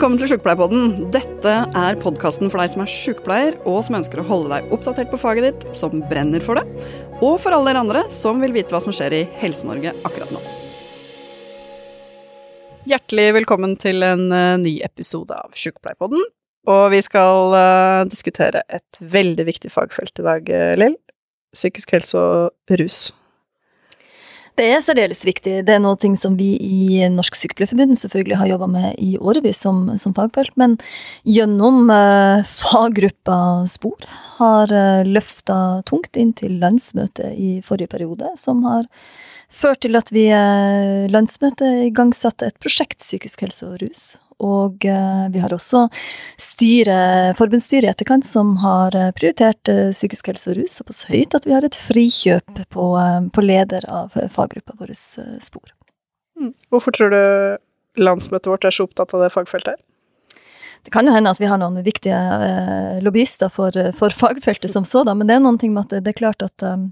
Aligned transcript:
Velkommen 0.00 0.16
til 0.16 0.30
Sjukepleierpodden. 0.30 1.10
Dette 1.12 1.50
er 1.76 1.96
podkasten 2.00 2.48
for 2.48 2.62
deg 2.62 2.70
som 2.72 2.80
er 2.80 2.88
sjukepleier, 2.88 3.58
og 3.68 3.82
som 3.84 3.98
ønsker 3.98 4.22
å 4.22 4.24
holde 4.24 4.48
deg 4.48 4.70
oppdatert 4.72 5.10
på 5.12 5.18
faget 5.20 5.44
ditt, 5.44 5.66
som 5.76 6.00
brenner 6.08 6.40
for 6.40 6.56
det, 6.56 6.86
og 7.18 7.34
for 7.44 7.52
alle 7.52 7.68
dere 7.68 7.82
andre 7.84 8.06
som 8.08 8.40
vil 8.40 8.54
vite 8.56 8.72
hva 8.72 8.80
som 8.80 8.96
skjer 8.96 9.18
i 9.18 9.20
Helse-Norge 9.42 9.92
akkurat 10.08 10.32
nå. 10.32 10.40
Hjertelig 12.88 13.28
velkommen 13.42 13.76
til 13.84 14.00
en 14.08 14.24
uh, 14.32 14.56
ny 14.64 14.78
episode 14.88 15.36
av 15.36 15.52
Sjukepleierpodden. 15.52 16.24
Og 16.72 16.84
vi 16.96 17.04
skal 17.04 17.52
uh, 17.52 18.08
diskutere 18.08 18.64
et 18.72 19.04
veldig 19.04 19.50
viktig 19.52 19.76
fagfelt 19.76 20.16
i 20.16 20.28
dag, 20.30 20.48
uh, 20.48 20.72
Lill. 20.80 20.96
Psykisk 21.52 21.92
helse 21.98 22.24
og 22.24 22.80
rus. 22.80 23.10
Det 24.58 24.66
er 24.66 24.82
særdeles 24.84 25.22
viktig. 25.24 25.60
Det 25.66 25.74
er 25.74 25.80
noe 25.82 26.16
som 26.18 26.34
vi 26.38 26.50
i 26.60 27.06
Norsk 27.12 27.36
Sykepleierforbund 27.38 27.98
selvfølgelig 27.98 28.38
har 28.40 28.50
jobba 28.50 28.68
med 28.70 28.98
i 28.98 29.14
årevis 29.18 29.62
som, 29.62 29.86
som, 30.00 30.14
fagfelt, 30.16 30.52
men 30.60 30.76
gjennom 31.24 31.90
eh, 31.94 32.42
faggruppa 32.44 33.38
Spor 33.70 34.04
har 34.40 34.72
eh, 34.74 35.06
løfta 35.06 35.80
tungt 35.88 36.18
inn 36.18 36.34
til 36.36 36.58
landsmøtet 36.60 37.36
i 37.38 37.60
forrige 37.64 37.92
periode, 37.94 38.34
som 38.40 38.64
har 38.66 38.88
ført 39.50 39.82
til 39.84 39.98
at 39.98 40.10
vi 40.14 40.28
uh, 40.32 41.06
landsmøtet 41.12 41.86
igangsatte 41.90 42.50
et 42.50 42.58
prosjekt 42.62 43.00
psykisk 43.02 43.46
helse 43.46 43.68
og 43.68 43.80
rus. 43.82 44.10
Og 44.40 44.84
eh, 44.88 45.26
vi 45.32 45.40
har 45.42 45.52
også 45.52 45.86
styre, 46.40 46.96
forbundsstyret 47.38 47.88
i 47.88 47.92
etterkant 47.92 48.26
som 48.26 48.54
har 48.62 48.96
eh, 48.96 49.10
prioritert 49.16 49.68
eh, 49.68 49.90
psykisk 49.92 50.32
helse 50.32 50.52
og 50.52 50.60
rus 50.62 50.78
såpass 50.80 51.04
høyt 51.10 51.36
at 51.36 51.48
vi 51.48 51.52
har 51.52 51.66
et 51.66 51.76
frikjøp 51.76 52.64
på, 52.72 52.86
på 53.34 53.44
leder 53.44 53.84
av 53.88 54.16
faggruppa 54.32 54.78
vår 54.80 54.94
Spor. 54.96 55.68
Mm. 56.40 56.54
Hvorfor 56.72 56.96
tror 56.96 57.12
du 57.12 57.22
landsmøtet 58.00 58.48
vårt 58.48 58.64
er 58.64 58.74
så 58.74 58.88
opptatt 58.88 59.12
av 59.14 59.26
det 59.26 59.32
fagfeltet 59.34 59.76
her? 59.76 59.86
Det 60.86 60.92
kan 60.94 61.04
jo 61.04 61.12
hende 61.12 61.28
at 61.28 61.40
vi 61.42 61.48
har 61.50 61.60
noen 61.60 61.82
viktige 61.84 62.16
lobbyister 63.04 63.52
for, 63.52 63.76
for 63.98 64.14
fagfeltet 64.16 64.72
som 64.72 64.86
sådan, 64.88 65.18
men 65.20 65.28
det 65.28 65.36
er 65.36 65.42
noen 65.44 65.58
ting 65.60 65.74
med 65.74 65.84
at 65.84 66.00
det, 66.06 66.14
er 66.14 66.16
klart 66.16 66.40
at 66.40 66.64
um, 66.64 66.86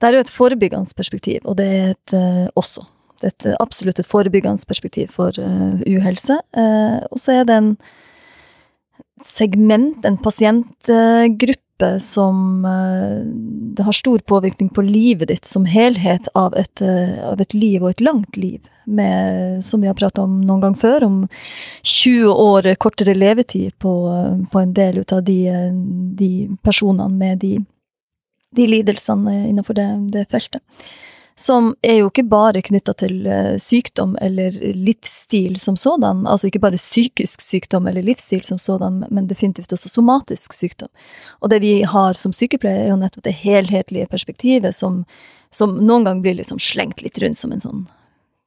det 0.00 0.08
er 0.08 0.16
jo 0.16 0.24
et 0.24 0.32
forebyggende 0.32 0.96
perspektiv, 0.96 1.40
og 1.44 1.58
det 1.60 1.68
er 1.68 1.94
et 1.94 2.16
uh, 2.16 2.48
også 2.56 2.86
det 3.20 3.28
er 3.28 3.32
et, 3.34 3.46
absolutt 3.60 3.98
et 4.00 4.08
forebyggende 4.08 4.64
perspektiv 4.68 5.10
for 5.12 5.36
uh, 5.36 5.80
uhelse. 5.84 6.38
Uh, 6.56 7.04
og 7.12 7.20
så 7.20 7.40
er 7.40 7.48
det 7.48 7.56
en 7.60 7.74
segment, 9.24 10.06
en 10.08 10.16
pasientgruppe, 10.16 11.66
som 12.00 12.64
det 13.72 13.84
har 13.86 13.96
stor 13.96 14.20
påvirkning 14.28 14.68
på 14.68 14.82
livet 14.84 15.30
ditt 15.30 15.48
som 15.48 15.64
helhet 15.64 16.26
av 16.36 16.52
et, 16.60 16.82
av 17.24 17.40
et 17.40 17.54
liv, 17.56 17.80
og 17.80 17.94
et 17.94 18.02
langt 18.04 18.36
liv. 18.36 18.60
Med, 18.84 19.64
som 19.64 19.80
vi 19.80 19.88
har 19.88 19.96
pratet 19.96 20.20
om 20.20 20.42
noen 20.44 20.60
gang 20.60 20.76
før, 20.76 21.06
om 21.06 21.16
20 21.84 22.32
år 22.32 22.68
kortere 22.80 23.14
levetid 23.16 23.72
på, 23.80 23.92
på 24.52 24.60
en 24.60 24.74
del 24.76 25.00
av 25.06 25.22
de, 25.24 25.38
de 26.20 26.30
personene 26.64 27.16
med 27.16 27.40
de, 27.44 27.54
de 28.56 28.66
lidelsene 28.66 29.36
innenfor 29.48 29.78
det, 29.78 29.88
det 30.14 30.26
feltet 30.30 30.62
som 31.40 31.70
er 31.82 32.00
jo 32.00 32.08
ikke 32.10 32.26
bare 32.28 32.60
knytta 32.64 32.92
til 33.00 33.24
uh, 33.24 33.54
sykdom 33.60 34.12
eller 34.20 34.54
livsstil 34.76 35.56
som 35.62 35.76
sådan, 35.78 36.26
altså 36.28 36.50
ikke 36.50 36.60
bare 36.60 36.80
psykisk 36.80 37.40
sykdom 37.40 37.88
eller 37.88 38.04
livsstil 38.04 38.42
som 38.44 38.58
sådan, 38.60 39.04
men 39.10 39.28
definitivt 39.30 39.72
også 39.72 39.88
somatisk 39.88 40.52
sykdom. 40.52 40.90
Og 41.40 41.50
det 41.50 41.62
vi 41.64 41.80
har 41.82 42.18
som 42.20 42.34
sykepleier, 42.36 42.84
er 42.84 42.92
jo 42.92 42.98
nettopp 43.00 43.24
det 43.24 43.38
helhetlige 43.40 44.10
perspektivet 44.10 44.76
som, 44.76 45.04
som 45.52 45.78
noen 45.80 46.04
gang 46.08 46.20
blir 46.24 46.36
liksom 46.36 46.60
slengt 46.60 47.00
litt 47.04 47.22
rundt 47.22 47.40
som 47.40 47.56
en 47.56 47.64
sånn 47.64 47.88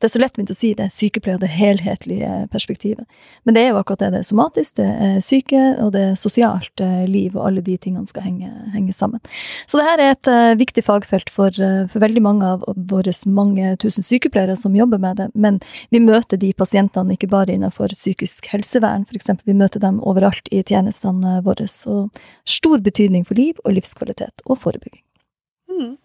det 0.03 0.09
er 0.09 0.17
så 0.17 0.19
lettvint 0.19 0.49
å 0.51 0.55
si 0.57 0.69
det, 0.75 0.83
er 0.83 0.91
sykepleier 0.91 1.37
det 1.39 1.47
helhetlige 1.47 2.29
perspektivet. 2.51 3.05
Men 3.47 3.55
det 3.55 3.61
er 3.61 3.69
jo 3.69 3.77
akkurat 3.79 4.01
det. 4.01 4.09
Det 4.11 4.17
er 4.19 4.25
somatisk, 4.27 4.75
det 4.75 4.87
er 5.05 5.19
syke, 5.23 5.59
og 5.79 5.93
det 5.95 6.01
er 6.09 6.17
sosialt 6.19 6.81
eh, 6.83 7.05
liv, 7.07 7.37
og 7.37 7.45
alle 7.47 7.61
de 7.63 7.77
tingene 7.79 8.09
skal 8.11 8.25
henge, 8.25 8.49
henge 8.73 8.91
sammen. 8.91 9.21
Så 9.63 9.77
det 9.79 9.85
her 9.87 10.01
er 10.03 10.09
et 10.11 10.27
uh, 10.27 10.57
viktig 10.59 10.83
fagfelt 10.83 11.31
for, 11.31 11.55
uh, 11.55 11.85
for, 11.87 12.03
veldig 12.03 12.23
mange 12.25 12.49
av 12.51 12.65
våre 12.89 13.13
mange 13.31 13.69
tusen 13.79 14.03
sykepleiere 14.03 14.57
som 14.59 14.75
jobber 14.75 14.99
med 14.99 15.21
det. 15.21 15.27
Men 15.39 15.61
vi 15.95 16.01
møter 16.03 16.41
de 16.41 16.49
pasientene 16.51 17.15
ikke 17.15 17.29
bare 17.31 17.55
innenfor 17.55 17.95
psykisk 17.95 18.49
helsevern, 18.51 19.05
f.eks. 19.07 19.31
Vi 19.47 19.55
møter 19.55 19.79
dem 19.85 20.01
overalt 20.03 20.51
i 20.51 20.65
tjenestene 20.67 21.37
våre. 21.47 21.69
Så 21.71 22.09
stor 22.43 22.83
betydning 22.83 23.23
for 23.23 23.39
liv 23.39 23.55
og 23.63 23.77
livskvalitet 23.77 24.43
og 24.43 24.59
forebygging. 24.65 24.99
Mm. 25.71 25.95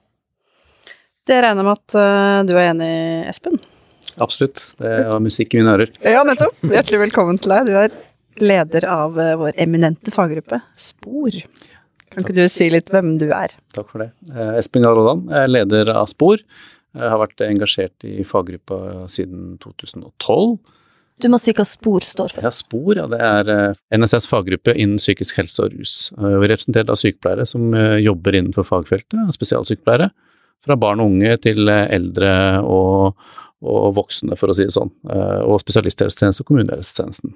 Det 1.27 1.41
regner 1.43 1.67
med 1.67 1.75
at 1.75 2.47
du 2.47 2.55
er 2.55 2.69
enig, 2.69 2.93
Espen? 3.35 3.59
Absolutt. 4.23 4.65
Det 4.81 4.93
er 5.05 5.23
musikk 5.23 5.55
i 5.55 5.63
mine 5.63 5.75
ører. 5.77 5.93
Ja, 6.03 6.25
nettopp. 6.27 6.59
Hjertelig 6.67 7.03
velkommen 7.07 7.39
til 7.43 7.55
deg. 7.55 7.69
Du 7.71 7.79
er 7.79 7.95
leder 8.43 8.87
av 8.91 9.19
eh, 9.21 9.35
vår 9.39 9.59
eminente 9.61 10.13
faggruppe 10.15 10.61
Spor. 10.79 11.35
Kan 12.09 12.25
ikke 12.25 12.37
du 12.37 12.45
si 12.51 12.69
litt 12.73 12.91
hvem 12.93 13.17
du 13.21 13.29
er? 13.35 13.55
Takk 13.77 13.93
for 13.93 14.05
det. 14.05 14.11
Eh, 14.33 14.57
Espen 14.61 14.87
Gahr 14.87 14.99
Aaland 14.99 15.31
er 15.35 15.51
leder 15.51 15.93
av 15.95 16.09
Spor. 16.11 16.43
Jeg 16.99 17.13
har 17.13 17.21
vært 17.21 17.45
engasjert 17.45 18.07
i 18.09 18.25
faggruppa 18.27 19.07
siden 19.13 19.59
2012. 19.63 20.59
Du 21.19 21.27
må 21.31 21.39
si 21.43 21.51
hva 21.51 21.65
SPOR 21.67 22.05
står 22.07 22.31
for. 22.37 22.47
Ja, 22.47 22.51
SPOR 22.55 23.01
ja, 23.01 23.09
det 23.11 23.19
er 23.23 23.51
eh, 23.53 23.99
NSS 23.99 24.29
faggruppe 24.31 24.75
innen 24.75 25.03
psykisk 25.03 25.41
helse 25.41 25.67
og 25.67 25.75
rus. 25.75 25.97
Vi 26.15 26.31
er 26.31 26.55
representert 26.55 26.93
av 26.95 26.99
sykepleiere 27.01 27.47
som 27.49 27.75
jobber 28.03 28.39
innenfor 28.39 28.67
fagfeltet, 28.67 29.19
spesialsykepleiere. 29.35 30.11
Fra 30.65 30.75
barn 30.75 31.03
og 31.03 31.13
unge 31.13 31.37
til 31.43 31.71
eldre 31.71 32.31
og 32.67 33.21
og 33.65 33.97
voksne, 33.97 34.37
for 34.39 34.51
å 34.51 34.57
si 34.57 34.67
det 34.69 34.75
sånn. 34.75 34.91
Eh, 35.11 35.41
og 35.43 35.61
spesialisthelsetjenesten 35.65 36.45
og 36.45 36.51
kommunehelsetjenesten. 36.51 37.35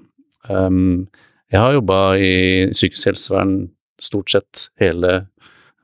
Um, 0.50 1.08
jeg 1.52 1.60
har 1.60 1.76
jobba 1.76 1.98
i 2.18 2.34
psykisk 2.72 3.10
helsevern 3.10 3.56
stort 4.02 4.32
sett 4.32 4.68
hele 4.82 5.24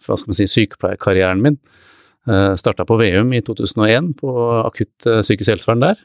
hva 0.06 0.16
skal 0.16 0.30
man 0.30 0.38
si, 0.38 0.46
sykepleierkarrieren 0.48 1.42
min. 1.44 1.58
Eh, 2.28 2.54
Starta 2.60 2.86
på 2.88 2.96
Veum 3.00 3.34
i 3.36 3.42
2001 3.44 4.14
på 4.20 4.32
akutt 4.62 5.08
psykisk 5.08 5.52
helsevern 5.52 5.84
der, 5.84 6.00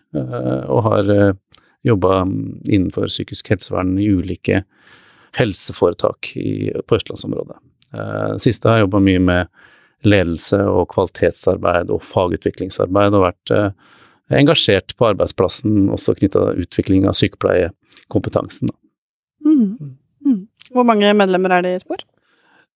og 0.67 0.81
har 0.89 1.11
jobba 1.83 2.23
innenfor 2.23 3.07
psykisk 3.11 3.53
helsevern 3.53 3.93
i 4.01 4.09
ulike 4.11 4.63
helseforetak 5.39 6.33
på 6.87 6.97
østlandsområdet. 6.99 7.57
Siste 8.41 8.69
har 8.69 8.79
jeg 8.79 8.87
jobba 8.87 9.01
mye 9.03 9.23
med 9.23 9.63
ledelse 10.07 10.59
og 10.67 10.89
kvalitetsarbeid 10.93 11.91
og 11.93 12.03
fagutviklingsarbeid, 12.07 13.15
og 13.15 13.27
vært 13.27 13.53
engasjert 14.37 14.95
på 14.99 15.09
arbeidsplassen, 15.11 15.87
også 15.93 16.15
knytta 16.19 16.47
til 16.49 16.65
utvikling 16.65 17.05
av 17.09 17.17
sykepleiekompetansen. 17.19 18.71
Mm. 19.45 19.95
Mm. 20.23 20.41
Hvor 20.73 20.87
mange 20.87 21.11
medlemmer 21.17 21.57
er 21.57 21.65
det 21.65 21.75
i 21.77 21.83
Spor? 21.83 22.03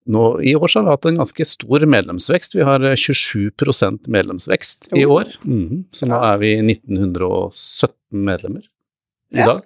Nå, 0.07 0.23
I 0.39 0.53
år 0.55 0.71
så 0.71 0.79
har 0.79 0.85
vi 0.85 0.93
hatt 0.95 1.07
en 1.09 1.19
ganske 1.19 1.45
stor 1.47 1.83
medlemsvekst. 1.83 2.55
Vi 2.55 2.63
har 2.63 2.83
27% 2.95 4.07
medlemsvekst 4.07 4.91
i 4.95 5.03
år. 5.03 5.33
Mm. 5.43 5.83
Så 5.91 6.07
nå 6.07 6.19
er 6.29 6.39
vi 6.39 6.53
1917 6.63 7.91
medlemmer 8.29 8.63
i 8.63 9.41
ja. 9.41 9.49
dag. 9.51 9.65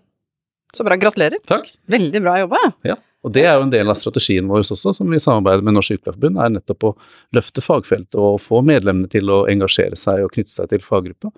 Så 0.74 0.86
bra. 0.88 0.98
Gratulerer. 0.98 1.44
Takk. 1.46 1.70
Veldig 1.92 2.24
bra 2.24 2.40
jobba. 2.42 2.62
Ja. 2.88 2.98
Og 3.22 3.34
det 3.36 3.44
er 3.46 3.60
jo 3.60 3.68
en 3.68 3.74
del 3.74 3.92
av 3.92 4.00
strategien 4.00 4.48
vår 4.50 4.64
også, 4.64 4.96
som 4.98 5.12
vi 5.14 5.20
samarbeider 5.22 5.62
med 5.66 5.76
Norsk 5.76 5.94
Sykepleierforbund, 5.94 6.40
er 6.42 6.56
nettopp 6.56 6.88
å 6.90 6.96
løfte 7.38 7.62
fagfeltet 7.62 8.18
og 8.18 8.40
få 8.42 8.64
medlemmene 8.66 9.12
til 9.12 9.30
å 9.30 9.44
engasjere 9.52 10.00
seg 10.00 10.24
og 10.26 10.34
knytte 10.34 10.56
seg 10.56 10.72
til 10.72 10.82
faggruppa 10.82 11.30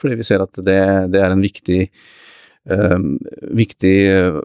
fordi 0.00 0.18
vi 0.20 0.26
ser 0.26 0.44
at 0.44 0.56
det, 0.66 0.80
det 1.14 1.20
er 1.22 1.34
en 1.34 1.42
viktig, 1.44 1.80
uh, 2.70 2.96
viktig 3.56 3.94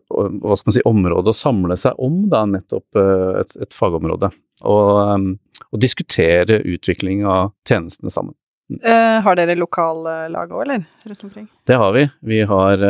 hva 0.09 0.57
skal 0.57 0.69
man 0.69 0.77
si, 0.77 0.85
område 0.89 1.33
å 1.33 1.37
samle 1.37 1.77
seg 1.79 1.99
om, 2.01 2.21
da, 2.31 2.45
nettopp 2.49 2.99
uh, 2.99 3.41
et, 3.41 3.55
et, 3.65 3.73
fagområde. 3.75 4.31
Og, 4.67 4.91
um, 5.13 5.31
og, 5.69 5.81
diskutere 5.81 6.61
utvikling 6.67 7.25
av 7.27 7.53
tjenestene 7.67 8.13
sammen. 8.13 8.35
Uh, 8.69 9.17
har 9.25 9.37
dere 9.39 9.57
lokallag 9.57 10.51
òg, 10.53 10.63
eller? 10.67 10.83
Rundt 11.09 11.23
omkring? 11.25 11.47
Det 11.65 11.77
har 11.81 11.93
vi. 11.95 12.05
Vi 12.21 12.43
har 12.45 12.83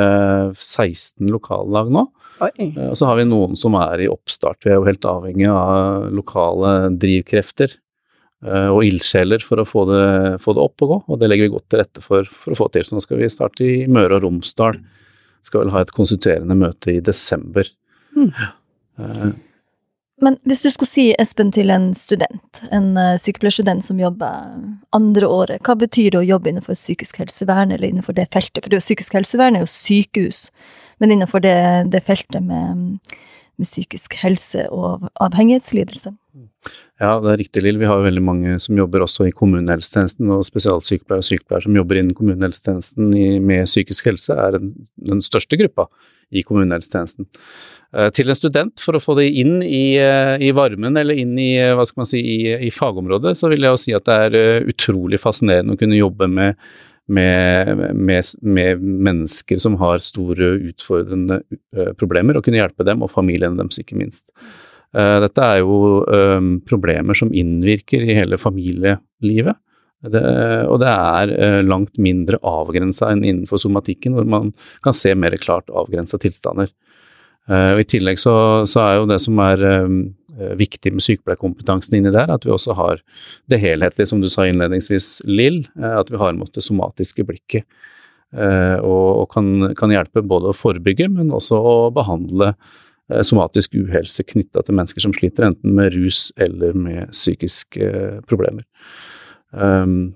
16 0.51 1.29
lokallag 1.31 1.91
nå. 1.93 2.09
Og 2.39 2.95
så 2.95 3.07
har 3.07 3.17
vi 3.19 3.27
noen 3.27 3.55
som 3.59 3.75
er 3.79 4.03
i 4.03 4.09
oppstart. 4.11 4.61
Vi 4.63 4.71
er 4.71 4.79
jo 4.79 4.87
helt 4.87 5.07
avhengig 5.07 5.47
av 5.51 6.07
lokale 6.15 6.91
drivkrefter 6.95 7.75
og 8.45 8.85
ildsjeler 8.87 9.43
for 9.43 9.59
å 9.59 9.65
få 9.67 9.81
det, 9.89 10.03
få 10.39 10.53
det, 10.55 10.63
opp 10.63 10.85
og 10.85 10.91
gå, 10.93 10.97
og 11.11 11.19
det 11.19 11.27
legger 11.27 11.49
vi 11.49 11.55
godt 11.57 11.65
til 11.71 11.81
rette 11.81 12.03
for 12.03 12.29
for 12.31 12.55
å 12.55 12.59
få 12.61 12.69
til. 12.71 12.85
Så 12.87 12.95
nå 12.95 13.03
skal 13.03 13.19
vi 13.19 13.27
starte 13.31 13.65
i 13.67 13.83
Møre 13.91 14.15
og 14.15 14.23
Romsdal. 14.23 14.79
Skal 15.43 15.65
vel 15.65 15.73
ha 15.73 15.83
et 15.83 15.91
konstituerende 15.95 16.55
møte 16.55 16.93
i 16.93 17.03
desember. 17.03 17.67
Mm. 18.15 18.31
Uh, 18.99 19.29
Men 20.23 20.39
hvis 20.47 20.63
du 20.63 20.69
skulle 20.71 20.91
si, 20.91 21.05
Espen, 21.19 21.51
til 21.55 21.71
en 21.71 21.91
student, 21.95 22.63
en 22.75 22.89
uh, 22.95 23.19
sykepleierstudent 23.19 23.83
som 23.83 23.99
jobber 23.99 24.47
andre 24.95 25.27
året, 25.27 25.63
hva 25.63 25.75
betyr 25.79 26.11
det 26.15 26.21
å 26.23 26.27
jobbe 26.27 26.51
innenfor 26.51 26.79
psykisk 26.79 27.19
helsevern, 27.23 27.71
eller 27.75 27.91
innenfor 27.91 28.15
det 28.15 28.29
feltet? 28.31 28.63
For 28.63 28.71
det 28.71 28.79
er 28.79 28.83
jo 28.83 28.87
psykisk 28.87 29.19
helsevern 29.19 29.59
er 29.59 29.67
jo 29.67 29.73
sykehus, 29.75 30.45
men 30.99 31.15
innenfor 31.15 31.43
det, 31.43 31.57
det 31.91 32.07
feltet 32.07 32.43
med 32.43 33.01
med 33.59 33.67
psykisk 33.67 34.15
helse 34.21 34.65
og 34.71 35.09
avhengighetslidelse. 35.19 36.13
Ja, 36.99 37.15
det 37.23 37.31
er 37.31 37.39
riktig, 37.41 37.63
Lill. 37.63 37.79
Vi 37.81 37.87
har 37.89 38.03
veldig 38.03 38.21
mange 38.23 38.59
som 38.61 38.77
jobber 38.77 39.05
også 39.05 39.29
i 39.29 39.33
kommunehelsetjenesten, 39.35 40.29
og 40.35 40.45
spesialsykepleiere 40.47 41.23
og 41.23 41.27
sykepleiere 41.27 41.65
som 41.65 41.79
jobber 41.79 41.99
innen 41.99 42.15
kommunehelsetjenesten 42.17 43.11
med 43.45 43.69
psykisk 43.69 44.11
helse, 44.11 44.35
er 44.35 44.57
den, 44.57 44.73
den 45.09 45.23
største 45.25 45.59
gruppa 45.59 45.87
i 46.29 46.43
kommunehelsetjenesten. 46.45 47.29
Eh, 47.95 48.11
til 48.13 48.29
en 48.29 48.37
student, 48.37 48.83
for 48.85 48.97
å 48.97 49.01
få 49.01 49.15
det 49.17 49.29
inn 49.41 49.63
i, 49.65 49.97
eh, 49.97 50.35
i 50.45 50.51
varmen 50.53 50.99
eller 50.99 51.17
inn 51.17 51.33
i, 51.41 51.55
hva 51.73 51.87
skal 51.89 52.03
man 52.03 52.11
si, 52.11 52.21
i, 52.21 52.53
i, 52.67 52.69
fagområdet, 52.73 53.33
så 53.39 53.49
vil 53.49 53.65
jeg 53.65 53.73
jo 53.73 53.81
si 53.81 53.97
at 53.97 54.05
det 54.05 54.19
er 54.27 54.69
utrolig 54.69 55.21
fascinerende 55.23 55.73
å 55.73 55.81
kunne 55.81 55.99
jobbe 55.99 56.29
med 56.29 56.69
med, 57.09 57.69
med, 57.97 58.27
med, 58.45 58.81
mennesker 58.85 59.57
som 59.57 59.79
har 59.81 59.97
store, 60.05 60.51
utfordrende 60.69 61.39
problemer, 61.97 62.37
og 62.37 62.45
kunne 62.45 62.59
hjelpe 62.59 62.85
dem, 62.85 63.01
og 63.01 63.09
familiene 63.09 63.57
deres, 63.57 63.79
ikke 63.81 63.97
minst. 63.97 64.29
Uh, 64.95 65.19
dette 65.25 65.45
er 65.45 65.61
jo 65.61 66.03
um, 66.07 66.53
problemer 66.67 67.17
som 67.17 67.33
innvirker 67.33 68.05
i 68.05 68.17
hele 68.17 68.39
familielivet. 68.41 69.59
Det, 69.99 70.21
og 70.71 70.77
det 70.79 70.89
er 70.89 71.33
uh, 71.35 71.61
langt 71.67 71.97
mindre 71.99 72.39
avgrensa 72.47 73.11
enn 73.11 73.25
innenfor 73.25 73.59
somatikken, 73.61 74.15
hvor 74.15 74.27
man 74.29 74.53
kan 74.85 74.95
se 74.95 75.11
mer 75.15 75.35
klart 75.41 75.67
avgrensa 75.69 76.17
tilstander. 76.21 76.71
og 77.49 77.79
I 77.81 77.85
tillegg 77.89 78.19
så, 78.21 78.63
så, 78.69 78.79
er 78.85 78.95
jo 78.99 79.09
det 79.09 79.17
som 79.23 79.39
er 79.41 79.63
um, 79.83 80.01
Eh, 80.39 80.55
viktig 80.55 80.93
med 80.95 81.03
sykepleierkompetansen 81.03 81.97
inni 81.97 82.11
der, 82.15 82.29
at 82.31 82.45
vi 82.45 82.53
også 82.53 82.75
har 82.77 83.01
det 83.51 83.59
helhetlige, 83.59 84.07
som 84.07 84.21
du 84.21 84.29
sa 84.31 84.45
innledningsvis, 84.47 85.19
Lill, 85.27 85.65
eh, 85.79 85.95
at 85.99 86.11
vi 86.11 86.19
har 86.21 86.35
med 86.37 86.51
det 86.55 86.63
somatiske 86.63 87.25
blikket. 87.27 87.65
Eh, 88.31 88.77
og, 88.77 89.07
og 89.23 89.25
kan, 89.33 89.73
kan, 89.75 89.91
hjelpe 89.91 90.23
både 90.23 90.51
å 90.51 90.55
forebygge, 90.55 91.09
men 91.11 91.33
også 91.35 91.59
å 91.59 91.75
behandle 91.91 92.53
somatisk 93.25 93.77
uhelse 93.79 94.25
knytta 94.27 94.63
til 94.65 94.77
mennesker 94.77 95.03
som 95.05 95.13
sliter 95.15 95.47
enten 95.49 95.73
med 95.77 95.93
rus 95.95 96.27
eller 96.41 96.75
med 96.77 97.13
psykiske 97.15 97.93
problemer. 98.29 98.65
Um, 99.49 100.13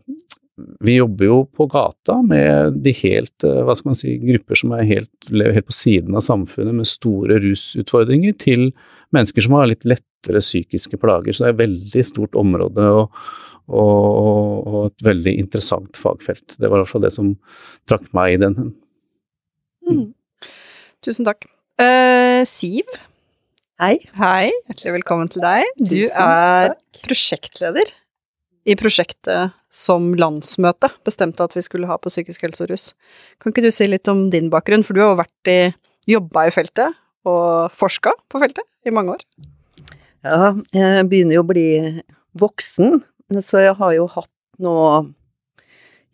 vi 0.86 1.00
jobber 1.00 1.26
jo 1.26 1.38
på 1.50 1.66
gata 1.72 2.20
med 2.22 2.76
de 2.86 2.94
helt, 3.00 3.42
hva 3.42 3.74
skal 3.74 3.90
man 3.90 3.98
si, 3.98 4.12
grupper 4.22 4.60
som 4.60 4.76
helt, 4.78 5.12
lever 5.34 5.58
helt 5.58 5.70
på 5.70 5.76
siden 5.76 6.14
av 6.18 6.26
samfunnet 6.26 6.78
med 6.78 6.90
store 6.90 7.40
rusutfordringer, 7.42 8.36
til 8.38 8.68
mennesker 9.16 9.46
som 9.46 9.58
har 9.58 9.72
litt 9.72 9.88
lettere 9.88 10.44
psykiske 10.44 11.00
plager. 11.02 11.34
Så 11.34 11.46
det 11.46 11.50
er 11.50 11.56
et 11.56 11.64
veldig 11.64 12.06
stort 12.06 12.38
område 12.40 12.86
og, 12.86 13.18
og, 13.74 14.70
og 14.70 14.80
et 14.92 15.08
veldig 15.10 15.36
interessant 15.42 15.98
fagfelt. 15.98 16.54
Det 16.60 16.70
var 16.70 16.78
i 16.78 16.84
hvert 16.84 16.94
fall 16.94 17.08
det 17.08 17.14
som 17.18 17.34
trakk 17.90 18.06
meg 18.14 18.38
i 18.38 18.44
den. 18.46 18.60
Mm. 19.90 20.06
Tusen 21.04 21.26
takk. 21.28 21.50
Uh, 21.82 22.46
Siv? 22.46 22.86
Hei. 23.82 23.96
Hei, 24.20 24.52
hjertelig 24.70 24.92
velkommen 25.00 25.30
til 25.32 25.42
deg. 25.42 25.66
Du 25.82 26.04
er 26.06 26.76
prosjektleder 27.02 27.90
i 28.70 28.76
prosjektet 28.78 29.56
som 29.74 30.12
landsmøtet 30.14 30.94
bestemte 31.08 31.42
at 31.42 31.56
vi 31.58 31.64
skulle 31.66 31.90
ha 31.90 31.98
på 31.98 32.12
psykisk 32.14 32.46
helse 32.46 32.68
og 32.68 32.70
rus. 32.70 32.86
Kan 33.42 33.56
ikke 33.56 33.66
du 33.66 33.72
si 33.74 33.90
litt 33.90 34.12
om 34.12 34.28
din 34.30 34.52
bakgrunn, 34.54 34.86
for 34.86 34.94
du 34.94 35.02
har 35.02 35.16
jo 35.16 35.20
vært 35.24 35.50
i, 35.50 35.58
jobba 36.14 36.46
i 36.46 36.54
feltet 36.54 36.94
og 37.26 37.74
forska 37.74 38.14
på 38.30 38.44
feltet 38.44 38.70
i 38.86 38.94
mange 38.94 39.18
år? 39.18 39.26
Ja, 40.22 40.54
jeg 40.78 41.10
begynner 41.10 41.40
jo 41.40 41.44
å 41.48 41.52
bli 41.56 41.68
voksen, 42.38 43.02
så 43.42 43.66
jeg 43.66 43.74
har 43.82 43.98
jo 43.98 44.06
hatt 44.14 44.34
nå, 44.62 44.76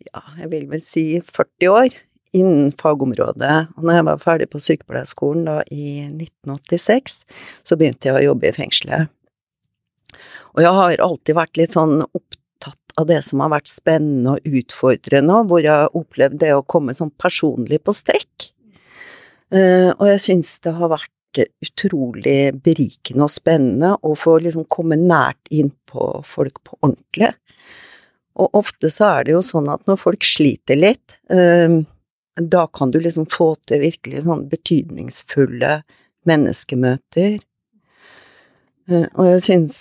ja, 0.08 0.24
jeg 0.40 0.54
vil 0.56 0.70
vel 0.72 0.80
si 0.88 1.10
40 1.20 1.76
år 1.76 2.00
innen 2.36 2.72
fagområdet. 2.80 3.56
Og 3.76 3.86
når 3.86 3.98
jeg 3.98 4.06
var 4.08 4.22
ferdig 4.22 4.50
på 4.52 4.62
sykepleierskolen 4.62 5.46
da 5.48 5.60
i 5.72 6.06
1986, 6.08 7.22
så 7.66 7.78
begynte 7.78 8.10
jeg 8.10 8.18
å 8.18 8.28
jobbe 8.30 8.50
i 8.50 8.56
fengselet. 8.56 9.10
Og 10.54 10.64
jeg 10.64 10.74
har 10.76 11.04
alltid 11.04 11.38
vært 11.38 11.60
litt 11.60 11.76
sånn 11.76 12.00
opptatt 12.02 12.94
av 12.98 13.06
det 13.10 13.20
som 13.26 13.42
har 13.44 13.52
vært 13.52 13.70
spennende 13.70 14.36
og 14.36 14.58
utfordrende, 14.60 15.42
hvor 15.48 15.62
jeg 15.62 15.72
har 15.72 15.96
opplevd 15.96 16.40
det 16.42 16.52
å 16.56 16.66
komme 16.66 16.96
sånn 16.96 17.12
personlig 17.20 17.80
på 17.84 17.94
strekk. 17.96 18.50
Uh, 19.50 19.90
og 19.96 20.06
jeg 20.12 20.22
syns 20.26 20.58
det 20.62 20.76
har 20.76 20.92
vært 20.92 21.10
utrolig 21.62 22.50
berikende 22.62 23.26
og 23.26 23.30
spennende 23.30 23.92
å 24.06 24.16
få 24.18 24.36
liksom 24.42 24.66
komme 24.70 24.98
nært 24.98 25.50
inn 25.54 25.70
på 25.90 26.12
folk 26.26 26.58
på 26.66 26.78
ordentlig. 26.80 27.30
Og 28.40 28.58
ofte 28.58 28.90
så 28.90 29.08
er 29.16 29.26
det 29.26 29.34
jo 29.36 29.42
sånn 29.44 29.68
at 29.70 29.82
når 29.90 29.98
folk 30.00 30.26
sliter 30.26 30.78
litt, 30.78 31.18
uh, 31.34 31.82
da 32.36 32.66
kan 32.66 32.90
du 32.90 33.00
liksom 33.00 33.26
få 33.30 33.54
til 33.68 33.82
virkelig 33.82 34.24
sånn 34.24 34.46
betydningsfulle 34.50 35.80
menneskemøter. 36.28 37.38
Uh, 38.90 39.06
og 39.14 39.26
jeg 39.32 39.44
syns 39.46 39.78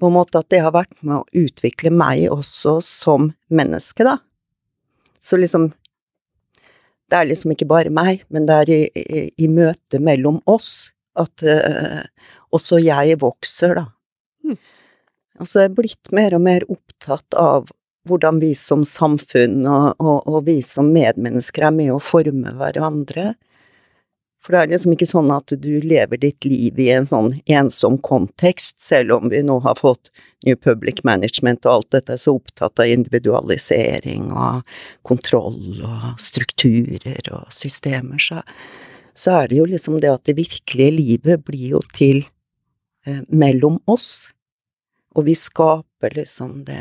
på 0.00 0.08
en 0.08 0.16
måte 0.16 0.40
at 0.40 0.48
det 0.52 0.62
har 0.64 0.72
vært 0.72 0.96
med 1.04 1.20
å 1.20 1.44
utvikle 1.44 1.92
meg 1.92 2.24
også 2.32 2.78
som 2.84 3.32
menneske, 3.52 4.06
da. 4.06 4.16
Så 5.20 5.36
liksom 5.36 5.72
det 7.10 7.18
er 7.18 7.26
liksom 7.26 7.52
ikke 7.52 7.66
bare 7.66 7.90
meg, 7.90 8.22
men 8.30 8.46
det 8.46 8.56
er 8.62 8.70
i, 8.70 8.82
i, 8.94 9.22
i 9.42 9.48
møtet 9.50 9.98
mellom 10.02 10.38
oss 10.48 10.92
at 11.18 11.42
uh, 11.42 12.04
også 12.54 12.78
jeg 12.82 13.18
vokser, 13.20 13.74
da. 13.80 13.88
Mm. 14.46 14.56
Altså, 15.40 15.62
jeg 15.62 15.70
er 15.70 15.76
blitt 15.76 16.12
mer 16.14 16.36
og 16.36 16.44
mer 16.44 16.66
opptatt 16.70 17.36
av 17.38 17.72
hvordan 18.08 18.40
vi 18.40 18.54
som 18.56 18.84
samfunn 18.86 19.66
og, 19.68 19.94
og, 20.00 20.24
og 20.28 20.44
vi 20.48 20.60
som 20.64 20.90
medmennesker 20.94 21.68
er 21.68 21.76
med 21.76 21.92
å 21.94 22.00
forme 22.02 22.54
hverandre. 22.56 23.34
For 24.40 24.54
det 24.54 24.60
er 24.60 24.70
liksom 24.72 24.94
ikke 24.94 25.08
sånn 25.08 25.28
at 25.34 25.52
du 25.60 25.72
lever 25.84 26.20
ditt 26.20 26.46
liv 26.48 26.78
i 26.80 26.88
en 26.94 27.06
sånn 27.08 27.34
ensom 27.44 27.98
kontekst, 28.00 28.78
selv 28.80 29.18
om 29.18 29.28
vi 29.28 29.42
nå 29.44 29.58
har 29.66 29.76
fått 29.76 30.08
New 30.48 30.56
Public 30.56 31.02
Management 31.04 31.66
og 31.66 31.74
alt 31.74 31.90
dette 31.98 32.16
er 32.16 32.22
så 32.22 32.38
opptatt 32.38 32.80
av 32.80 32.88
individualisering 32.88 34.30
og 34.32 34.64
kontroll 35.04 35.82
og 35.84 36.06
strukturer 36.22 37.28
og 37.36 37.52
systemer, 37.52 38.16
så, 38.16 38.40
så 39.12 39.42
er 39.42 39.50
det 39.50 39.60
jo 39.60 39.68
liksom 39.68 40.00
det 40.00 40.14
at 40.14 40.24
det 40.24 40.38
virkelige 40.40 40.96
livet 40.96 41.44
blir 41.44 41.76
jo 41.76 41.84
til 41.92 42.24
eh, 43.04 43.20
mellom 43.28 43.76
oss, 43.84 44.30
og 45.12 45.28
vi 45.28 45.36
skaper 45.36 46.16
liksom 46.16 46.62
det, 46.64 46.80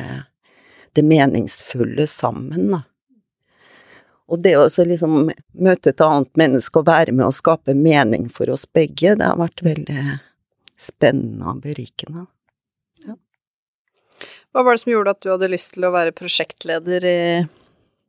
det 0.98 1.06
meningsfulle 1.08 2.08
sammen. 2.10 2.80
Og 4.30 4.42
det 4.46 4.56
å 4.60 4.66
liksom 4.68 5.32
møte 5.58 5.92
et 5.92 6.02
annet 6.06 6.30
menneske 6.38 6.82
og 6.82 6.90
være 6.90 7.16
med 7.16 7.28
å 7.28 7.34
skape 7.34 7.74
mening 7.78 8.28
for 8.34 8.52
oss 8.54 8.68
begge, 8.70 9.16
det 9.18 9.26
har 9.26 9.40
vært 9.40 9.64
veldig 9.66 10.04
spennende 10.80 11.50
og 11.50 11.64
berikende. 11.64 12.28
Ja. 13.08 13.18
Hva 14.54 14.66
var 14.66 14.76
det 14.76 14.84
som 14.84 14.94
gjorde 14.94 15.16
at 15.16 15.24
du 15.26 15.32
hadde 15.34 15.50
lyst 15.52 15.74
til 15.76 15.88
å 15.90 15.94
være 15.96 16.14
prosjektleder 16.16 17.10
i 17.10 17.22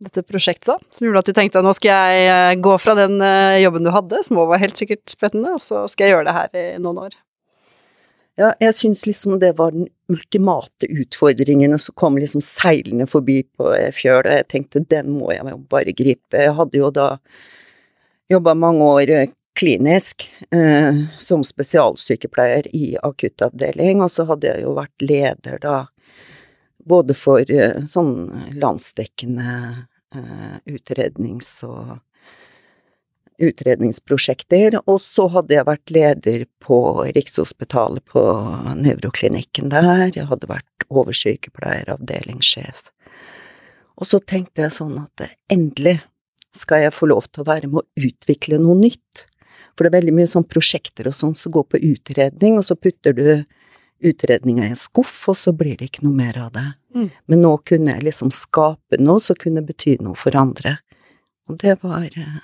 dette 0.00 0.22
prosjektet, 0.24 0.68
da? 0.70 0.92
Som 0.92 1.06
gjorde 1.06 1.24
at 1.24 1.28
du 1.28 1.36
tenkte 1.36 1.60
at 1.60 1.66
nå 1.66 1.72
skal 1.76 1.90
jeg 2.12 2.28
eh, 2.28 2.58
gå 2.64 2.76
fra 2.80 2.94
den 2.96 3.18
eh, 3.24 3.60
jobben 3.60 3.84
du 3.84 3.90
hadde, 3.92 4.22
som 4.24 4.38
også 4.40 4.52
var 4.54 4.62
helt 4.62 4.80
sikkert 4.80 5.04
spennende, 5.12 5.56
og 5.56 5.60
så 5.60 5.84
skal 5.92 6.06
jeg 6.06 6.14
gjøre 6.16 6.28
det 6.28 6.36
her 6.36 6.56
i 6.56 6.64
noen 6.80 7.02
år? 7.08 7.16
Ja, 8.38 8.52
jeg 8.62 8.74
syns 8.76 9.02
liksom 9.06 9.38
det 9.42 9.52
var 9.58 9.74
den 9.74 9.88
ultimate 10.08 10.86
utfordringen 10.88 11.78
som 11.78 11.94
kom 11.98 12.18
liksom 12.18 12.42
seilende 12.44 13.06
forbi 13.10 13.42
på 13.56 13.72
fjøl, 13.94 14.22
og 14.22 14.32
jeg 14.32 14.46
tenkte 14.48 14.84
den 14.86 15.10
må 15.18 15.32
jeg 15.34 15.58
bare 15.70 15.94
gripe. 15.96 16.38
Jeg 16.38 16.54
hadde 16.56 16.80
jo 16.80 16.90
da 16.94 17.10
jobba 18.30 18.54
mange 18.54 18.86
år 18.86 19.10
eh, 19.10 19.32
klinisk 19.58 20.28
eh, 20.54 21.02
som 21.18 21.42
spesialsykepleier 21.44 22.70
i 22.76 22.94
akuttavdeling, 23.02 24.02
og 24.04 24.12
så 24.14 24.24
hadde 24.30 24.52
jeg 24.52 24.64
jo 24.64 24.76
vært 24.78 25.04
leder 25.04 25.58
da 25.62 25.76
både 26.90 27.16
for 27.18 27.44
eh, 27.50 27.82
sånn 27.90 28.14
landsdekkende 28.60 29.56
eh, 30.14 30.54
utrednings- 30.70 31.58
og 31.66 31.98
utredningsprosjekter, 33.40 34.78
og 34.84 35.00
så 35.02 35.26
hadde 35.32 35.56
jeg 35.56 35.68
vært 35.68 35.92
leder 35.94 36.46
på 36.62 36.78
Rikshospitalet 37.16 38.04
på 38.12 38.22
nevroklinikken 38.78 39.72
der, 39.72 40.10
jeg 40.14 40.28
hadde 40.30 40.50
vært 40.50 40.86
oversykepleier, 40.90 41.92
avdelingssjef. 41.94 42.88
Og 44.00 44.08
så 44.08 44.20
tenkte 44.20 44.64
jeg 44.64 44.76
sånn 44.76 44.96
at 45.00 45.26
endelig 45.52 45.98
skal 46.56 46.86
jeg 46.86 46.96
få 46.96 47.10
lov 47.10 47.28
til 47.28 47.44
å 47.44 47.50
være 47.50 47.70
med 47.70 47.82
å 47.82 48.08
utvikle 48.08 48.58
noe 48.60 48.78
nytt. 48.78 49.26
For 49.76 49.84
det 49.86 49.92
er 49.92 50.00
veldig 50.00 50.16
mye 50.18 50.30
sånn 50.30 50.48
prosjekter 50.48 51.08
og 51.08 51.16
sånn 51.16 51.36
som 51.38 51.54
går 51.54 51.66
på 51.70 51.82
utredning, 51.92 52.58
og 52.58 52.66
så 52.66 52.76
putter 52.76 53.14
du 53.16 53.24
utredninga 54.00 54.64
i 54.64 54.72
en 54.72 54.78
skuff, 54.78 55.12
og 55.28 55.36
så 55.36 55.52
blir 55.56 55.76
det 55.78 55.90
ikke 55.90 56.06
noe 56.06 56.16
mer 56.16 56.38
av 56.40 56.52
det. 56.56 56.66
Mm. 56.96 57.08
Men 57.30 57.42
nå 57.44 57.52
kunne 57.68 57.94
jeg 57.94 58.06
liksom 58.08 58.32
skape 58.34 58.98
noe 59.00 59.20
som 59.22 59.38
kunne 59.38 59.62
bety 59.64 59.98
noe 60.00 60.16
for 60.18 60.36
andre. 60.36 60.78
Og 61.50 61.58
det 61.60 61.76
var 61.84 62.08
eh, 62.08 62.38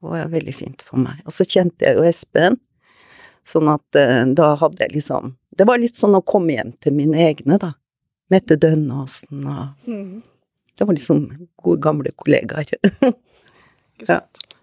det 0.00 0.08
var 0.08 0.32
veldig 0.32 0.54
fint 0.54 0.82
for 0.86 1.00
meg. 1.02 1.20
Og 1.26 1.34
så 1.34 1.46
kjente 1.48 1.86
jeg 1.86 1.98
jo 1.98 2.06
Espen, 2.06 2.58
sånn 3.48 3.70
at 3.72 3.98
eh, 3.98 4.24
da 4.36 4.52
hadde 4.60 4.84
jeg 4.84 4.98
liksom 4.98 5.34
Det 5.58 5.66
var 5.66 5.80
litt 5.80 5.96
sånn 5.98 6.14
å 6.14 6.22
komme 6.22 6.54
hjem 6.54 6.74
til 6.78 6.94
mine 6.94 7.18
egne, 7.18 7.56
da. 7.58 7.72
Mette 8.30 8.58
Dønnåsen 8.60 9.46
og 9.48 9.88
mm. 9.88 10.18
Det 10.78 10.86
var 10.86 10.94
liksom 10.94 11.24
gode, 11.58 11.80
gamle 11.82 12.12
kollegaer. 12.14 12.68
ja. 14.06 14.20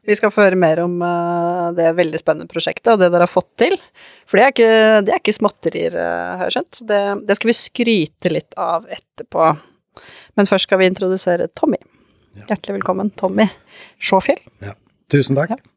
Vi 0.08 0.16
skal 0.16 0.32
få 0.32 0.46
høre 0.46 0.56
mer 0.56 0.80
om 0.84 0.94
uh, 1.02 1.74
det 1.76 1.90
veldig 1.98 2.22
spennende 2.22 2.48
prosjektet 2.48 2.94
og 2.94 3.02
det 3.02 3.10
dere 3.10 3.26
har 3.26 3.32
fått 3.32 3.50
til. 3.60 3.76
For 4.24 4.40
det 4.40 4.46
er 4.46 4.54
ikke, 4.54 4.70
det 5.04 5.12
er 5.12 5.20
ikke 5.20 5.36
småtterier, 5.36 5.98
uh, 6.00 6.38
har 6.40 6.48
jeg 6.48 6.56
skjønt. 6.56 6.82
Det, 6.88 7.02
det, 7.28 7.36
skal 7.36 7.52
vi 7.52 7.58
skryte 7.60 8.32
litt 8.32 8.56
av 8.56 8.88
etterpå. 8.88 9.50
Men 10.40 10.48
først 10.48 10.70
skal 10.70 10.80
vi 10.80 10.88
introdusere 10.88 11.50
Tommy. 11.52 11.82
Ja. 12.38 12.46
Hjertelig 12.54 12.78
velkommen, 12.78 13.12
Tommy 13.20 13.50
Sjåfjell. 14.00 14.40
Ja. 14.64 14.78
Tusen 15.12 15.38
takk. 15.38 15.56
Ja. 15.56 15.72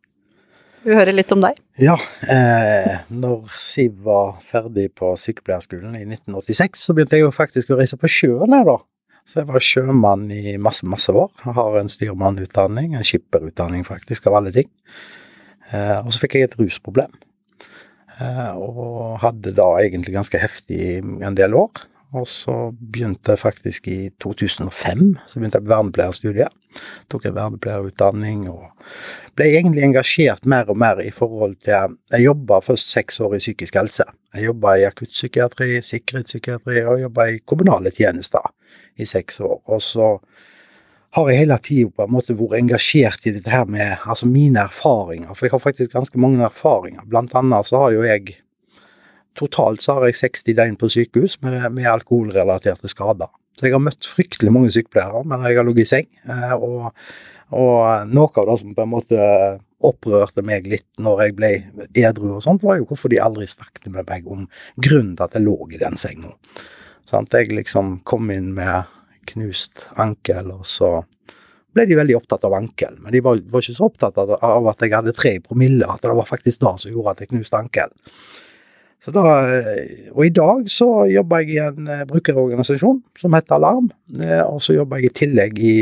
Vi 0.87 0.95
hører 0.95 1.13
litt 1.13 1.33
om 1.35 1.43
deg. 1.43 1.59
Ja. 1.83 1.97
Eh, 2.31 3.01
når 3.13 3.51
Siv 3.61 3.99
var 4.07 4.39
ferdig 4.47 4.87
på 4.97 5.11
sykepleierskolen 5.21 5.97
i 5.99 6.05
1986, 6.07 6.87
så 6.87 6.95
begynte 6.97 7.19
jeg 7.19 7.27
jo 7.27 7.35
faktisk 7.35 7.75
å 7.75 7.81
reise 7.81 7.99
på 8.01 8.09
sjøen 8.09 8.55
her, 8.55 8.65
da. 8.69 8.79
Så 9.29 9.43
jeg 9.43 9.51
var 9.51 9.65
sjømann 9.65 10.29
i 10.33 10.55
masse, 10.63 10.87
masse 10.89 11.13
år. 11.13 11.29
Jeg 11.43 11.57
har 11.59 11.77
en 11.77 11.93
styrmannutdanning, 11.93 12.95
en 12.97 13.05
skipperutdanning 13.05 13.85
faktisk, 13.85 14.31
av 14.31 14.39
alle 14.39 14.55
ting. 14.55 14.71
Eh, 15.75 15.99
og 15.99 16.15
så 16.15 16.23
fikk 16.23 16.39
jeg 16.39 16.49
et 16.49 16.57
rusproblem. 16.57 17.13
Eh, 18.17 18.53
og 18.57 19.19
hadde 19.21 19.53
da 19.59 19.69
egentlig 19.83 20.17
ganske 20.17 20.41
heftig 20.41 21.03
en 21.03 21.37
del 21.37 21.59
år. 21.59 21.85
Og 22.17 22.25
så 22.29 22.71
begynte 22.73 23.35
jeg 23.35 23.41
faktisk 23.43 23.89
i 23.93 23.99
2005, 24.21 25.19
så 25.29 25.41
begynte 25.41 25.59
jeg 25.59 25.67
på 25.67 25.73
vernepleierstudiet. 25.75 26.55
Tok 27.13 27.27
en 27.29 27.37
vernepleierutdanning 27.37 28.47
og 28.49 28.71
ble 29.37 29.49
egentlig 29.51 29.85
engasjert 29.85 30.49
mer 30.49 30.71
og 30.73 30.79
mer 30.81 31.03
i 31.05 31.11
forhold 31.13 31.57
til 31.65 31.97
Jeg 32.13 32.25
jobba 32.25 32.61
først 32.65 32.91
seks 32.93 33.21
år 33.21 33.37
i 33.37 33.43
psykisk 33.43 33.77
helse. 33.77 34.05
Jeg 34.35 34.49
jobba 34.49 34.77
i 34.77 34.87
akuttpsykiatri, 34.89 35.83
sikkerhetspsykiatri 35.85 36.85
og 36.85 37.01
jobba 37.01 37.29
i 37.29 37.41
kommunale 37.45 37.91
tjenester 37.91 38.53
i 38.97 39.05
seks 39.05 39.41
år. 39.41 39.61
Og 39.67 39.83
så 39.83 40.17
har 41.17 41.29
jeg 41.29 41.39
hele 41.39 41.59
tida 41.65 41.91
på 41.93 42.05
en 42.05 42.13
måte 42.13 42.37
vært 42.37 42.59
engasjert 42.61 43.29
i 43.29 43.35
dette 43.37 43.53
her 43.53 43.69
med 43.69 44.05
altså 44.05 44.29
mine 44.29 44.65
erfaringer, 44.65 45.33
for 45.35 45.47
jeg 45.47 45.57
har 45.57 45.65
faktisk 45.65 45.93
ganske 45.93 46.21
mange 46.21 46.45
erfaringer. 46.45 47.05
Blant 47.09 47.35
annet 47.37 47.69
så 47.69 47.85
har 47.85 47.97
jo 47.97 48.05
jeg 48.05 48.39
Totalt 49.39 49.85
så 49.85 49.99
har 49.99 50.09
jeg 50.09 50.19
60 50.19 50.57
døgn 50.59 50.79
på 50.81 50.91
sykehus 50.91 51.39
med, 51.45 51.61
med 51.77 51.87
alkoholrelaterte 51.91 52.91
skader. 52.91 53.31
Så 53.59 53.67
jeg 53.67 53.75
har 53.75 53.83
møtt 53.83 54.07
fryktelig 54.07 54.53
mange 54.55 54.71
sykepleiere, 54.75 55.25
men 55.27 55.43
jeg 55.47 55.59
har 55.59 55.67
ligget 55.67 55.87
i 55.87 55.93
seng. 55.93 56.09
Eh, 56.31 56.55
og, 56.55 56.91
og 57.55 58.11
noe 58.11 58.31
av 58.31 58.51
det 58.51 58.59
som 58.63 58.75
på 58.77 58.85
en 58.85 58.93
måte 58.93 59.31
opprørte 59.89 60.43
meg 60.47 60.67
litt 60.67 60.87
når 61.03 61.23
jeg 61.23 61.35
ble 61.39 61.51
edru 61.95 62.33
og 62.37 62.43
sånt, 62.43 62.65
var 62.67 62.81
jo 62.81 62.89
hvorfor 62.91 63.13
de 63.13 63.21
aldri 63.23 63.47
snakket 63.51 63.91
med 63.95 64.09
meg 64.09 64.27
om 64.31 64.47
grunnen 64.75 65.15
til 65.15 65.27
at 65.27 65.39
jeg 65.39 65.47
lå 65.47 65.57
i 65.71 65.81
den 65.81 65.99
senga. 66.01 66.35
Sånn, 67.09 67.29
Jeg 67.33 67.55
liksom 67.55 68.01
kom 68.05 68.31
inn 68.31 68.53
med 68.55 68.91
knust 69.31 69.87
ankel, 69.97 70.51
og 70.53 70.67
så 70.67 71.05
ble 71.75 71.87
de 71.89 71.97
veldig 71.99 72.17
opptatt 72.19 72.45
av 72.45 72.57
ankel. 72.59 72.99
Men 73.01 73.15
de 73.15 73.23
var, 73.25 73.41
var 73.49 73.65
ikke 73.65 73.77
så 73.79 73.89
opptatt 73.89 74.19
av, 74.19 74.69
at 74.69 74.83
jeg 74.83 74.95
hadde 74.95 75.15
tre 75.17 75.37
i 75.39 75.45
promille, 75.45 75.87
at 75.87 76.03
det 76.03 76.15
var 76.17 76.29
faktisk 76.29 76.61
det 76.65 76.75
som 76.83 76.93
gjorde 76.93 77.15
at 77.15 77.25
jeg 77.25 77.33
knuste 77.33 77.61
ankel. 77.61 77.95
Da, 79.07 79.23
og 80.11 80.27
i 80.27 80.33
dag 80.35 80.67
så 80.69 81.07
jobber 81.09 81.45
jeg 81.45 81.55
i 81.55 81.63
en 81.63 81.87
uh, 81.87 82.03
brukerorganisasjon 82.11 82.99
som 83.17 83.37
heter 83.37 83.55
Alarm, 83.57 83.87
uh, 84.19 84.43
og 84.51 84.59
så 84.65 84.75
jobber 84.75 84.99
jeg 84.99 85.09
i 85.09 85.17
tillegg 85.21 85.63
i 85.63 85.75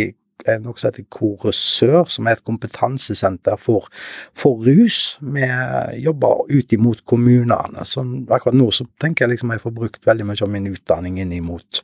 uh, 0.44 0.58
noe 0.61 0.76
som 0.76 0.90
heter 0.90 1.08
Korusør, 1.11 2.04
som 2.12 2.28
er 2.28 2.37
et 2.37 2.44
kompetansesenter 2.46 3.56
for, 3.58 3.88
for 4.37 4.61
rus. 4.68 5.16
Vi 5.25 5.49
jobber 6.04 6.44
ut 6.52 6.76
imot 6.76 7.02
kommunene. 7.08 7.88
Så 7.88 8.04
akkurat 8.28 8.61
nå 8.61 8.68
så 8.70 8.87
tenker 9.02 9.25
jeg 9.25 9.38
liksom 9.38 9.56
jeg 9.56 9.64
får 9.64 9.76
brukt 9.80 10.06
veldig 10.06 10.28
mye 10.28 10.44
av 10.44 10.52
min 10.52 10.70
utdanning 10.75 11.20
inn 11.25 11.35
imot 11.40 11.82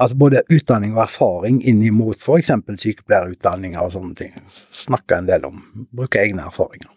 Altså 0.00 0.16
både 0.16 0.40
utdanning 0.48 0.94
og 0.96 1.02
erfaring 1.04 1.58
inn 1.68 1.82
imot 1.84 2.22
f.eks. 2.24 2.48
sykepleierutdanninger 2.80 3.82
og 3.84 3.92
sånne 3.92 4.14
ting. 4.16 4.32
Snakker 4.72 5.20
en 5.20 5.28
del 5.28 5.44
om. 5.44 5.60
Bruker 5.92 6.22
egne 6.22 6.46
erfaringer. 6.48 6.88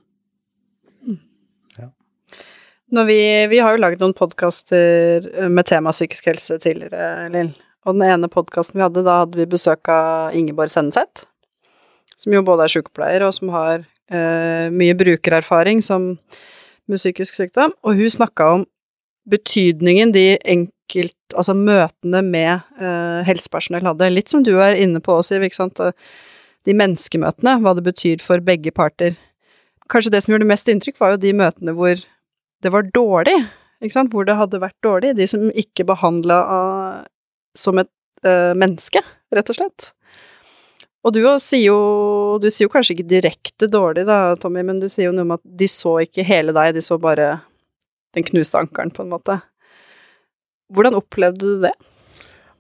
Vi, 2.94 3.48
vi, 3.48 3.60
har 3.60 3.74
jo 3.74 3.82
laget 3.82 4.02
noen 4.04 4.14
podkaster 4.14 5.24
eh, 5.26 5.50
med 5.50 5.66
tema 5.66 5.90
psykisk 5.96 6.28
helse 6.30 6.60
tidligere, 6.62 7.30
Lill. 7.34 7.50
Og 7.88 7.98
den 7.98 8.06
ene 8.06 8.30
podkasten 8.30 8.78
vi 8.78 8.84
hadde, 8.86 9.02
da 9.02 9.24
hadde 9.24 9.40
vi 9.40 9.48
besøk 9.50 9.90
av 9.90 10.36
Ingeborg 10.38 10.70
Senneseth. 10.70 11.26
Som 12.22 12.36
jo 12.36 12.44
både 12.46 12.68
er 12.68 12.74
sykepleier, 12.76 13.26
og 13.26 13.34
som 13.34 13.50
har 13.56 13.82
eh, 13.82 14.70
mye 14.70 14.94
brukererfaring 15.00 15.82
som, 15.82 16.12
med 16.86 17.02
psykisk 17.02 17.40
sykdom. 17.40 17.74
Og 17.82 17.98
hun 17.98 18.14
snakka 18.14 18.52
om 18.60 18.70
betydningen 19.30 20.14
de 20.14 20.28
enkelt 20.38 21.18
Altså 21.34 21.56
møtene 21.58 22.20
med 22.22 22.52
eh, 22.78 23.22
helsepersonell 23.26 23.88
hadde. 23.88 24.12
Litt 24.14 24.30
som 24.30 24.44
du 24.46 24.52
er 24.62 24.78
inne 24.78 25.00
på 25.02 25.16
også, 25.18 25.40
ikke 25.42 25.58
sant. 25.58 25.80
De 26.68 26.76
menneskemøtene, 26.78 27.56
hva 27.64 27.74
det 27.74 27.82
betyr 27.88 28.22
for 28.22 28.44
begge 28.46 28.70
parter. 28.70 29.16
Kanskje 29.90 30.12
det 30.14 30.22
som 30.22 30.36
gjorde 30.36 30.52
mest 30.52 30.70
inntrykk, 30.70 31.00
var 31.02 31.16
jo 31.16 31.24
de 31.24 31.34
møtene 31.40 31.74
hvor 31.74 32.04
det 32.64 32.72
var 32.72 32.88
dårlig, 32.96 33.36
ikke 33.84 33.98
sant, 33.98 34.14
hvor 34.14 34.28
det 34.28 34.38
hadde 34.40 34.62
vært 34.64 34.80
dårlig. 34.86 35.12
De 35.18 35.28
som 35.28 35.50
ikke 35.52 35.86
behandla 35.88 36.38
som 37.58 37.80
et 37.82 37.92
uh, 38.26 38.54
menneske, 38.58 39.04
rett 39.36 39.52
og 39.52 39.58
slett. 39.58 39.90
Og 41.04 41.12
du 41.12 41.20
sier 41.44 41.66
jo 41.68 41.80
Du 42.42 42.48
sier 42.50 42.66
jo 42.66 42.72
kanskje 42.74 42.96
ikke 42.96 43.10
direkte 43.12 43.68
dårlig, 43.70 44.08
da, 44.08 44.34
Tommy, 44.40 44.64
men 44.66 44.80
du 44.82 44.88
sier 44.90 45.10
jo 45.10 45.16
noe 45.16 45.28
om 45.28 45.36
at 45.36 45.44
de 45.44 45.68
så 45.70 46.00
ikke 46.02 46.26
hele 46.26 46.56
deg, 46.56 46.74
de 46.74 46.82
så 46.82 46.98
bare 46.98 47.36
den 48.16 48.26
knuste 48.26 48.58
ankelen, 48.58 48.94
på 48.94 49.04
en 49.04 49.12
måte. 49.12 49.38
Hvordan 50.74 50.98
opplevde 50.98 51.44
du 51.44 51.62
det? 51.68 51.74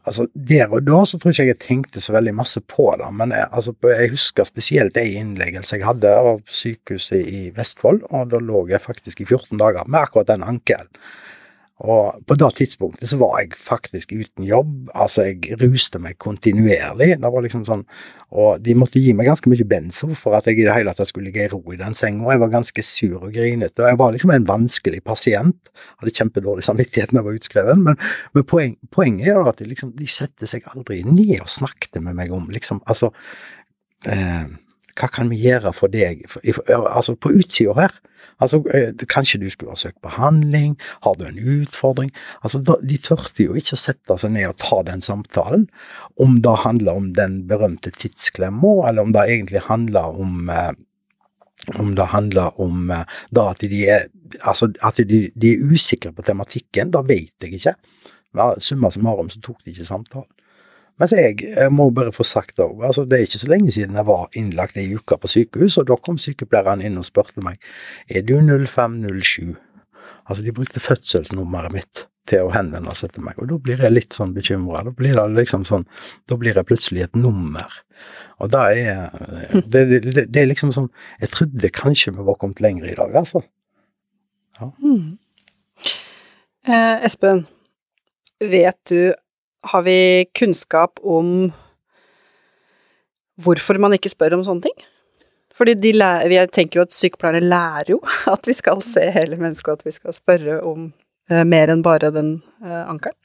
Altså, 0.04 0.28
Der 0.36 0.68
og 0.68 0.84
da 0.84 1.04
så 1.08 1.18
tror 1.18 1.32
jeg 1.32 1.48
ikke 1.48 1.54
jeg 1.54 1.64
tenkte 1.64 2.02
så 2.04 2.14
veldig 2.16 2.34
masse 2.36 2.60
på 2.68 2.90
det, 3.00 3.08
men 3.16 3.32
jeg, 3.32 3.48
altså, 3.52 3.74
jeg 3.88 4.12
husker 4.12 4.48
spesielt 4.48 4.98
ei 5.00 5.16
innleggelse 5.20 5.78
jeg 5.78 5.88
hadde 5.88 6.12
av 6.12 6.42
sykehuset 6.44 7.24
i 7.24 7.44
Vestfold, 7.56 8.04
og 8.12 8.34
da 8.34 8.42
lå 8.44 8.66
jeg 8.72 8.84
faktisk 8.84 9.24
i 9.24 9.28
14 9.30 9.62
dager 9.62 9.88
med 9.88 10.02
akkurat 10.04 10.34
den 10.34 10.44
ankelen. 10.44 10.92
Og 11.84 12.20
på 12.28 12.36
det 12.40 12.48
tidspunktet 12.56 13.10
så 13.12 13.18
var 13.20 13.42
jeg 13.42 13.58
faktisk 13.60 14.14
uten 14.16 14.46
jobb. 14.48 14.88
Altså, 14.96 15.26
jeg 15.28 15.58
ruste 15.60 16.00
meg 16.00 16.16
kontinuerlig. 16.22 17.10
Det 17.20 17.32
var 17.34 17.44
liksom 17.44 17.66
sånn, 17.68 17.84
Og 18.34 18.64
de 18.64 18.74
måtte 18.74 19.02
gi 19.04 19.12
meg 19.14 19.28
ganske 19.28 19.52
mye 19.52 19.66
benzo 19.68 20.08
for 20.18 20.34
at 20.34 20.48
jeg 20.50 20.58
i 20.58 20.64
det 20.66 20.74
hele 20.74 20.94
tatt 20.96 21.12
skulle 21.12 21.28
ligge 21.28 21.44
i 21.44 21.52
ro 21.52 21.60
i 21.70 21.78
den 21.78 21.94
senga. 21.94 22.32
Jeg 22.32 22.42
var 22.42 22.54
ganske 22.56 22.84
sur 22.88 23.20
og 23.20 23.34
grinete. 23.36 23.84
og 23.84 23.92
Jeg 23.92 24.00
var 24.00 24.16
liksom 24.16 24.32
en 24.34 24.48
vanskelig 24.48 25.04
pasient. 25.04 25.70
Hadde 26.00 26.16
kjempedårlig 26.16 26.66
samvittighet 26.66 27.12
da 27.12 27.20
jeg 27.20 27.28
var 27.28 27.38
utskrevet. 27.38 27.84
Men, 27.84 28.00
men 28.34 28.48
poen, 28.48 28.78
poenget 28.90 29.36
er 29.36 29.44
at 29.52 29.60
de, 29.60 29.70
liksom, 29.70 29.92
de 30.00 30.08
setter 30.08 30.50
seg 30.50 30.66
aldri 30.74 31.04
ned 31.04 31.42
og 31.42 31.52
snakket 31.52 32.00
med 32.02 32.16
meg 32.16 32.34
om 32.34 32.48
liksom, 32.50 32.82
altså 32.88 33.12
eh, 34.08 34.48
Hva 35.00 35.10
kan 35.10 35.30
vi 35.32 35.42
gjøre 35.42 35.74
for 35.74 35.92
deg? 35.94 36.26
Altså, 36.70 37.16
på 37.16 37.34
utsida 37.34 37.78
her 37.78 38.02
Altså, 38.42 38.64
eh, 38.74 39.06
kanskje 39.08 39.40
du 39.40 39.50
skulle 39.50 39.72
ha 39.72 39.78
søkt 39.78 40.02
behandling? 40.02 40.76
Har 41.06 41.14
du 41.16 41.26
en 41.26 41.40
utfordring? 41.40 42.12
Altså, 42.44 42.60
De 42.82 42.98
tørte 42.98 43.44
jo 43.44 43.54
ikke 43.54 43.78
å 43.78 43.84
sette 43.84 44.18
seg 44.20 44.34
ned 44.34 44.50
og 44.50 44.58
ta 44.58 44.82
den 44.84 45.02
samtalen, 45.02 45.68
om 46.20 46.42
det 46.42 46.56
handler 46.66 46.94
om 46.94 47.14
den 47.14 47.48
berømte 47.48 47.92
tidsklemma, 47.92 48.90
eller 48.90 49.04
om 49.04 49.14
det 49.14 49.28
egentlig 49.30 49.62
handler 49.70 50.18
om 50.20 50.50
eh, 50.50 50.74
om 51.80 51.96
det 51.96 52.06
handler 52.12 52.60
om 52.60 52.92
eh, 52.92 53.06
da 53.32 53.50
at 53.54 53.62
de 53.62 53.86
er, 53.88 54.08
altså, 54.42 54.74
at 54.84 54.98
de, 54.98 55.30
de 55.36 55.54
er 55.54 55.64
usikre 55.64 56.12
på 56.12 56.26
tematikken, 56.26 56.92
da 56.92 57.02
vet 57.02 57.32
jeg 57.40 57.54
ikke. 57.60 57.76
Summa 58.60 58.90
summarum 58.92 59.30
så 59.30 59.40
tok 59.40 59.62
de 59.64 59.72
ikke 59.72 59.86
samtalen. 59.88 60.30
Mens 61.02 61.14
jeg, 61.16 61.40
jeg 61.42 61.74
må 61.74 61.88
bare 61.96 62.14
få 62.14 62.26
sagt 62.28 62.58
det 62.60 62.66
òg, 62.68 62.84
altså 62.86 63.06
det 63.10 63.18
er 63.18 63.28
ikke 63.28 63.42
så 63.42 63.50
lenge 63.50 63.74
siden 63.74 63.98
jeg 63.98 64.06
var 64.06 64.28
innlagt 64.38 64.78
ei 64.78 64.92
uke 64.94 65.18
på 65.18 65.32
sykehus, 65.32 65.80
og 65.82 65.88
da 65.90 65.98
kom 65.98 66.20
sykepleieren 66.22 66.84
inn 66.86 67.00
og 67.02 67.08
spurte 67.08 67.42
meg 67.46 67.58
er 68.08 68.26
du 68.28 68.36
0507. 68.38 69.56
Altså 70.24 70.44
de 70.46 70.54
brukte 70.56 70.84
fødselsnummeret 70.84 71.74
mitt 71.74 72.06
til 72.30 72.46
å 72.46 72.52
henvende 72.54 72.94
seg 72.96 73.12
til 73.16 73.26
meg, 73.26 73.40
og 73.42 73.50
da 73.50 73.58
blir 73.66 73.82
jeg 73.84 73.92
litt 73.92 74.16
sånn 74.16 74.36
bekymra. 74.36 74.86
Da 74.86 74.94
blir 74.96 75.18
det 75.18 75.26
liksom 75.34 75.66
sånn, 75.68 75.84
da 76.30 76.38
blir 76.40 76.56
jeg 76.56 76.70
plutselig 76.70 77.08
et 77.08 77.18
nummer. 77.20 77.82
Og 78.40 78.54
da 78.54 78.68
er 78.72 79.10
det, 79.52 79.84
det, 79.90 80.14
det, 80.28 80.40
er 80.42 80.48
liksom 80.50 80.74
sånn 80.76 80.90
Jeg 81.22 81.30
trodde 81.32 81.70
kanskje 81.72 82.12
vi 82.16 82.26
var 82.28 82.36
kommet 82.42 82.60
lenger 82.64 82.90
i 82.90 82.96
dag, 82.98 83.14
altså. 83.24 83.44
Ja. 84.60 84.70
Mm. 84.84 85.18
Eh, 86.64 87.06
Espen, 87.08 87.46
vet 88.40 88.80
du 88.92 89.14
har 89.64 89.84
vi 89.86 90.26
kunnskap 90.36 91.00
om 91.04 91.52
hvorfor 93.44 93.80
man 93.82 93.96
ikke 93.96 94.12
spør 94.12 94.38
om 94.38 94.46
sånne 94.46 94.68
ting? 94.68 94.88
Fordi 95.58 95.94
lærer, 95.94 96.32
jeg 96.34 96.52
tenker 96.54 96.80
jo 96.80 96.86
at 96.88 96.96
sykepleierne 96.96 97.46
lærer 97.46 97.94
jo 97.94 98.00
at 98.34 98.50
vi 98.50 98.56
skal 98.58 98.82
se 98.86 99.06
hele 99.14 99.38
mennesket, 99.40 99.70
og 99.70 99.82
at 99.82 99.88
vi 99.88 99.96
skal 99.96 100.16
spørre 100.16 100.60
om 100.66 100.90
eh, 101.30 101.44
mer 101.46 101.74
enn 101.74 101.86
bare 101.86 102.12
den 102.14 102.36
eh, 102.64 102.82
ankelen. 102.82 103.20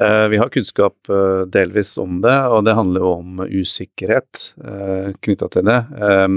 Eh, 0.00 0.26
vi 0.32 0.38
har 0.40 0.50
kunnskap 0.54 1.10
eh, 1.10 1.42
delvis 1.52 1.96
om 2.00 2.20
det, 2.24 2.38
og 2.48 2.64
det 2.66 2.76
handler 2.78 3.04
jo 3.04 3.12
om 3.18 3.42
usikkerhet 3.44 4.46
eh, 4.62 5.12
knytta 5.20 5.50
til 5.52 5.66
det. 5.68 5.80
Eh, 5.98 6.28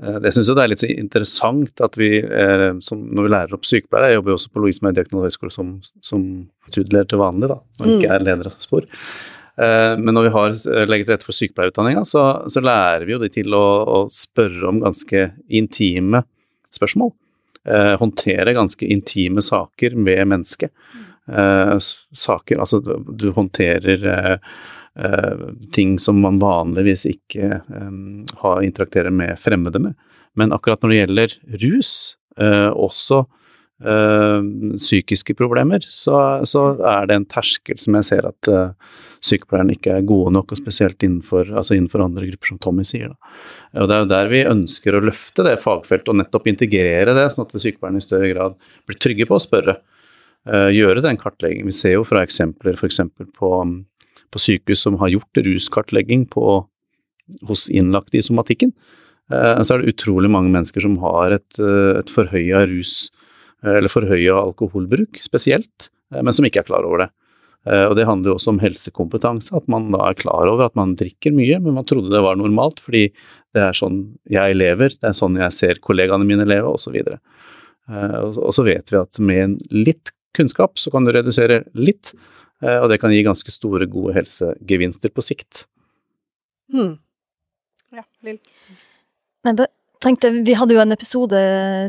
jeg 0.00 0.32
syns 0.32 0.48
det 0.48 0.62
er 0.62 0.70
litt 0.72 0.82
så 0.82 0.88
interessant 0.88 1.82
at 1.84 1.98
vi, 2.00 2.14
eh, 2.20 2.70
som, 2.84 3.02
når 3.12 3.26
vi 3.26 3.32
lærer 3.34 3.56
opp 3.56 3.66
sykepleiere 3.68 4.14
Jeg 4.14 4.20
jobber 4.20 4.32
jo 4.32 4.38
også 4.38 4.52
på 4.54 4.62
Louise 4.64 4.84
Mediakonal 4.86 5.26
høgskole 5.26 5.52
som, 5.52 5.74
som 6.04 6.22
studieleder 6.70 7.10
til 7.10 7.20
vanlig, 7.20 7.50
da, 7.52 7.58
og 7.60 7.84
ikke 7.84 8.08
mm. 8.08 8.14
er 8.14 8.24
leder 8.24 8.48
av 8.48 8.56
spor. 8.64 8.86
Eh, 9.60 9.94
men 10.00 10.16
når 10.16 10.28
vi 10.28 10.34
har, 10.38 10.56
legger 10.88 11.06
til 11.08 11.14
rette 11.16 11.28
for 11.28 11.36
sykepleierutdanninga, 11.36 12.04
så, 12.08 12.24
så, 12.48 12.64
lærer 12.64 13.04
vi 13.04 13.16
jo 13.16 13.20
de 13.20 13.30
til 13.34 13.56
å, 13.56 13.64
å 13.84 13.98
spørre 14.14 14.72
om 14.72 14.80
ganske 14.86 15.26
intime 15.60 16.24
spørsmål. 16.72 17.12
Eh, 17.68 17.94
håndtere 18.00 18.56
ganske 18.56 18.88
intime 18.88 19.44
saker 19.44 19.98
ved 20.00 20.24
mennesket. 20.32 20.72
Eh, 21.28 21.76
saker 22.16 22.58
Altså, 22.58 22.80
du 22.80 23.30
håndterer 23.36 24.06
eh, 24.16 24.32
eh 24.32 24.38
ting 25.72 25.98
som 26.02 26.18
man 26.20 26.40
vanligvis 26.42 27.06
ikke 27.08 27.50
eh, 27.62 27.90
har 28.42 28.62
interakterer 28.66 29.14
med 29.14 29.38
fremmede 29.38 29.78
med. 29.78 29.94
Men 30.38 30.52
akkurat 30.52 30.82
når 30.82 30.90
det 30.90 30.98
gjelder 31.02 31.36
rus, 31.66 31.92
eh, 32.38 32.70
også 32.70 33.26
psykiske 33.80 35.32
problemer, 35.38 35.80
så, 35.88 36.42
så, 36.44 36.66
er 36.84 37.06
det 37.08 37.14
en 37.16 37.24
terskel 37.24 37.78
som 37.80 37.94
jeg 37.96 38.04
ser 38.10 38.26
at 38.28 38.48
sykepleierne 39.24 39.72
ikke 39.76 39.94
er 39.94 40.04
gode 40.04 40.32
nok, 40.34 40.52
og 40.52 40.60
spesielt 40.60 41.00
innenfor, 41.04 41.48
altså 41.48 41.76
innenfor 41.76 42.04
andre 42.04 42.26
grupper, 42.28 42.50
som 42.50 42.58
Tommy 42.60 42.84
sier. 42.84 43.12
Da. 43.12 43.30
Og 43.80 43.88
Det 43.88 43.96
er 43.96 44.02
jo 44.02 44.10
der 44.10 44.32
vi 44.32 44.42
ønsker 44.48 44.96
å 44.96 45.02
løfte 45.04 45.46
det 45.46 45.58
fagfeltet, 45.62 46.12
og 46.12 46.18
nettopp 46.20 46.48
integrere 46.52 47.14
det, 47.16 47.26
sånn 47.34 47.46
at 47.46 47.56
sykepleierne 47.56 48.00
i 48.00 48.04
større 48.04 48.30
grad 48.32 48.58
blir 48.88 49.00
trygge 49.00 49.28
på 49.30 49.38
å 49.38 49.44
spørre. 49.48 49.78
Uh, 50.48 50.70
gjøre 50.72 51.02
den 51.04 51.18
kartleggingen. 51.20 51.68
Vi 51.68 51.76
ser 51.76 51.98
jo 51.98 52.04
fra 52.08 52.22
eksempler 52.24 52.78
f.eks. 52.78 53.02
På, 53.36 53.50
på 54.30 54.42
sykehus 54.42 54.84
som 54.86 54.98
har 55.00 55.12
gjort 55.12 55.42
ruskartlegging 55.46 56.26
på, 56.30 56.64
hos 57.46 57.68
innlagte 57.70 58.18
i 58.18 58.24
somatikken. 58.26 58.74
Uh, 59.30 59.62
så 59.62 59.76
er 59.76 59.82
det 59.82 59.94
utrolig 59.94 60.30
mange 60.32 60.50
mennesker 60.50 60.82
som 60.82 60.96
har 61.02 61.36
et, 61.36 61.50
uh, 61.62 62.00
et 62.00 62.10
forhøya 62.10 62.64
rus- 62.70 63.10
eller 63.60 63.92
forhøya 63.92 64.38
alkoholbruk 64.40 65.18
spesielt, 65.20 65.90
men 66.16 66.32
som 66.32 66.46
ikke 66.48 66.62
er 66.62 66.68
klar 66.70 66.86
over 66.88 67.02
det. 67.02 67.10
Eh, 67.68 67.86
og 67.90 67.96
det 67.98 68.06
handler 68.08 68.32
jo 68.32 68.38
også 68.38 68.54
om 68.54 68.60
helsekompetanse, 68.62 69.52
at 69.56 69.66
man 69.70 69.90
da 69.92 70.06
er 70.08 70.18
klar 70.18 70.48
over 70.48 70.70
at 70.70 70.78
man 70.78 70.94
drikker 70.98 71.34
mye, 71.36 71.58
men 71.60 71.76
man 71.76 71.86
trodde 71.88 72.12
det 72.12 72.22
var 72.24 72.38
normalt 72.40 72.80
fordi 72.80 73.10
det 73.56 73.64
er 73.66 73.76
sånn 73.76 74.02
jeg 74.32 74.56
lever, 74.56 74.94
det 74.96 75.10
er 75.10 75.16
sånn 75.16 75.36
jeg 75.40 75.56
ser 75.56 75.82
kollegaene 75.84 76.28
mine 76.28 76.46
leve, 76.48 76.72
osv. 76.72 76.96
Og, 76.96 77.12
eh, 77.92 78.40
så 78.56 78.64
vet 78.66 78.92
vi 78.92 79.00
at 79.00 79.20
med 79.20 79.60
litt 79.74 80.14
kunnskap 80.36 80.78
så 80.80 80.92
kan 80.94 81.04
du 81.04 81.12
redusere 81.12 81.64
litt, 81.76 82.14
eh, 82.14 82.39
og 82.60 82.90
det 82.92 83.00
kan 83.00 83.12
gi 83.14 83.22
ganske 83.24 83.52
store, 83.54 83.88
gode 83.90 84.14
helsegevinster 84.18 85.12
på 85.14 85.24
sikt. 85.24 85.64
Hmm. 86.72 86.98
Ja, 87.94 88.04
Lill. 88.26 88.38
Nei, 89.46 89.54
tenkte, 90.00 90.30
Vi 90.30 90.54
hadde 90.54 90.74
jo 90.74 90.82
en 90.82 90.92
episode 90.92 91.38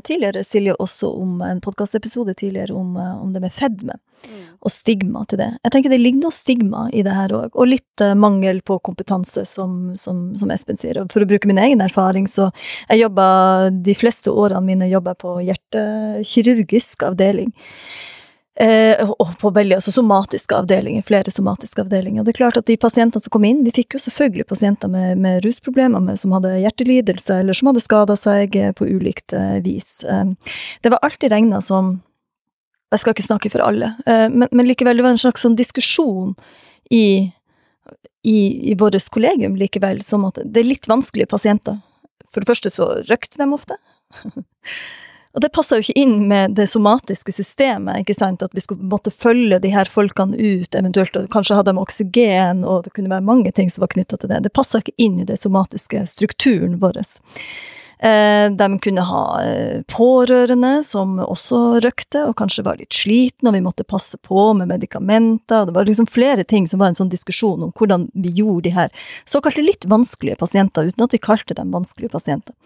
tidligere, 0.07 0.43
Silje, 0.43 0.75
også 0.79 1.11
om 1.21 1.41
en 1.45 1.61
podkastepisode 1.63 2.33
tidligere 2.33 2.75
om, 2.75 2.95
om, 2.97 3.33
det 3.33 3.41
med 3.43 3.53
fedme. 3.53 3.97
Mm. 4.21 4.41
Og 4.61 4.71
stigma 4.71 5.23
til 5.25 5.41
det. 5.41 5.49
Jeg 5.63 5.73
tenker 5.73 5.93
det 5.93 5.99
ligger 6.01 6.27
noe 6.27 6.35
stigma 6.35 6.85
i 6.93 7.01
det 7.05 7.13
her 7.15 7.33
òg, 7.33 7.55
og 7.55 7.69
litt 7.71 8.03
uh, 8.03 8.13
mangel 8.13 8.61
på 8.65 8.77
kompetanse, 8.85 9.45
som, 9.49 9.95
som, 9.97 10.23
som, 10.37 10.53
Espen 10.53 10.77
sier. 10.77 11.01
Og 11.01 11.13
for 11.13 11.23
å 11.23 11.29
bruke 11.29 11.49
min 11.49 11.61
egen 11.61 11.81
erfaring, 11.81 12.29
så 12.29 12.51
jeg 12.87 13.01
jobba 13.01 13.27
de 13.73 13.97
fleste 13.97 14.33
årene 14.33 14.63
mine 14.67 14.91
jobba 14.91 15.15
på 15.17 15.39
hjertekirurgisk 15.47 17.07
avdeling. 17.09 17.49
Eh, 18.61 19.09
og 19.17 19.31
på 19.41 19.49
veldig, 19.55 19.79
altså 19.79 19.93
somatiske 19.95 20.53
avdelinger, 20.53 21.01
flere 21.07 21.31
somatiske 21.33 21.81
avdelinger. 21.81 22.25
Det 22.25 22.35
er 22.35 22.39
klart 22.43 22.59
at 22.59 22.67
de 22.69 22.75
pasientene 22.77 23.23
som 23.23 23.33
kom 23.33 23.47
inn, 23.47 23.63
vi 23.65 23.73
fikk 23.73 23.95
jo 23.95 24.01
selvfølgelig 24.03 24.45
pasienter 24.51 24.91
med, 24.91 25.17
med 25.23 25.41
rusproblemer, 25.45 26.03
med, 26.03 26.19
som 26.21 26.35
hadde 26.35 26.59
hjertelidelse, 26.61 27.39
eller 27.41 27.57
som 27.57 27.71
hadde 27.71 27.81
skada 27.81 28.17
seg 28.19 28.57
eh, 28.59 28.69
på 28.77 28.85
ulikt 28.85 29.33
eh, 29.33 29.57
vis. 29.65 30.03
Det 30.05 30.93
var 30.93 31.01
alltid 31.01 31.33
regna 31.33 31.61
som 31.65 31.99
Jeg 32.91 32.99
skal 32.99 33.13
ikke 33.15 33.23
snakke 33.23 33.49
for 33.53 33.63
alle, 33.63 33.93
men, 34.03 34.49
men, 34.51 34.65
likevel, 34.67 34.97
det 34.99 35.03
var 35.05 35.13
en 35.13 35.21
slags 35.21 35.45
sånn 35.45 35.53
diskusjon 35.55 36.33
i, 36.91 37.31
i, 38.27 38.39
i 38.67 38.75
vårt 38.75 38.97
kollegium 39.15 39.55
likevel, 39.55 40.01
som 40.03 40.25
at 40.27 40.41
det 40.43 40.59
er 40.59 40.67
litt 40.67 40.89
vanskelige 40.91 41.31
pasienter. 41.31 41.77
For 42.35 42.43
det 42.43 42.51
første 42.51 42.73
så 42.75 42.89
røkte 43.07 43.39
de 43.39 43.47
ofte. 43.55 43.79
Og 45.31 45.43
det 45.43 45.51
passer 45.55 45.79
jo 45.79 45.85
ikke 45.85 46.01
inn 46.01 46.15
med 46.27 46.57
det 46.57 46.67
somatiske 46.67 47.31
systemet, 47.31 48.01
ikke 48.01 48.17
sant, 48.17 48.43
at 48.43 48.55
vi 48.55 48.63
skulle 48.63 48.87
måtte 48.91 49.13
følge 49.15 49.61
de 49.63 49.71
her 49.71 49.87
folkene 49.91 50.35
ut, 50.35 50.75
eventuelt, 50.75 51.15
og 51.15 51.29
kanskje 51.31 51.55
hadde 51.59 51.71
de 51.71 51.83
oksygen, 51.83 52.65
og 52.67 52.83
det 52.83 52.91
kunne 52.97 53.11
være 53.13 53.23
mange 53.27 53.53
ting 53.55 53.71
som 53.71 53.85
var 53.85 53.93
knytta 53.93 54.19
til 54.19 54.31
det. 54.31 54.41
Det 54.43 54.53
passer 54.55 54.83
ikke 54.83 54.97
inn 54.99 55.21
i 55.23 55.27
det 55.29 55.39
somatiske 55.39 56.03
strukturen 56.11 56.81
vår. 56.83 56.99
Eh, 58.03 58.51
de 58.51 58.79
kunne 58.79 59.01
ha 59.01 59.43
eh, 59.43 59.81
pårørende 59.81 60.83
som 60.83 61.19
også 61.21 61.59
røkte, 61.83 62.23
og 62.25 62.33
kanskje 62.39 62.63
var 62.65 62.79
litt 62.79 62.97
slitne, 62.97 63.51
og 63.51 63.53
vi 63.53 63.61
måtte 63.61 63.85
passe 63.85 64.17
på 64.17 64.45
med 64.57 64.71
medikamenter. 64.71 65.67
Det 65.67 65.75
var 65.75 65.85
liksom 65.85 66.07
flere 66.09 66.43
ting 66.43 66.65
som 66.67 66.81
var 66.81 66.89
en 66.89 66.97
sånn 66.97 67.11
diskusjon 67.13 67.67
om 67.67 67.73
hvordan 67.77 68.07
vi 68.17 68.33
gjorde 68.41 68.65
de 68.65 68.73
her 68.73 69.05
såkalte 69.29 69.61
litt 69.61 69.85
vanskelige 69.85 70.39
pasienter, 70.41 70.89
uten 70.89 71.05
at 71.05 71.13
vi 71.13 71.21
kalte 71.21 71.53
dem 71.53 71.69
vanskelige 71.77 72.15
pasienter. 72.15 72.57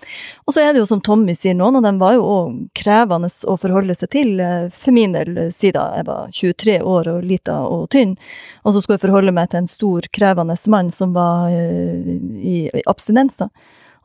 Og 0.48 0.56
så 0.56 0.64
er 0.64 0.72
det 0.72 0.86
jo 0.86 0.88
som 0.94 1.04
Tommy 1.04 1.36
sier, 1.36 1.58
noen 1.60 1.82
av 1.82 1.90
dem 1.90 2.00
var 2.00 2.16
jo 2.16 2.24
òg 2.24 2.58
krevende 2.80 3.28
å 3.28 3.60
forholde 3.60 4.00
seg 4.00 4.16
til. 4.16 4.36
Eh, 4.40 4.72
for 4.72 4.96
min 4.96 5.20
del, 5.20 5.36
siden 5.52 6.00
jeg 6.00 6.12
var 6.14 6.32
23 6.32 6.80
år 6.80 7.12
og 7.12 7.24
lita 7.28 7.60
og 7.68 7.90
tynn, 7.92 8.16
og 8.64 8.72
så 8.72 8.80
skulle 8.80 9.02
jeg 9.02 9.10
forholde 9.10 9.36
meg 9.36 9.52
til 9.52 9.66
en 9.66 9.74
stor, 9.76 10.08
krevende 10.16 10.56
mann 10.72 10.88
som 10.96 11.12
var 11.14 11.52
i 11.52 12.70
abstinenser 12.88 13.52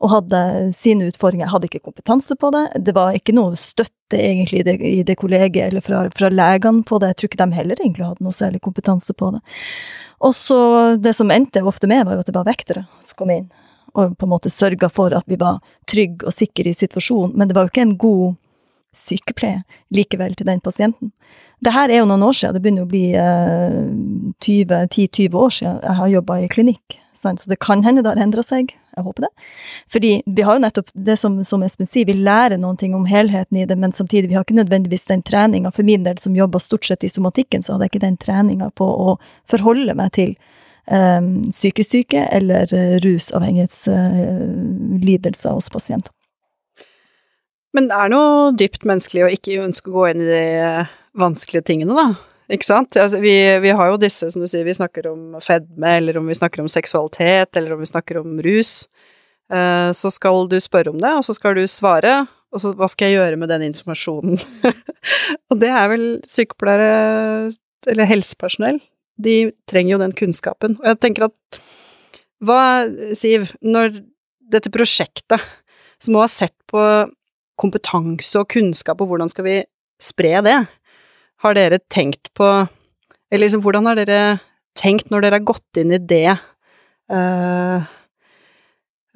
og 0.01 0.09
hadde 0.09 0.41
sine 0.73 1.07
utfordringer. 1.11 1.45
Jeg 1.45 1.53
hadde 1.53 1.69
ikke 1.69 1.83
kompetanse 1.85 2.35
på 2.39 2.49
det. 2.55 2.65
Det 2.87 2.95
var 2.97 3.15
ikke 3.17 3.35
noe 3.37 3.57
støtte 3.59 4.17
egentlig 4.17 4.63
i 4.63 4.65
det, 4.67 4.75
i 4.81 5.01
det 5.07 5.15
kollegiet 5.21 5.67
eller 5.69 5.85
fra, 5.85 6.03
fra 6.17 6.31
legene 6.33 6.81
på 6.87 6.99
det. 6.99 7.11
Jeg 7.11 7.19
tror 7.19 7.31
ikke 7.31 7.41
de 7.43 7.59
heller 7.59 7.83
egentlig 7.83 8.07
hadde 8.07 8.25
noe 8.25 8.35
særlig 8.35 8.63
kompetanse 8.65 9.13
på 9.17 9.29
det. 9.35 9.43
Og 10.25 10.33
så 10.37 10.61
det 11.01 11.13
som 11.17 11.31
endte 11.33 11.63
ofte 11.65 11.89
med, 11.89 12.05
var 12.07 12.17
jo 12.17 12.25
at 12.25 12.31
det 12.31 12.37
var 12.37 12.49
vektere 12.49 12.87
som 13.05 13.21
kom 13.21 13.33
inn 13.33 13.51
og 13.93 14.17
på 14.17 14.27
en 14.27 14.31
måte 14.31 14.51
sørga 14.51 14.89
for 14.91 15.13
at 15.15 15.27
vi 15.27 15.37
var 15.39 15.59
trygge 15.89 16.27
og 16.27 16.35
sikre 16.35 16.71
i 16.71 16.77
situasjonen, 16.77 17.35
men 17.35 17.49
det 17.49 17.57
var 17.57 17.67
jo 17.67 17.73
ikke 17.73 17.87
en 17.87 17.97
god 17.99 18.37
sykepleie 18.95 19.63
likevel 19.95 20.35
til 20.35 20.47
den 20.47 20.61
pasienten. 20.63 21.11
Det 21.63 21.73
her 21.75 21.91
er 21.91 22.01
jo 22.01 22.07
noen 22.09 22.23
år 22.25 22.35
siden, 22.35 22.55
det 22.55 22.63
begynner 22.63 22.87
å 22.87 22.91
bli 22.91 23.11
eh, 23.15 23.75
10-20 24.41 25.37
år 25.37 25.53
siden 25.55 25.79
jeg 25.83 25.97
har 25.99 26.13
jobba 26.15 26.39
i 26.41 26.49
klinikk. 26.51 26.97
Sant? 27.15 27.43
Så 27.43 27.51
det 27.51 27.59
kan 27.61 27.83
hende 27.85 28.03
det 28.03 28.15
har 28.15 28.23
endra 28.23 28.43
seg, 28.45 28.73
jeg 29.01 29.09
håper 29.09 29.21
det. 29.27 29.31
Fordi 29.91 30.11
vi 30.25 30.41
har 30.47 30.53
jo 30.57 30.63
nettopp 30.63 30.89
det 31.09 31.17
som, 31.19 31.31
som 31.47 31.63
Espen 31.65 31.89
sier, 31.89 32.07
vi 32.07 32.15
lærer 32.17 32.57
noen 32.61 32.77
ting 32.79 32.93
om 32.97 33.09
helheten 33.09 33.55
i 33.59 33.67
det, 33.67 33.77
men 33.81 33.91
samtidig, 33.97 34.27
vi 34.29 34.35
har 34.37 34.43
ikke 34.45 34.61
nødvendigvis 34.61 35.09
den 35.09 35.23
treninga. 35.27 35.69
For 35.75 35.83
min 35.87 36.03
del, 36.07 36.17
som 36.21 36.37
jobber 36.37 36.59
stort 36.63 36.85
sett 36.87 37.03
i 37.03 37.11
somatikken, 37.11 37.61
så 37.65 37.69
hadde 37.73 37.83
jeg 37.87 37.91
ikke 37.95 38.07
den 38.07 38.21
treninga 38.21 38.67
på 38.77 38.85
å 38.85 39.09
forholde 39.49 39.93
meg 39.97 40.09
til 40.17 40.31
um, 40.87 41.27
psykisk 41.51 41.89
syke 41.97 42.21
eller 42.31 42.65
uh, 42.73 42.97
rusavhengighetslidelser 43.03 45.51
uh, 45.51 45.55
hos 45.57 45.69
pasienter. 45.73 46.11
Men 47.71 47.87
det 47.87 47.95
er 47.95 48.09
noe 48.11 48.51
dypt 48.59 48.83
menneskelig 48.87 49.23
å 49.23 49.31
ikke 49.31 49.63
ønske 49.63 49.91
å 49.91 49.93
gå 49.95 50.03
inn 50.11 50.21
i 50.25 50.27
de 50.27 50.43
vanskelige 51.19 51.67
tingene, 51.71 51.93
da. 51.95 52.07
Ikke 52.51 52.67
sant? 52.67 52.97
Altså, 52.99 53.21
vi, 53.23 53.33
vi, 53.63 53.71
har 53.75 53.91
jo 53.93 54.01
disse, 54.01 54.27
som 54.33 54.43
du 54.43 54.49
sier, 54.49 54.65
vi 54.67 54.75
snakker 54.75 55.07
om 55.11 55.39
fedme, 55.43 55.95
eller 56.01 56.19
om 56.19 56.27
vi 56.27 56.35
snakker 56.35 56.63
om 56.63 56.69
seksualitet, 56.71 57.55
eller 57.55 57.75
om 57.75 57.81
vi 57.83 57.89
snakker 57.89 58.19
om 58.19 58.37
rus. 58.43 58.73
Uh, 59.51 59.91
så 59.95 60.11
skal 60.11 60.47
du 60.51 60.57
spørre 60.63 60.91
om 60.91 60.99
det, 60.99 61.11
og 61.15 61.25
så 61.27 61.35
skal 61.37 61.55
du 61.55 61.63
svare, 61.69 62.25
og 62.51 62.63
så 62.63 62.73
hva 62.75 62.89
skal 62.91 63.09
jeg 63.11 63.19
gjøre 63.19 63.39
med 63.39 63.51
den 63.51 63.69
informasjonen? 63.69 64.39
og 65.51 65.61
det 65.61 65.71
er 65.71 65.91
vel 65.91 66.05
sykepleiere, 66.27 67.51
eller 67.91 68.09
helsepersonell, 68.09 68.81
de 69.21 69.37
trenger 69.69 69.95
jo 69.95 70.01
den 70.03 70.15
kunnskapen. 70.17 70.75
Og 70.81 70.91
jeg 70.91 71.01
tenker 71.03 71.29
at 71.29 71.61
hva, 72.41 72.61
Siv, 73.15 73.51
når 73.61 74.01
dette 74.51 74.71
prosjektet, 74.73 75.43
som 76.01 76.17
må 76.17 76.23
ha 76.23 76.31
sett 76.31 76.55
på 76.69 76.81
kompetanse 77.61 78.39
og 78.41 78.49
kunnskap, 78.51 79.03
og 79.03 79.11
hvordan 79.11 79.29
skal 79.31 79.45
vi 79.45 79.57
spre 80.01 80.39
det, 80.43 80.57
har 81.41 81.57
dere 81.57 81.81
tenkt 81.91 82.33
på 82.37 82.47
Eller 83.31 83.45
liksom, 83.45 83.63
hvordan 83.63 83.87
har 83.89 83.99
dere 83.99 84.21
tenkt 84.77 85.11
når 85.11 85.25
dere 85.25 85.39
har 85.39 85.47
gått 85.47 85.79
inn 85.81 85.93
i 85.95 85.99
det 85.99 86.35
uh, 87.11 87.87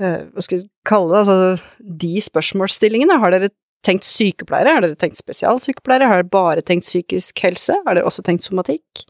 uh, 0.01 0.21
Hva 0.31 0.45
skal 0.45 0.59
jeg 0.59 0.69
kalle 0.87 1.11
det, 1.11 1.21
altså 1.23 1.89
de 2.05 2.13
spørsmålsstillingene? 2.23 3.19
Har 3.21 3.35
dere 3.35 3.51
tenkt 3.85 4.07
sykepleiere? 4.07 4.77
Har 4.77 4.85
dere 4.85 4.99
tenkt 4.99 5.21
spesialsykepleiere? 5.21 6.09
Har 6.09 6.23
dere 6.23 6.33
bare 6.33 6.65
tenkt 6.65 6.87
psykisk 6.87 7.43
helse? 7.45 7.77
Har 7.85 7.97
dere 7.97 8.09
også 8.09 8.25
tenkt 8.25 8.47
somatikk? 8.47 9.05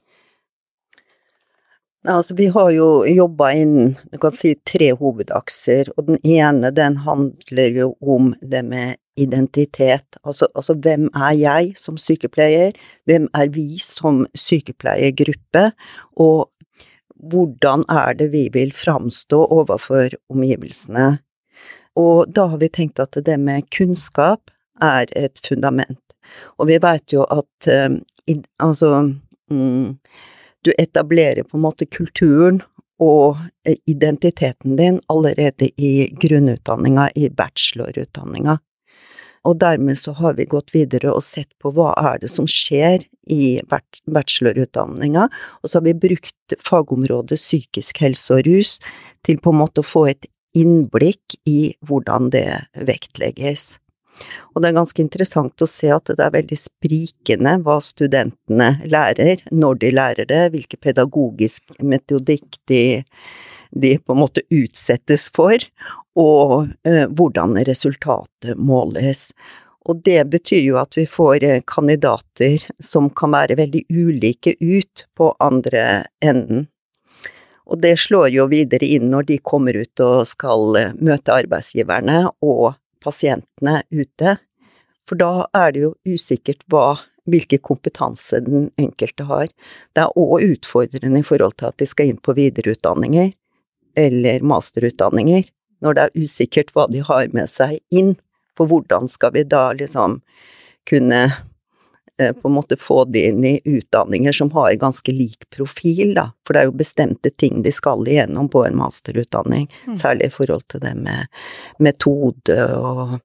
Altså, 2.05 2.35
vi 2.37 2.47
har 2.53 2.69
jo 2.75 2.89
jobba 3.09 3.49
inn 3.57 3.95
du 4.11 4.19
kan 4.21 4.35
si, 4.35 4.53
tre 4.67 4.91
hovedakser, 4.93 5.89
og 5.97 6.11
den 6.11 6.19
ene 6.21 6.69
den 6.75 6.99
handler 7.01 7.79
jo 7.79 7.87
om 8.01 8.33
det 8.41 8.61
med 8.67 8.99
identitet. 9.15 10.17
Altså, 10.23 10.47
altså, 10.55 10.73
hvem 10.73 11.07
er 11.15 11.33
jeg 11.39 11.73
som 11.79 11.97
sykepleier, 11.97 12.75
hvem 13.05 13.29
er 13.33 13.51
vi 13.53 13.79
som 13.83 14.25
sykepleiergruppe, 14.35 15.69
og 16.15 16.49
hvordan 17.15 17.85
er 17.89 18.17
det 18.19 18.31
vi 18.33 18.47
vil 18.53 18.73
framstå 18.75 19.39
overfor 19.55 20.17
omgivelsene? 20.29 21.15
Og 21.95 22.27
da 22.35 22.49
har 22.51 22.59
vi 22.59 22.69
tenkt 22.69 22.99
at 22.99 23.15
det 23.25 23.37
med 23.39 23.69
kunnskap 23.71 24.51
er 24.83 25.07
et 25.15 25.39
fundament. 25.47 26.01
Og 26.59 26.67
vi 26.67 26.79
vet 26.83 27.13
jo 27.13 27.23
at 27.31 27.69
i, 28.27 28.35
altså 28.59 28.91
um, 29.51 29.97
du 30.65 30.71
etablerer 30.77 31.45
på 31.45 31.57
en 31.57 31.63
måte 31.63 31.85
kulturen 31.85 32.61
og 32.99 33.37
eh, 33.67 33.77
identiteten 33.91 34.75
din 34.79 34.99
allerede 35.11 35.69
i 35.77 36.09
grunnutdanninga, 36.21 37.09
i 37.15 37.29
bachelorutdanninga. 37.29 38.57
Og 39.45 39.59
dermed 39.61 39.97
så 39.99 40.15
har 40.17 40.37
vi 40.39 40.47
gått 40.49 40.73
videre 40.73 41.13
og 41.13 41.23
sett 41.25 41.51
på 41.61 41.71
hva 41.75 41.91
er 42.01 42.21
det 42.23 42.31
som 42.33 42.47
skjer 42.49 43.05
i 43.29 43.59
bachelorutdanninga, 43.65 45.27
og 45.61 45.69
så 45.69 45.79
har 45.79 45.85
vi 45.87 45.97
brukt 46.07 46.57
fagområdet 46.61 47.39
psykisk 47.41 48.01
helse 48.05 48.39
og 48.39 48.45
rus 48.49 48.75
til 49.25 49.41
på 49.41 49.53
en 49.53 49.61
måte 49.63 49.81
å 49.81 49.87
få 49.87 50.07
et 50.11 50.29
innblikk 50.55 51.39
i 51.49 51.75
hvordan 51.85 52.29
det 52.33 52.47
vektlegges. 52.87 53.75
Og 54.55 54.63
det 54.63 54.69
er 54.69 54.77
ganske 54.77 55.01
interessant 55.03 55.61
å 55.61 55.67
se 55.67 55.89
at 55.91 56.07
det 56.07 56.23
er 56.23 56.35
veldig 56.37 56.57
sprikende 56.59 57.57
hva 57.65 57.75
studentene 57.83 58.69
lærer, 58.87 59.43
når 59.51 59.81
de 59.81 59.91
lærer 59.91 60.29
det, 60.29 60.43
hvilken 60.53 60.81
pedagogisk 60.85 61.75
metodikk 61.83 62.61
de, 62.71 63.03
de 63.75 63.95
på 63.99 64.15
en 64.15 64.21
måte 64.23 64.45
utsettes 64.53 65.27
for, 65.35 65.59
og 66.15 66.67
eh, 66.87 67.05
hvordan 67.11 67.57
resultatet 67.67 68.57
måles. 68.57 69.29
Og 69.85 70.01
det 70.05 70.23
betyr 70.31 70.63
jo 70.63 70.77
at 70.81 70.97
vi 70.97 71.05
får 71.09 71.43
eh, 71.43 71.61
kandidater 71.67 72.63
som 72.79 73.11
kan 73.13 73.35
være 73.35 73.57
veldig 73.59 73.83
ulike 73.91 74.55
ut 74.59 75.05
på 75.17 75.29
andre 75.43 76.05
enden. 76.23 76.65
Og 77.65 77.81
det 77.81 77.95
slår 77.99 78.29
jo 78.33 78.47
videre 78.49 78.85
inn 78.85 79.09
når 79.11 79.29
de 79.29 79.41
kommer 79.41 79.77
ut 79.77 80.05
og 80.05 80.25
skal 80.29 80.79
eh, 80.79 80.95
møte 80.97 81.35
arbeidsgiverne 81.35 82.23
og 82.45 82.73
pasientene 83.05 83.81
ute, 83.93 84.37
for 85.05 85.21
da 85.21 85.45
er 85.53 85.73
det 85.73 85.83
jo 85.83 85.91
usikkert 86.09 86.63
hva, 86.73 86.95
hvilken 87.29 87.61
kompetanse 87.61 88.39
den 88.41 88.71
enkelte 88.81 89.27
har. 89.29 89.51
Det 89.93 90.01
er 90.01 90.17
òg 90.17 90.45
utfordrende 90.47 91.21
i 91.21 91.27
forhold 91.27 91.59
til 91.59 91.69
at 91.69 91.77
de 91.77 91.85
skal 91.89 92.09
inn 92.09 92.21
på 92.21 92.33
videreutdanninger 92.37 93.33
eller 93.95 94.41
masterutdanninger, 94.43 95.45
når 95.83 95.97
det 95.97 96.05
er 96.05 96.21
usikkert 96.23 96.71
hva 96.75 96.87
de 96.91 97.03
har 97.05 97.27
med 97.35 97.49
seg 97.51 97.79
inn, 97.91 98.15
for 98.55 98.71
hvordan 98.71 99.09
skal 99.11 99.33
vi 99.35 99.43
da 99.47 99.67
liksom 99.75 100.21
kunne 100.87 101.25
Eh, 102.19 102.33
på 102.33 102.47
en 102.47 102.53
måte 102.53 102.77
få 102.77 103.05
de 103.05 103.27
inn 103.27 103.45
i 103.45 103.59
utdanninger 103.63 104.31
som 104.31 104.51
har 104.51 104.73
ganske 104.73 105.11
lik 105.11 105.49
profil, 105.49 106.13
da. 106.15 106.29
For 106.47 106.55
det 106.55 106.61
er 106.61 106.69
jo 106.69 106.77
bestemte 106.79 107.29
ting 107.29 107.59
de 107.63 107.73
skal 107.75 108.07
igjennom 108.07 108.47
på 108.49 108.61
en 108.63 108.77
masterutdanning, 108.79 109.67
mm. 109.87 109.97
særlig 109.99 110.29
i 110.29 110.35
forhold 110.37 110.63
til 110.71 110.83
det 110.85 110.93
med 110.95 111.27
metode 111.83 112.55
og 112.79 113.17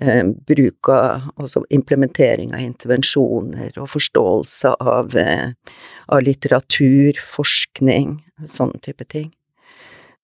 eh, 0.00 0.24
bruk 0.24 0.88
av 0.88 1.28
Altså 1.36 1.64
implementering 1.70 2.54
av 2.56 2.64
intervensjoner 2.64 3.76
og 3.76 3.90
forståelse 3.92 4.74
av, 4.80 5.16
eh, 5.16 5.52
av 6.08 6.24
litteratur, 6.24 7.20
forskning, 7.20 8.16
sånne 8.48 8.80
type 8.80 9.04
ting. 9.12 9.28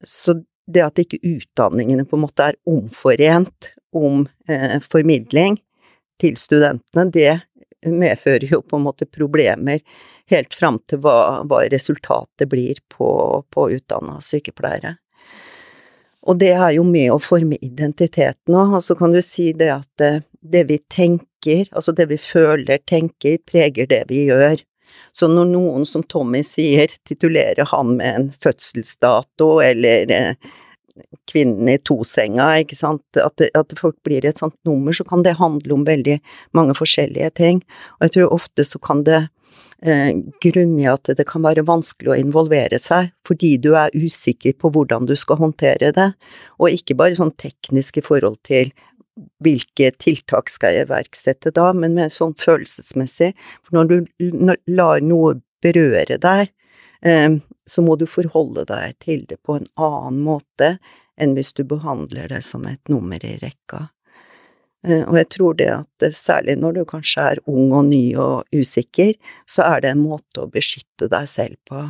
Så 0.01 0.41
det 0.69 0.85
at 0.85 1.01
ikke 1.01 1.21
utdanningene 1.25 2.05
på 2.09 2.19
en 2.19 2.25
måte 2.27 2.51
er 2.51 2.59
omforent 2.69 3.73
om 3.97 4.27
eh, 4.51 4.79
formidling 4.85 5.57
til 6.21 6.37
studentene, 6.37 7.09
det 7.15 7.41
medfører 7.87 8.49
jo 8.51 8.61
på 8.67 8.77
en 8.77 8.87
måte 8.89 9.07
problemer 9.07 9.81
helt 10.29 10.55
fram 10.55 10.81
til 10.91 11.01
hva, 11.05 11.45
hva 11.49 11.63
resultatet 11.73 12.51
blir 12.51 12.81
på, 12.91 13.11
på 13.49 13.69
utdanna 13.79 14.19
sykepleiere. 14.25 14.97
Og 16.29 16.37
det 16.41 16.51
er 16.53 16.75
jo 16.77 16.85
med 16.85 17.13
å 17.15 17.21
forme 17.23 17.57
identiteten 17.65 18.57
òg, 18.59 18.75
og 18.81 18.85
så 18.85 18.97
kan 18.99 19.15
du 19.15 19.21
si 19.25 19.53
det 19.57 19.71
at 19.73 19.89
det, 20.01 20.13
det, 20.43 20.67
vi 20.69 20.81
tenker, 20.91 21.71
altså 21.73 21.95
det 21.97 22.09
vi 22.11 22.19
føler, 22.21 22.83
tenker, 22.85 23.39
preger 23.49 23.89
det 23.89 24.03
vi 24.11 24.27
gjør. 24.29 24.61
Så 25.19 25.27
når 25.31 25.49
noen, 25.51 25.87
som 25.89 26.05
Tommy 26.07 26.45
sier, 26.47 26.93
titulerer 27.09 27.67
han 27.73 27.97
med 27.99 28.15
en 28.15 28.29
fødselsdato 28.45 29.49
eller 29.65 30.13
eh, 30.15 30.53
kvinnen 31.31 31.71
i 31.73 31.79
tosenga, 31.83 32.47
ikke 32.63 32.79
sant, 32.79 33.03
at, 33.19 33.43
at 33.59 33.75
folk 33.81 33.97
blir 34.07 34.27
et 34.27 34.39
sånt 34.39 34.57
nummer, 34.69 34.95
så 34.95 35.07
kan 35.09 35.25
det 35.27 35.39
handle 35.41 35.75
om 35.75 35.83
veldig 35.89 36.19
mange 36.57 36.77
forskjellige 36.79 37.33
ting. 37.41 37.65
Og 37.99 38.07
jeg 38.07 38.17
tror 38.17 38.37
ofte 38.39 38.67
så 38.67 38.81
kan 38.83 39.03
det 39.09 39.25
eh, 39.83 40.13
grunne 40.45 40.85
i 40.85 40.91
at 40.91 41.11
det 41.19 41.27
kan 41.29 41.43
være 41.47 41.67
vanskelig 41.67 42.15
å 42.15 42.21
involvere 42.21 42.79
seg, 42.83 43.11
fordi 43.27 43.57
du 43.63 43.73
er 43.79 43.95
usikker 43.99 44.55
på 44.59 44.71
hvordan 44.75 45.09
du 45.11 45.17
skal 45.19 45.43
håndtere 45.43 45.91
det, 45.97 46.13
og 46.59 46.79
ikke 46.79 46.99
bare 46.99 47.19
sånn 47.19 47.35
teknisk 47.43 47.99
i 47.99 48.07
forhold 48.07 48.39
til 48.47 48.71
hvilke 49.45 49.91
tiltak 50.01 50.51
skal 50.53 50.75
jeg 50.75 50.89
iverksette 50.89 51.53
da, 51.55 51.73
men 51.75 51.97
mer 51.97 52.13
sånn 52.13 52.35
følelsesmessig. 52.39 53.33
For 53.67 53.79
når 53.79 53.91
du 53.91 54.59
lar 54.71 55.05
noe 55.05 55.37
berøre 55.65 56.19
deg, 56.23 56.53
eh, 57.03 57.39
så 57.69 57.85
må 57.85 57.99
du 58.01 58.07
forholde 58.09 58.65
deg 58.69 58.97
til 59.05 59.27
det 59.29 59.41
på 59.45 59.59
en 59.59 59.69
annen 59.77 60.23
måte 60.25 60.77
enn 61.19 61.35
hvis 61.37 61.53
du 61.59 61.65
behandler 61.67 62.31
det 62.31 62.43
som 62.47 62.67
et 62.71 62.83
nummer 62.93 63.23
i 63.27 63.37
rekka. 63.43 63.89
Eh, 64.87 65.03
og 65.03 65.19
jeg 65.19 65.29
tror 65.35 65.59
det 65.59 65.69
at 65.75 66.09
særlig 66.15 66.59
når 66.61 66.79
du 66.79 66.83
kanskje 66.89 67.29
er 67.35 67.43
ung 67.51 67.73
og 67.75 67.89
ny 67.91 68.03
og 68.17 68.47
usikker, 68.55 69.15
så 69.47 69.67
er 69.67 69.83
det 69.85 69.95
en 69.95 70.05
måte 70.05 70.45
å 70.45 70.51
beskytte 70.53 71.11
deg 71.11 71.29
selv 71.31 71.59
på. 71.69 71.89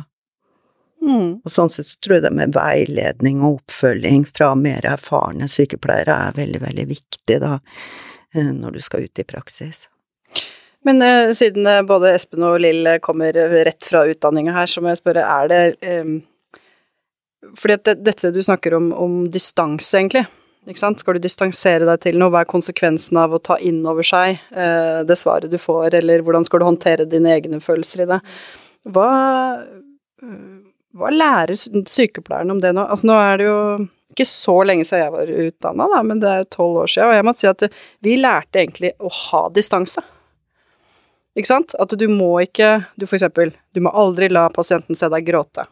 Mm. 0.99 1.39
Og 1.45 1.51
sånn 1.51 1.71
sett 1.71 1.87
så 1.87 1.99
tror 2.03 2.17
jeg 2.17 2.25
det 2.27 2.33
med 2.35 2.55
veiledning 2.55 3.43
og 3.43 3.61
oppfølging 3.61 4.25
fra 4.27 4.51
mer 4.59 4.85
erfarne 4.89 5.47
sykepleiere 5.51 6.15
er 6.27 6.35
veldig, 6.37 6.61
veldig 6.65 6.85
viktig 6.89 7.37
da, 7.43 7.55
eh, 8.35 8.51
når 8.55 8.77
du 8.77 8.81
skal 8.83 9.07
ut 9.07 9.21
i 9.21 9.27
praksis. 9.27 9.87
Men 10.87 11.01
eh, 11.01 11.31
siden 11.35 11.67
eh, 11.67 11.85
både 11.87 12.13
Espen 12.15 12.43
og 12.47 12.59
Lill 12.63 12.87
eh, 12.87 12.99
kommer 13.03 13.35
rett 13.35 13.85
fra 13.85 14.05
utdanninga 14.07 14.55
her, 14.55 14.67
så 14.67 14.83
må 14.83 14.91
jeg 14.91 15.01
spørre, 15.01 15.23
er 15.23 15.51
det 15.51 15.61
eh, 15.85 16.17
Fordi 17.55 17.77
at 17.79 17.87
det, 17.87 17.95
dette 18.03 18.33
du 18.35 18.41
snakker 18.43 18.75
om, 18.75 18.91
om 18.93 19.23
distanse, 19.31 19.95
egentlig, 19.95 20.25
ikke 20.69 20.81
sant, 20.81 20.99
skal 21.01 21.15
du 21.17 21.23
distansere 21.23 21.87
deg 21.87 22.01
til 22.03 22.19
noe, 22.19 22.29
hva 22.33 22.43
er 22.43 22.49
konsekvensen 22.49 23.17
av 23.17 23.33
å 23.33 23.41
ta 23.41 23.55
inn 23.63 23.79
over 23.87 24.05
seg 24.05 24.35
eh, 24.51 24.99
det 25.07 25.17
svaret 25.17 25.51
du 25.51 25.57
får, 25.57 25.95
eller 26.01 26.23
hvordan 26.25 26.45
skal 26.45 26.61
du 26.61 26.67
håndtere 26.67 27.07
dine 27.09 27.31
egne 27.37 27.61
følelser 27.63 28.03
i 28.03 28.09
det? 28.11 28.19
Hva, 28.91 29.07
hva 30.97 31.11
lærer 31.13 31.57
sykepleieren 31.59 32.51
om 32.53 32.61
det 32.63 32.73
nå? 32.73 32.85
Altså, 32.89 33.07
nå 33.09 33.17
er 33.21 33.39
det 33.39 33.47
jo 33.49 33.57
ikke 34.09 34.25
så 34.25 34.55
lenge 34.65 34.87
siden 34.87 35.03
jeg 35.03 35.13
var 35.13 35.33
utdanna, 35.45 36.03
men 36.03 36.21
det 36.21 36.29
er 36.29 36.47
tolv 36.49 36.81
år 36.83 36.91
siden, 36.91 37.11
og 37.11 37.17
jeg 37.17 37.27
må 37.27 37.33
si 37.37 37.49
at 37.49 37.65
vi 38.05 38.15
lærte 38.19 38.61
egentlig 38.61 38.93
å 38.97 39.11
ha 39.13 39.43
distanse. 39.53 40.01
Ikke 41.37 41.51
sant? 41.51 41.75
At 41.79 41.93
du 41.95 42.07
må 42.11 42.31
ikke 42.41 42.71
Du 42.97 43.05
for 43.05 43.19
eksempel, 43.19 43.53
du 43.71 43.83
må 43.85 43.93
aldri 43.95 44.31
la 44.31 44.47
pasienten 44.51 44.97
se 44.97 45.07
deg 45.13 45.27
gråte. 45.27 45.67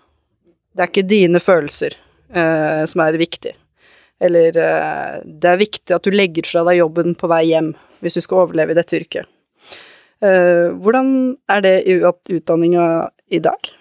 Det 0.77 0.83
er 0.83 0.91
ikke 0.91 1.09
dine 1.09 1.41
følelser 1.41 1.97
eh, 2.29 2.83
som 2.85 3.01
er 3.03 3.17
viktig. 3.17 3.55
Eller 4.21 4.57
eh, 4.61 5.17
det 5.25 5.49
er 5.49 5.59
viktig 5.59 5.95
at 5.95 6.05
du 6.05 6.13
legger 6.13 6.45
fra 6.47 6.63
deg 6.67 6.79
jobben 6.79 7.17
på 7.17 7.29
vei 7.31 7.47
hjem 7.49 7.73
hvis 8.05 8.19
du 8.19 8.21
skal 8.21 8.45
overleve 8.45 8.75
i 8.75 8.77
dette 8.77 8.99
yrket. 8.99 9.25
Eh, 10.21 10.69
hvordan 10.77 11.09
er 11.49 11.65
det 11.65 11.75
i 11.89 11.97
utdanninga 12.05 12.85
i 13.33 13.41
dag? 13.41 13.73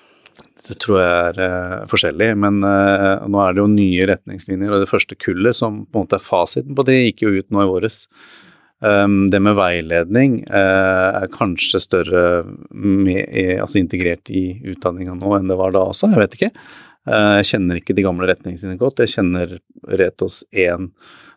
Det 0.66 0.78
tror 0.82 0.98
jeg 0.98 1.10
er 1.12 1.38
eh, 1.44 1.84
forskjellig, 1.90 2.30
men 2.42 2.58
uh, 2.66 3.22
nå 3.30 3.42
er 3.42 3.54
det 3.54 3.62
jo 3.62 3.68
nye 3.70 4.08
retningslinjer. 4.10 4.72
Og 4.72 4.82
det 4.82 4.90
første 4.90 5.18
kullet 5.18 5.58
som 5.58 5.84
på 5.84 6.00
en 6.00 6.06
måte 6.06 6.18
er 6.18 6.26
fasiten 6.26 6.74
på 6.76 6.86
det, 6.88 6.98
gikk 7.04 7.22
jo 7.26 7.36
ut 7.36 7.54
nå 7.54 7.62
i 7.62 7.70
våres. 7.70 8.06
Um, 8.84 9.28
det 9.32 9.40
med 9.40 9.56
veiledning 9.56 10.40
uh, 10.50 11.22
er 11.22 11.30
kanskje 11.32 11.80
større 11.80 12.24
med, 12.70 13.30
altså 13.62 13.80
integrert 13.80 14.28
i 14.28 14.58
utdanninga 14.74 15.14
nå 15.16 15.32
enn 15.38 15.48
det 15.48 15.56
var 15.56 15.72
da 15.76 15.86
også, 15.92 16.10
jeg 16.12 16.24
vet 16.24 16.36
ikke. 16.40 16.52
Jeg 17.06 17.46
kjenner 17.46 17.78
ikke 17.78 17.94
de 17.94 18.02
gamle 18.02 18.26
retningslinjene 18.26 18.80
godt, 18.80 18.98
jeg 18.98 19.12
kjenner 19.12 19.52
Retos 19.94 20.40
1 20.50 20.88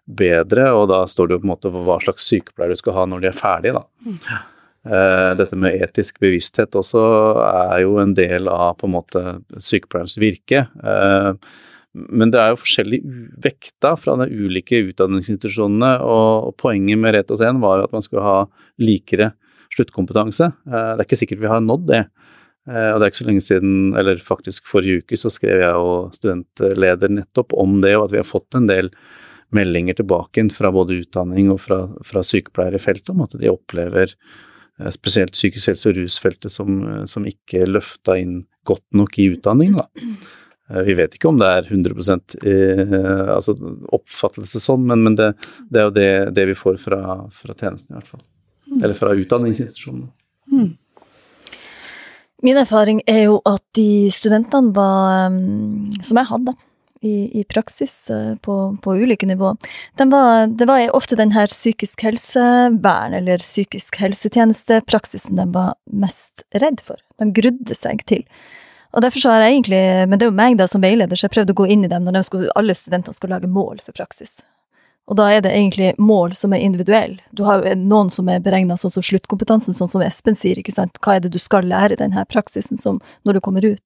bedre, 0.09 0.71
og 0.73 0.87
da 0.89 1.03
står 1.05 1.29
det 1.29 1.35
jo 1.35 1.43
på 1.43 1.45
en 1.45 1.51
måte 1.51 1.71
hva 1.75 1.99
slags 2.01 2.25
sykepleier 2.25 2.73
du 2.73 2.79
skal 2.79 2.95
ha 2.97 3.03
når 3.05 3.21
de 3.21 3.29
er 3.29 3.37
ferdige, 3.37 3.77
da. 3.77 4.39
Uh, 4.87 5.35
dette 5.35 5.57
med 5.59 5.75
etisk 5.83 6.21
bevissthet 6.23 6.77
også 6.79 7.01
er 7.43 7.81
jo 7.83 7.97
en 7.99 8.13
del 8.15 8.47
av 8.47 8.77
på 8.79 8.87
en 8.87 8.95
måte 8.95 9.23
sykepleierens 9.59 10.15
virke. 10.21 10.67
Uh, 10.79 11.35
men 11.97 12.29
det 12.29 12.39
er 12.39 12.51
jo 12.53 12.61
forskjellig 12.61 12.99
vekta 13.41 13.95
fra 13.97 14.15
de 14.21 14.29
ulike 14.29 14.77
utdanningsinstitusjonene, 14.91 15.95
og 16.05 16.53
poenget 16.61 17.01
med 17.01 17.15
Retos 17.15 17.41
1 17.41 17.61
var 17.63 17.79
jo 17.79 17.87
at 17.87 17.95
man 17.95 18.05
skulle 18.05 18.25
ha 18.25 18.41
likere 18.81 19.31
sluttkompetanse. 19.73 20.51
Eh, 20.69 20.91
det 20.93 21.01
er 21.01 21.07
ikke 21.07 21.19
sikkert 21.23 21.41
vi 21.41 21.49
har 21.49 21.63
nådd 21.65 21.87
det. 21.89 22.03
Eh, 22.69 22.91
og 22.91 22.99
det 22.99 23.07
er 23.07 23.13
ikke 23.13 23.21
så 23.23 23.29
lenge 23.29 23.45
siden, 23.45 23.79
eller 23.97 24.21
faktisk 24.21 24.69
forrige 24.69 25.01
uke, 25.01 25.17
så 25.17 25.31
skrev 25.33 25.63
jeg 25.63 25.81
og 25.81 26.13
studentleder 26.17 27.15
nettopp 27.15 27.57
om 27.57 27.79
det, 27.83 27.95
og 27.97 28.07
at 28.07 28.13
vi 28.13 28.21
har 28.21 28.29
fått 28.29 28.59
en 28.59 28.69
del 28.69 28.91
meldinger 29.55 29.97
tilbake 29.97 30.45
fra 30.53 30.69
både 30.69 30.99
utdanning 31.01 31.49
og 31.49 31.57
fra, 31.63 31.81
fra 32.05 32.21
sykepleiere 32.21 32.77
i 32.77 32.83
feltet 32.83 33.09
om 33.15 33.25
at 33.25 33.33
de 33.33 33.49
opplever 33.49 34.13
eh, 34.13 34.45
spesielt 34.95 35.35
psykisk 35.35 35.71
helse- 35.71 35.91
og 35.91 35.97
rusfeltet 35.99 36.53
som, 36.53 36.81
som 37.09 37.25
ikke 37.27 37.65
løfta 37.67 38.15
inn 38.19 38.43
godt 38.67 38.85
nok 38.95 39.17
i 39.19 39.31
utdanningen. 39.33 39.79
da. 39.79 39.87
Eh, 40.69 40.81
vi 40.81 40.93
vet 40.93 41.15
ikke 41.15 41.29
om 41.31 41.39
det 41.39 41.47
er 41.49 41.69
100% 41.69 42.35
eh, 42.43 43.33
altså 43.35 43.55
oppfattelse 43.95 44.61
sånn, 44.61 44.85
men, 44.89 45.03
men 45.07 45.17
det, 45.17 45.31
det, 45.69 45.79
er 45.79 45.87
jo 45.87 45.95
det, 45.95 46.11
det 46.37 46.45
vi 46.51 46.57
får 46.57 46.77
fra, 46.81 47.01
fra, 47.33 47.55
tjenesten, 47.55 47.93
i 47.93 47.97
hvert 47.97 48.13
fall. 48.13 48.23
Eller 48.79 48.95
fra 48.97 49.15
utdanningsinstitusjonene. 49.17 50.11
Mm. 50.53 50.69
Min 52.45 52.57
erfaring 52.61 53.01
er 53.09 53.25
jo 53.25 53.39
at 53.49 53.63
de 53.75 54.07
studentene 54.13 54.71
var, 54.75 55.33
som 56.05 56.19
jeg 56.21 56.29
hadde 56.29 56.53
i, 57.01 57.39
i 57.39 57.43
praksis 57.47 57.93
uh, 58.11 58.35
på, 58.43 58.55
på, 58.83 58.95
ulike 58.95 59.27
nivå, 59.29 59.55
de 59.95 60.09
var, 60.11 60.47
det 60.47 60.67
var 60.67 60.83
ofte 60.95 61.17
den 61.19 61.31
her 61.31 61.47
psykisk 61.47 62.03
helsevern 62.03 63.15
eller 63.15 63.43
psykisk 63.43 63.99
helsetjenestepraksisen 64.01 65.39
de 65.39 65.47
var 65.53 65.75
mest 65.85 66.43
redd 66.63 66.83
for. 66.83 66.99
De 67.19 67.31
grudde 67.35 67.75
seg 67.77 68.03
til. 68.09 68.25
Og 68.95 69.03
derfor 69.05 69.21
så 69.21 69.33
har 69.35 69.45
jeg 69.45 69.59
egentlig, 69.59 69.81
Men 70.09 70.17
det 70.17 70.25
er 70.25 70.31
jo 70.31 70.39
meg 70.39 70.57
da 70.57 70.67
som 70.67 70.81
veileder, 70.81 71.15
så 71.15 71.27
jeg 71.27 71.35
prøvde 71.37 71.53
å 71.53 71.61
gå 71.61 71.67
inn 71.69 71.85
i 71.85 71.91
dem 71.91 72.07
når 72.07 72.23
skulle, 72.25 72.49
alle 72.57 72.75
studentene 72.75 73.13
skal 73.13 73.35
lage 73.35 73.47
mål 73.47 73.83
for 73.85 73.93
praksis. 73.93 74.39
Og 75.09 75.17
da 75.17 75.25
er 75.33 75.41
det 75.41 75.49
egentlig 75.49 75.95
mål 75.97 76.35
som 76.37 76.53
er 76.53 76.61
individuelle. 76.61 77.17
Du 77.33 77.41
har 77.47 77.63
jo 77.65 77.73
noen 77.81 78.11
som 78.13 78.27
er 78.29 78.43
beregna 78.45 78.75
sånn 78.77 78.93
som 78.93 79.05
sluttkompetansen, 79.05 79.73
sånn 79.73 79.89
som 79.89 80.03
Espen 80.05 80.37
sier, 80.37 80.59
ikke 80.61 80.75
sant. 80.75 80.99
Hva 81.01 81.15
er 81.17 81.23
det 81.23 81.31
du 81.33 81.39
skal 81.41 81.65
lære 81.65 81.97
i 81.97 82.01
denne 82.01 82.25
praksisen 82.29 82.77
som 82.77 82.99
når 83.25 83.39
du 83.39 83.41
kommer 83.47 83.65
ut? 83.65 83.81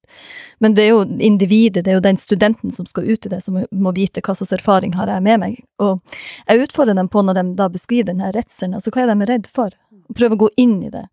Men 0.60 0.76
det 0.76 0.84
er 0.84 0.92
jo 0.92 1.06
individet, 1.16 1.86
det 1.86 1.94
er 1.94 1.96
jo 1.96 2.04
den 2.04 2.20
studenten 2.20 2.74
som 2.76 2.84
skal 2.90 3.08
ut 3.08 3.24
i 3.24 3.32
det, 3.32 3.40
som 3.40 3.56
må 3.56 3.94
vite 3.96 4.20
hva 4.20 4.36
slags 4.36 4.52
erfaring 4.58 4.92
har 4.98 5.08
jeg 5.08 5.24
med 5.24 5.40
meg. 5.40 5.62
Og 5.80 6.20
jeg 6.44 6.66
utfordrer 6.66 7.00
dem 7.00 7.08
på, 7.08 7.24
når 7.24 7.40
de 7.40 7.46
da 7.56 7.70
beskriver 7.72 8.12
denne 8.12 8.28
redselen, 8.36 8.76
altså 8.76 8.92
hva 8.92 9.06
er 9.06 9.14
de 9.14 9.30
redd 9.32 9.48
for? 9.48 9.72
Prøve 10.12 10.36
å 10.36 10.42
gå 10.44 10.50
inn 10.60 10.82
i 10.84 10.92
det. 10.92 11.06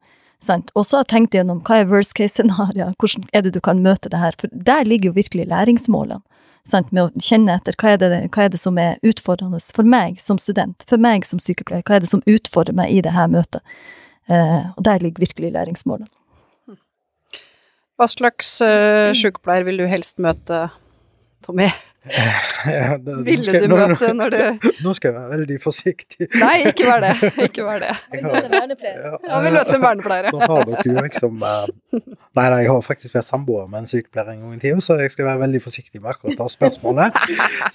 Sant? 0.44 0.74
Og 0.76 0.84
så 0.90 0.98
har 0.98 1.06
jeg 1.06 1.14
tenkt 1.14 1.38
gjennom 1.38 1.62
hva 1.64 1.80
er 1.80 1.88
worst 1.88 2.18
case 2.18 2.36
scenario, 2.36 2.90
hvordan 3.00 3.30
er 3.32 3.46
det 3.46 3.54
du 3.56 3.62
kan 3.64 3.80
møte 3.80 4.12
det 4.12 4.20
her, 4.20 4.36
for 4.42 4.52
der 4.52 4.84
ligger 4.90 5.12
jo 5.12 5.20
virkelig 5.22 5.48
læringsmålene 5.48 6.20
sant, 6.68 6.92
med 6.92 7.04
å 7.08 7.24
kjenne 7.24 7.56
etter 7.58 7.76
hva 7.80 7.96
er, 7.96 8.02
det, 8.02 8.22
hva 8.34 8.46
er 8.46 8.54
det 8.54 8.62
som 8.62 8.78
er 8.82 9.00
utfordrende 9.06 9.60
for 9.76 9.88
meg 9.88 10.22
som 10.24 10.40
student, 10.42 10.86
for 10.90 11.02
meg 11.02 11.28
som 11.28 11.42
sykepleier, 11.42 11.86
hva 11.88 11.98
er 11.98 12.06
det 12.06 12.12
som 12.12 12.24
utfordrer 12.30 12.78
meg 12.78 12.94
i 12.94 13.04
det 13.06 13.14
her 13.16 13.30
møtet. 13.32 13.62
Eh, 14.32 14.60
og 14.76 14.84
der 14.86 15.02
ligger 15.04 15.26
virkelig 15.26 15.54
læringsmålene. 15.56 16.12
Hva 18.00 18.08
slags 18.10 18.56
uh, 18.66 19.12
sykepleier 19.14 19.66
vil 19.68 19.84
du 19.84 19.86
helst 19.90 20.18
møte, 20.24 20.64
Tommy? 21.46 21.68
Ja, 22.66 22.98
da, 22.98 23.16
Ville 23.26 23.62
du 23.62 23.68
møte 23.70 24.10
nå, 24.10 24.16
når 24.18 24.34
du 24.34 24.66
Nå 24.86 24.94
skal 24.98 25.12
jeg 25.12 25.16
være 25.18 25.30
veldig 25.36 25.58
forsiktig. 25.62 26.28
Nei, 26.42 26.56
ikke 26.70 26.88
vær 26.88 27.04
det. 27.04 27.12
Ikke 27.48 27.66
vær 27.66 27.82
det. 27.82 27.92
Jeg 28.12 28.22
vil 28.22 28.28
møte 28.30 28.52
vernepleiere. 28.54 29.12
Ja, 29.28 29.42
vil 29.46 29.58
møte 29.58 29.80
vernepleiere. 29.84 30.34
Nå 30.34 30.50
har 30.52 30.66
dere 30.70 30.86
jo 30.88 31.06
liksom 31.08 31.46
uh, 31.46 31.66
Nei, 31.92 32.46
nei, 32.46 32.60
jeg 32.64 32.72
har 32.72 32.86
faktisk 32.86 33.18
vært 33.18 33.30
samboer 33.30 33.68
med 33.70 33.84
en 33.84 33.92
sykepleier 33.92 34.34
en 34.34 34.44
gang 34.46 34.58
i 34.58 34.62
tida, 34.62 34.82
så 34.84 34.98
jeg 35.02 35.14
skal 35.14 35.28
være 35.28 35.44
veldig 35.44 35.62
forsiktig 35.66 36.02
med 36.02 36.14
akkurat 36.14 36.40
det 36.40 36.50
spørsmålet. 36.54 37.22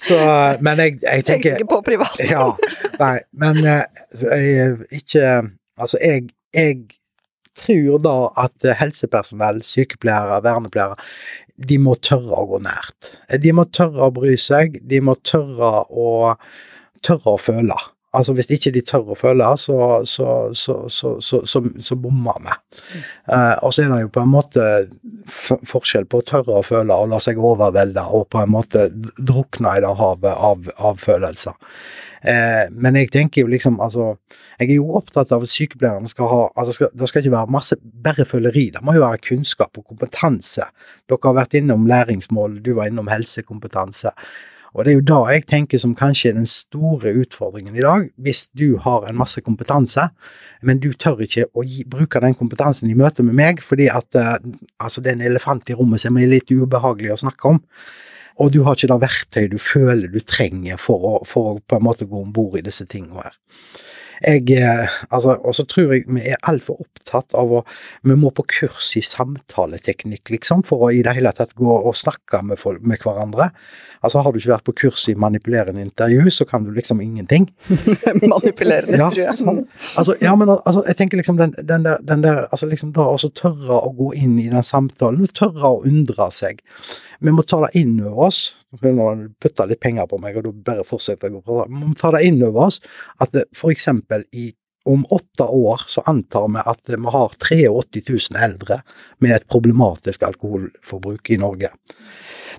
Så, 0.01 0.17
men 0.65 0.83
jeg, 0.83 0.97
jeg 1.03 1.27
tenker 1.27 1.51
Tenker 1.51 1.61
ikke 1.61 1.71
på 1.75 1.81
privat. 1.85 2.23
Ja, 2.25 2.47
nei, 2.99 3.15
men 3.37 3.61
jeg, 3.63 4.77
ikke 4.97 5.27
Altså, 5.77 5.99
jeg, 6.01 6.23
jeg 6.57 6.96
tror 7.59 7.99
da 8.05 8.15
at 8.45 8.69
helsepersonell, 8.79 9.63
sykepleiere, 9.65 10.39
vernepleiere, 10.45 10.97
de 11.57 11.77
må 11.81 11.97
tørre 12.05 12.37
å 12.37 12.47
gå 12.51 12.61
nært. 12.65 13.13
De 13.41 13.53
må 13.55 13.65
tørre 13.73 14.07
å 14.07 14.13
bry 14.13 14.35
seg, 14.39 14.77
de 14.85 15.01
må 15.01 15.17
tørre 15.25 15.85
å, 15.89 16.09
tørre 17.05 17.33
å 17.33 17.41
føle. 17.41 17.77
Altså 18.17 18.33
Hvis 18.33 18.49
ikke 18.53 18.71
de 18.73 18.81
tør 18.87 19.11
å 19.13 19.17
føle, 19.19 19.47
så, 19.59 19.77
så, 20.07 20.27
så, 20.53 21.09
så 21.19 21.97
bommer 21.99 22.39
vi. 22.45 22.55
Uh, 23.29 23.55
og 23.65 23.73
så 23.73 23.83
er 23.83 23.91
det 23.91 23.99
jo 24.05 24.13
på 24.15 24.23
en 24.23 24.31
måte 24.31 24.63
forskjell 25.67 26.07
på 26.09 26.21
å 26.21 26.25
tørre 26.25 26.61
å 26.61 26.65
føle 26.65 26.95
og 26.95 27.11
la 27.11 27.19
seg 27.21 27.41
overvelde 27.41 28.05
og 28.15 28.29
på 28.33 28.41
en 28.41 28.53
måte 28.55 28.87
drukne 29.17 29.75
i 29.75 29.83
det 29.83 29.93
havet 29.99 30.33
av, 30.49 30.71
av 30.77 31.03
følelser. 31.03 31.57
Eh, 32.27 32.65
men 32.73 32.97
jeg 32.99 33.11
tenker 33.13 33.45
jo 33.45 33.47
liksom, 33.51 33.77
altså 33.79 34.17
Jeg 34.59 34.71
er 34.71 34.79
jo 34.79 34.97
opptatt 34.97 35.31
av 35.31 35.45
at 35.45 35.51
sykepleierne 35.51 36.09
skal 36.11 36.27
ha 36.31 36.41
altså 36.57 36.73
skal, 36.75 36.89
Det 36.91 37.07
skal 37.07 37.23
ikke 37.23 37.35
være 37.35 37.53
masse 37.53 37.77
bare 38.03 38.25
føleri, 38.25 38.67
det 38.73 38.81
må 38.83 38.97
jo 38.97 39.05
være 39.05 39.21
kunnskap 39.29 39.77
og 39.77 39.85
kompetanse. 39.85 40.65
Dere 41.07 41.23
har 41.23 41.37
vært 41.37 41.57
innom 41.59 41.87
læringsmål, 41.87 42.59
du 42.65 42.73
var 42.75 42.89
innom 42.89 43.07
helsekompetanse. 43.11 44.11
Og 44.75 44.85
det 44.85 44.91
er 44.91 44.97
jo 44.97 45.05
da 45.09 45.19
jeg 45.31 45.45
tenker 45.49 45.79
som 45.81 45.95
kanskje 45.97 46.31
er 46.31 46.35
den 46.37 46.49
store 46.49 47.13
utfordringen 47.21 47.77
i 47.77 47.85
dag. 47.85 48.09
Hvis 48.21 48.49
du 48.51 48.77
har 48.83 49.07
en 49.07 49.17
masse 49.17 49.41
kompetanse, 49.41 50.09
men 50.61 50.81
du 50.83 50.91
tør 50.93 51.23
ikke 51.23 51.47
å 51.53 51.63
gi, 51.65 51.85
bruke 51.87 52.21
den 52.21 52.35
kompetansen 52.37 52.91
i 52.91 52.97
møte 52.97 53.25
med 53.25 53.37
meg 53.37 53.63
fordi 53.63 53.87
at 53.93 54.19
uh, 54.19 54.35
altså 54.83 55.01
det 55.01 55.13
er 55.13 55.19
en 55.19 55.29
elefant 55.31 55.69
i 55.71 55.77
rommet 55.77 56.03
som 56.03 56.17
er 56.19 56.29
litt 56.29 56.51
ubehagelig 56.51 57.15
å 57.15 57.21
snakke 57.23 57.55
om 57.55 57.61
og 58.37 58.53
du 58.53 58.61
har 58.65 58.77
ikke 58.77 58.91
det 58.93 59.01
verktøyet 59.01 59.53
du 59.53 59.59
føler 59.61 60.11
du 60.13 60.19
trenger 60.21 60.79
for 60.81 61.05
å, 61.09 61.13
for 61.27 61.51
å 61.51 61.59
på 61.59 61.79
en 61.79 61.85
måte 61.87 62.07
gå 62.09 62.21
om 62.21 62.33
bord 62.33 62.57
i 62.59 62.65
disse 62.65 62.85
tingene 62.89 63.25
her. 63.25 63.37
Jeg, 64.25 64.49
eh, 64.57 64.93
altså, 65.13 65.35
og 65.45 65.53
så 65.53 65.65
tror 65.69 65.91
jeg 65.93 66.07
vi 66.09 66.23
er 66.31 66.39
altfor 66.49 66.79
opptatt 66.81 67.35
av 67.37 67.51
å 67.53 67.63
Vi 68.07 68.15
må 68.17 68.31
på 68.33 68.45
kurs 68.49 68.89
i 68.97 69.03
samtaleteknikk, 69.05 70.31
liksom, 70.33 70.63
for 70.65 70.87
å 70.87 70.91
i 70.93 71.03
det 71.05 71.13
hele 71.17 71.33
tatt 71.37 71.53
gå 71.57 71.69
og 71.69 71.97
snakke 71.97 72.41
med, 72.45 72.63
med 72.81 73.03
hverandre. 73.03 73.51
Altså, 74.01 74.21
har 74.21 74.33
du 74.33 74.39
ikke 74.39 74.53
vært 74.53 74.67
på 74.67 74.75
kurs 74.83 75.07
i 75.11 75.15
manipulerende 75.19 75.81
intervju, 75.81 76.29
så 76.33 76.45
kan 76.49 76.65
du 76.65 76.71
liksom 76.75 77.01
ingenting. 77.01 77.47
manipulerende 78.33 78.97
intervju. 78.97 79.25
tror 79.25 79.39
sånn. 79.39 79.63
altså, 79.97 80.17
ja, 80.21 80.35
men 80.39 80.51
altså, 80.57 80.83
jeg 80.87 80.99
tenker 80.99 81.21
liksom 81.21 81.39
den, 81.39 81.55
den 81.57 81.87
der, 81.87 82.03
den 82.05 82.25
der 82.25 82.43
altså 82.45 82.69
liksom 82.69 82.93
da 82.97 83.07
også 83.13 83.31
tørre 83.37 83.81
å 83.81 83.93
gå 83.97 84.13
inn 84.19 84.37
i 84.41 84.49
den 84.51 84.65
samtalen, 84.65 85.25
tørre 85.37 85.73
å 85.77 85.81
undre 85.87 86.29
seg. 86.35 86.61
Vi 87.23 87.33
må 87.33 87.45
ta 87.47 87.63
det 87.65 87.73
inn 87.81 87.97
over 88.03 88.27
oss. 88.29 88.43
Nå 88.83 89.09
putter 89.41 89.69
litt 89.69 89.81
penger 89.81 90.05
på 90.09 90.19
meg, 90.21 90.37
og 90.37 90.45
da 90.45 90.53
bare 90.71 90.85
fortsetter 90.85 91.31
jeg 91.31 91.39
å 91.39 91.43
prate. 91.45 91.71
Vi 91.73 91.81
må 91.81 91.97
ta 91.97 92.13
det 92.13 92.23
inn 92.27 92.39
over 92.45 92.67
oss 92.67 92.81
at 93.23 93.33
eksempel 93.67 94.27
i 94.37 94.51
om 94.87 95.05
åtte 95.11 95.43
år 95.43 95.81
så 95.87 96.01
antar 96.05 96.47
vi 96.47 96.61
at 96.71 96.89
vi 96.89 97.11
har 97.11 97.33
83 97.39 97.67
000 98.09 98.43
eldre 98.43 98.79
med 99.19 99.35
et 99.35 99.47
problematisk 99.51 100.23
alkoholforbruk 100.23 101.31
i 101.35 101.39
Norge. 101.41 101.73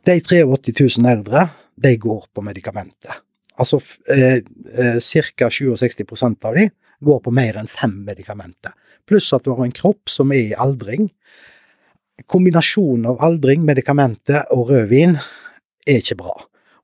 De 0.06 0.18
83 0.20 0.98
000 0.98 1.11
eldre, 1.11 1.48
de 1.76 1.94
går 1.98 2.28
på 2.34 2.44
medikamenter. 2.44 3.22
Altså 3.58 3.80
eh, 4.11 4.38
eh, 4.38 4.98
ca. 5.00 5.50
67 5.50 6.22
av 6.44 6.54
de 6.54 6.68
går 7.00 7.20
på 7.22 7.32
mer 7.34 7.58
enn 7.58 7.70
fem 7.70 7.94
medikamenter. 8.06 8.74
Pluss 9.08 9.32
at 9.34 9.46
du 9.46 9.52
har 9.54 9.64
en 9.64 9.74
kropp 9.74 10.11
som 10.11 10.32
er 10.34 10.52
i 10.52 10.58
aldring. 10.58 11.08
Kombinasjonen 12.26 13.06
av 13.11 13.22
aldring, 13.24 13.62
medikamenter 13.66 14.46
og 14.54 14.72
rødvin 14.72 15.16
er 15.87 16.00
ikke 16.02 16.18
bra. 16.18 16.34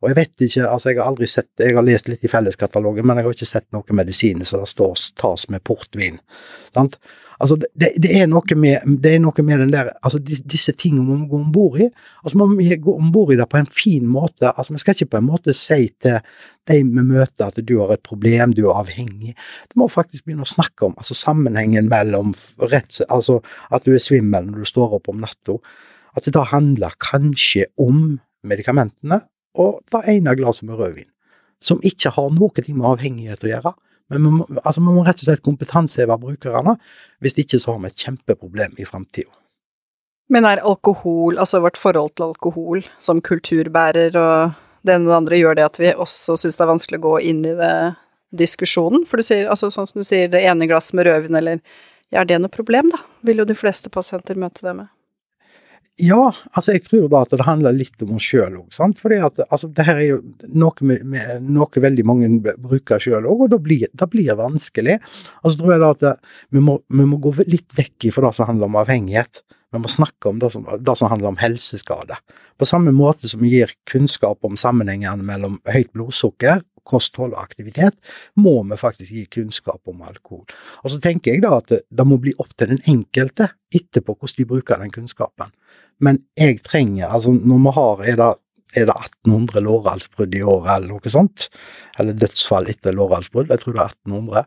Og 0.05 0.11
jeg 0.13 0.19
vet 0.19 0.47
ikke, 0.47 0.69
altså 0.69 0.91
jeg 0.91 1.01
har 1.01 1.09
aldri 1.09 1.27
sett, 1.31 1.51
jeg 1.57 1.77
har 1.77 1.87
lest 1.87 2.11
litt 2.11 2.25
i 2.27 2.31
felleskatalogen, 2.31 3.07
men 3.09 3.17
jeg 3.17 3.25
har 3.25 3.37
ikke 3.39 3.49
sett 3.49 3.69
noen 3.73 3.97
medisiner 3.97 4.49
som 4.49 4.61
det 4.61 4.69
står 4.75 5.07
tas 5.17 5.47
med 5.49 5.65
portvin. 5.65 6.19
Sant? 6.75 6.99
Altså, 7.41 7.57
det, 7.57 7.89
det, 7.99 8.11
er 8.15 8.29
med, 8.55 9.01
det 9.03 9.15
er 9.15 9.23
noe 9.23 9.43
med 9.43 9.59
den 9.65 9.73
der 9.73 9.89
altså 10.07 10.21
Disse 10.23 10.73
tingene 10.79 11.03
må 11.03 11.17
vi 11.19 11.31
gå 11.33 11.41
om 11.41 11.53
bord 11.53 11.81
i. 11.83 11.89
Altså, 12.23 12.39
må 12.39 12.47
vi 12.53 12.69
gå 12.77 12.95
om 12.95 13.11
bord 13.15 13.33
i 13.35 13.39
det 13.41 13.49
på 13.51 13.59
en 13.59 13.71
fin 13.71 14.07
måte. 14.07 14.53
Altså, 14.53 14.73
Vi 14.73 14.83
skal 14.83 14.95
ikke 14.95 15.15
på 15.17 15.23
en 15.23 15.29
måte 15.33 15.57
si 15.57 15.89
til 16.03 16.21
de 16.69 16.79
vi 16.81 17.05
møter 17.05 17.49
at 17.49 17.59
du 17.61 17.75
har 17.81 17.93
et 17.97 18.05
problem, 18.07 18.55
du 18.55 18.69
er 18.69 18.79
avhengig. 18.79 19.35
Du 19.73 19.81
må 19.83 19.89
faktisk 19.93 20.25
begynne 20.25 20.47
å 20.47 20.55
snakke 20.55 20.87
om 20.87 20.95
altså, 21.01 21.17
sammenhengen 21.17 21.91
mellom 21.91 22.37
rett, 22.63 23.01
altså, 23.09 23.41
at 23.75 23.85
du 23.85 23.93
er 23.97 24.05
svimmel 24.05 24.49
når 24.49 24.63
du 24.63 24.71
står 24.71 24.97
opp 25.01 25.11
om 25.13 25.21
natta. 25.25 25.59
At 26.15 26.29
det 26.29 26.37
da 26.37 26.47
handler 26.49 26.95
kanskje 27.03 27.67
om 27.81 28.21
medikamentene 28.47 29.25
og 29.55 29.81
det 29.95 30.03
ene 30.11 30.35
glasset 30.39 30.67
med 30.69 30.81
rødvin. 30.81 31.11
Som 31.63 31.81
ikke 31.87 32.13
har 32.17 32.33
noe 32.35 32.65
med 32.67 32.89
avhengighet 32.89 33.47
å 33.47 33.51
gjøre. 33.53 33.73
Men 34.13 34.27
vi 34.27 34.33
må, 34.37 34.47
altså 34.61 34.83
vi 34.83 34.93
må 34.93 35.05
rett 35.07 35.23
og 35.23 35.29
slett 35.29 35.45
kompetanseheve 35.47 36.19
brukerne. 36.21 36.77
Hvis 37.25 37.39
ikke 37.41 37.61
så 37.63 37.75
har 37.75 37.81
vi 37.85 37.93
et 37.93 38.05
kjempeproblem 38.05 38.77
i 38.79 38.87
framtida. 38.89 39.33
Men 40.33 40.47
er 40.49 40.63
alkohol, 40.65 41.39
altså 41.39 41.61
vårt 41.61 41.77
forhold 41.77 42.15
til 42.17 42.31
alkohol 42.31 42.85
som 43.03 43.21
kulturbærer 43.25 44.17
og 44.17 44.55
det 44.85 44.97
ene 44.97 45.07
og 45.07 45.11
det 45.11 45.19
andre, 45.19 45.41
gjør 45.41 45.59
det 45.59 45.67
at 45.67 45.81
vi 45.81 45.93
også 45.93 46.37
syns 46.41 46.57
det 46.59 46.65
er 46.65 46.71
vanskelig 46.73 47.01
å 47.01 47.05
gå 47.05 47.15
inn 47.31 47.43
i 47.49 47.53
det 47.57 47.75
diskusjonen? 48.37 49.05
For 49.09 49.21
du 49.21 49.27
sier, 49.27 49.49
altså 49.53 49.71
sånn 49.73 49.89
som 49.89 50.01
du 50.01 50.07
sier, 50.07 50.31
det 50.33 50.43
ene 50.45 50.69
glasset 50.69 50.97
med 50.99 51.09
rødvin, 51.09 51.39
eller 51.41 51.61
ja, 52.13 52.23
er 52.23 52.29
det 52.29 52.41
noe 52.41 52.53
problem, 52.53 52.91
da? 52.93 53.01
Vil 53.25 53.41
jo 53.43 53.49
de 53.49 53.57
fleste 53.57 53.93
pasienter 53.93 54.39
møte 54.41 54.65
det 54.65 54.75
med. 54.81 54.91
Ja, 56.03 56.33
altså 56.59 56.73
jeg 56.75 56.83
tror 56.89 57.05
da 57.07 57.21
at 57.23 57.35
det 57.37 57.45
handler 57.47 57.77
litt 57.77 58.01
om 58.03 58.17
oss 58.17 58.27
sjøl 58.27 58.57
òg, 58.59 58.67
at 58.75 59.37
altså, 59.47 59.69
det 59.71 59.85
her 59.87 60.01
er 60.01 60.09
jo 60.09 60.17
noe, 60.51 60.75
med, 60.83 61.05
med, 61.07 61.45
noe 61.47 61.83
veldig 61.85 62.05
mange 62.09 62.31
bruker 62.43 63.03
sjøl 63.03 63.29
òg, 63.31 63.45
og 63.47 63.53
da 63.53 63.61
blir 63.63 63.87
det 63.87 64.09
blir 64.11 64.35
vanskelig. 64.39 64.99
Og 65.45 65.53
så 65.53 65.61
tror 65.61 65.75
jeg 65.75 65.83
da 65.85 65.91
at 65.95 66.03
det, 66.03 66.15
vi, 66.51 66.65
må, 66.67 66.81
vi, 66.91 67.07
må, 67.07 67.21
gå 67.23 67.37
litt 67.47 67.77
vekk 67.79 68.09
fra 68.17 68.27
det 68.27 68.41
som 68.41 68.51
handler 68.51 68.73
om 68.73 68.81
avhengighet. 68.83 69.45
Vi 69.75 69.83
må 69.83 69.91
snakke 69.91 70.33
om 70.33 70.43
det 70.43 70.51
som, 70.55 70.67
det 70.67 70.97
som 70.99 71.13
handler 71.13 71.31
om 71.31 71.39
helseskade. 71.39 72.19
På 72.59 72.67
samme 72.67 72.91
måte 72.95 73.31
som 73.31 73.43
vi 73.43 73.55
gir 73.55 73.71
kunnskap 73.91 74.43
om 74.47 74.59
sammenhengene 74.59 75.27
mellom 75.27 75.61
høyt 75.71 75.93
blodsukker 75.95 76.63
kosthold 76.87 77.35
og 77.35 77.43
aktivitet, 77.43 77.97
må 78.37 78.57
vi 78.69 78.79
faktisk 78.81 79.13
gi 79.13 79.25
kunnskap 79.39 79.81
om 79.91 80.05
alkohol. 80.07 80.45
Og 80.83 80.93
så 80.93 81.01
tenker 81.03 81.35
jeg 81.35 81.45
da 81.45 81.57
at 81.59 81.71
det, 81.73 81.83
det 81.91 82.07
må 82.09 82.21
bli 82.23 82.35
opp 82.39 82.55
til 82.57 82.75
den 82.75 82.83
enkelte 82.91 83.51
etterpå 83.75 84.17
hvordan 84.17 84.39
de 84.39 84.49
bruker 84.53 84.81
den 84.83 84.95
kunnskapen. 84.95 85.53
Men 86.03 86.25
jeg 86.39 86.61
trenger 86.67 87.13
Altså, 87.15 87.31
når 87.31 87.61
vi 87.63 87.73
har 87.77 88.01
Er 88.05 88.17
det, 88.19 88.31
er 88.75 88.87
det 88.87 88.95
1800 88.95 89.61
lårhalsbrudd 89.63 90.35
i 90.35 90.43
året, 90.43 90.71
eller 90.77 90.89
noe 90.89 91.11
sånt? 91.11 91.49
Eller 91.99 92.17
dødsfall 92.19 92.67
etter 92.73 92.97
lårhalsbrudd? 92.97 93.53
Jeg 93.53 93.63
tror 93.63 93.77
det 93.77 93.85
er 93.85 93.95
1800. 94.11 94.47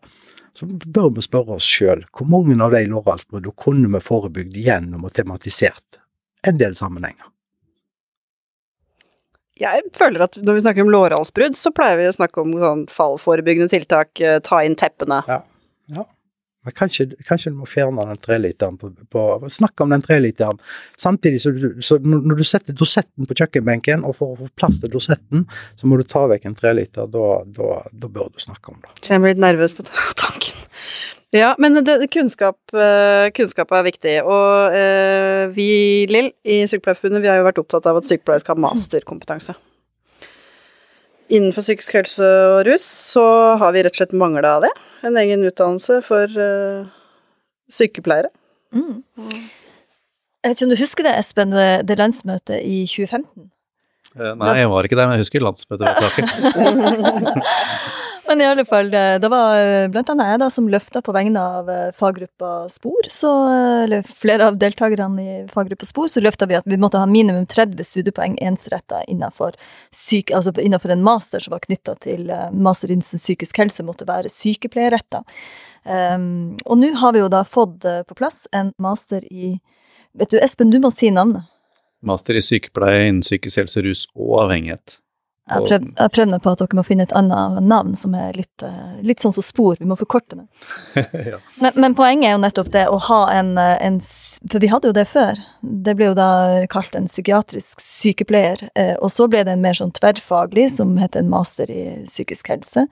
så 0.58 0.65
bør 0.65 1.12
vi 1.13 1.21
spørre 1.21 1.54
oss 1.60 1.65
sjøl 1.69 2.02
hvor 2.17 2.28
mange 2.28 2.58
av 2.63 2.73
de 2.73 2.82
lårhalsbruddene 2.89 3.54
kunne 3.62 3.91
vi 3.93 4.02
forebygd 4.02 4.58
gjennom 4.58 5.06
og 5.06 5.13
tematisert 5.13 6.00
en 6.47 6.58
del 6.58 6.76
sammenhenger. 6.76 7.30
Jeg 9.62 9.88
føler 9.98 10.28
at 10.28 10.38
når 10.41 10.58
vi 10.58 10.65
snakker 10.65 10.86
om 10.86 10.91
lårhalsbrudd, 10.93 11.58
så 11.58 11.74
pleier 11.76 12.00
vi 12.02 12.10
å 12.10 12.15
snakke 12.15 12.43
om 12.43 12.54
sånn 12.62 12.86
fallforebyggende 12.91 13.72
tiltak, 13.74 14.13
eh, 14.22 14.39
ta 14.46 14.62
inn 14.65 14.78
teppene. 14.80 15.24
Ja. 15.30 15.41
ja. 15.96 16.06
Men 16.67 16.76
kanskje, 16.76 17.06
kanskje, 17.24 17.54
du 17.54 17.62
må 17.62 17.65
fjerne 17.70 18.04
den 18.10 18.17
treliteren 18.20 18.76
på, 18.76 18.89
på 19.08 19.22
Snakke 19.56 19.86
om 19.86 19.93
den 19.93 20.02
treliteren 20.04 20.58
samtidig 21.00 21.39
så, 21.39 21.54
så 21.80 21.96
når 22.04 22.41
du 22.41 22.43
setter 22.43 22.76
dosetten 22.76 23.30
på 23.30 23.38
kjøkkenbenken, 23.39 24.04
og 24.04 24.17
for 24.17 24.34
å 24.34 24.39
få 24.41 24.50
plass 24.60 24.82
til 24.84 24.91
dosetten, 24.91 25.46
så 25.80 25.88
må 25.88 25.96
du 25.96 26.04
ta 26.04 26.26
vekk 26.28 26.50
en 26.50 26.58
treliter. 26.60 27.08
Da, 27.13 27.30
da, 27.56 27.78
da 27.88 28.10
bør 28.12 28.34
du 28.34 28.43
snakke 28.43 28.74
om 28.74 28.82
det. 28.84 28.91
Så 29.00 29.15
jeg 29.15 29.24
blir 29.24 29.38
litt 29.38 29.46
nervøs 29.46 29.78
på. 29.78 29.88
Ja, 31.36 31.56
men 31.60 31.76
det, 31.84 32.08
kunnskap, 32.08 32.58
eh, 32.72 33.28
kunnskap, 33.36 33.72
er 33.76 33.84
viktig. 33.84 34.13
Og 34.24 34.76
eh, 34.76 35.50
vi, 35.52 36.06
Lill, 36.08 36.32
i 36.48 36.62
Sykepleierforbundet, 36.72 37.24
vi 37.26 37.32
har 37.32 37.42
jo 37.42 37.48
vært 37.50 37.60
opptatt 37.60 37.90
av 37.90 38.00
at 38.00 38.08
sykepleiere 38.08 38.44
skal 38.46 38.56
ha 38.56 38.63
masterkompetanse. 38.70 39.58
Innenfor 41.28 41.66
psykisk 41.66 41.98
helse 42.00 42.24
og 42.24 42.62
rus 42.70 42.86
så 42.88 43.26
har 43.60 43.76
vi 43.76 43.84
rett 43.84 43.92
og 43.98 44.00
slett 44.00 44.16
mangla 44.16 44.54
det. 44.63 44.72
En 45.04 45.20
egen 45.20 45.44
utdannelse 45.50 46.00
for 46.08 46.32
eh, 46.32 46.88
sykepleiere. 47.68 48.32
Mm. 48.72 49.04
Jeg 49.28 50.48
vet 50.48 50.56
ikke 50.56 50.70
om 50.70 50.72
du 50.72 50.80
husker 50.80 51.10
det, 51.10 51.18
Espen, 51.20 51.52
ved 51.52 51.84
det 51.92 52.00
landsmøtet 52.00 52.63
i 52.63 52.86
2015? 52.88 53.52
Eh, 54.16 54.32
nei, 54.40 54.56
jeg 54.62 54.72
var 54.72 54.88
ikke 54.88 54.96
der, 54.96 55.12
men 55.12 55.20
jeg 55.20 55.28
husker 55.28 55.44
landsmøtevedtaket. 55.44 56.26
Men 58.28 58.42
i 58.42 58.46
alle 58.46 58.66
fall, 58.66 58.90
det 58.92 59.30
var 59.32 59.56
eh, 59.56 59.90
blant 59.92 60.10
annet 60.12 60.34
jeg 60.34 60.40
da 60.42 60.48
som 60.52 60.66
løfta 60.68 61.00
på 61.04 61.13
vegne 61.16 61.40
av 61.40 61.70
eh, 61.72 61.94
faggruppa 61.96 62.68
Spor, 62.70 63.08
så, 63.13 63.32
eh, 63.48 63.84
eller 63.86 64.04
flere 64.04 64.50
av 64.50 64.58
deltakerne 64.60 65.24
i 65.24 65.38
faggruppa 65.48 65.88
Spor, 65.88 66.10
så 66.12 66.24
løfta 66.24 66.50
vi 66.50 66.58
at 66.60 66.68
vi 66.68 66.80
måtte 66.82 67.00
ha 67.00 67.08
minimum 67.08 67.46
30 67.48 67.88
studiepoeng 67.88 68.36
ensretta 68.44 69.00
innenfor, 69.08 69.56
syke, 69.96 70.36
altså 70.36 70.52
innenfor 70.60 70.92
en 70.92 71.08
master 71.08 71.44
som 71.46 71.56
var 71.56 71.63
knytta 71.63 71.96
til 72.04 72.28
master 72.52 72.92
innen 72.92 73.08
psykisk 73.08 73.63
helse, 73.63 73.88
måtte 73.88 74.10
være 74.10 74.32
sykepleierretta. 74.34 75.24
Um, 75.88 76.58
og 76.68 76.82
nå 76.82 76.92
har 77.00 77.13
vi 77.16 77.22
jo 77.22 77.32
da 77.32 77.46
fått 77.48 77.86
på 77.88 78.16
plass 78.18 78.44
en 78.52 78.74
master 78.76 79.24
i 79.32 79.56
Vet 80.18 80.34
du, 80.34 80.40
Espen, 80.42 80.72
du 80.74 80.82
må 80.82 80.90
si 80.92 81.12
navnet. 81.13 81.46
Master 82.04 82.36
i 82.36 82.42
sykepleie 82.42 83.06
innen 83.06 83.22
psykisk 83.22 83.62
helse, 83.62 83.84
rus 83.86 84.08
og 84.18 84.40
avhengighet. 84.48 84.98
Jeg 85.48 85.64
prøvde, 85.64 85.92
jeg 85.96 86.12
prøvde 86.12 86.34
meg 86.34 86.42
på 86.44 86.52
at 86.52 86.62
dere 86.62 86.76
må 86.76 86.84
finne 86.84 87.06
et 87.08 87.14
annet 87.16 87.62
navn 87.64 87.94
som 87.96 88.16
er 88.20 88.36
litt, 88.36 88.64
eh, 88.66 88.98
litt 89.08 89.24
sånn 89.24 89.32
som 89.36 89.46
spor. 89.46 89.78
Vi 89.80 89.88
må 89.88 89.96
forkorte 90.00 90.36
det. 90.42 90.48
ja. 91.32 91.40
men, 91.64 91.78
men, 91.80 91.96
poenget 91.96 92.30
er 92.30 92.36
jo 92.36 92.42
nettopp 92.44 92.72
det 92.74 92.84
å 92.92 92.98
ha 93.08 93.20
en, 93.32 93.54
eh, 93.62 93.76
en, 93.86 94.02
For 94.52 94.60
vi 94.64 94.72
hadde 94.72 94.92
jo 94.92 94.98
det 94.98 95.06
før. 95.08 95.40
Det 95.62 95.96
ble 95.96 96.10
jo 96.10 96.18
da 96.18 96.32
kalt 96.72 96.98
en 97.00 97.08
psykiatrisk 97.08 97.84
sykepleier. 97.84 98.68
Eh, 98.76 98.96
og 99.00 99.14
så 99.14 99.30
ble 99.32 99.46
det 99.48 99.56
en 99.56 99.64
mer 99.64 99.78
sånn 99.80 99.96
tverrfaglig, 99.96 100.68
som 100.76 100.98
heter 101.00 101.24
en 101.24 101.32
master 101.32 101.72
i 101.72 101.86
psykisk 102.04 102.52
helse. 102.52 102.88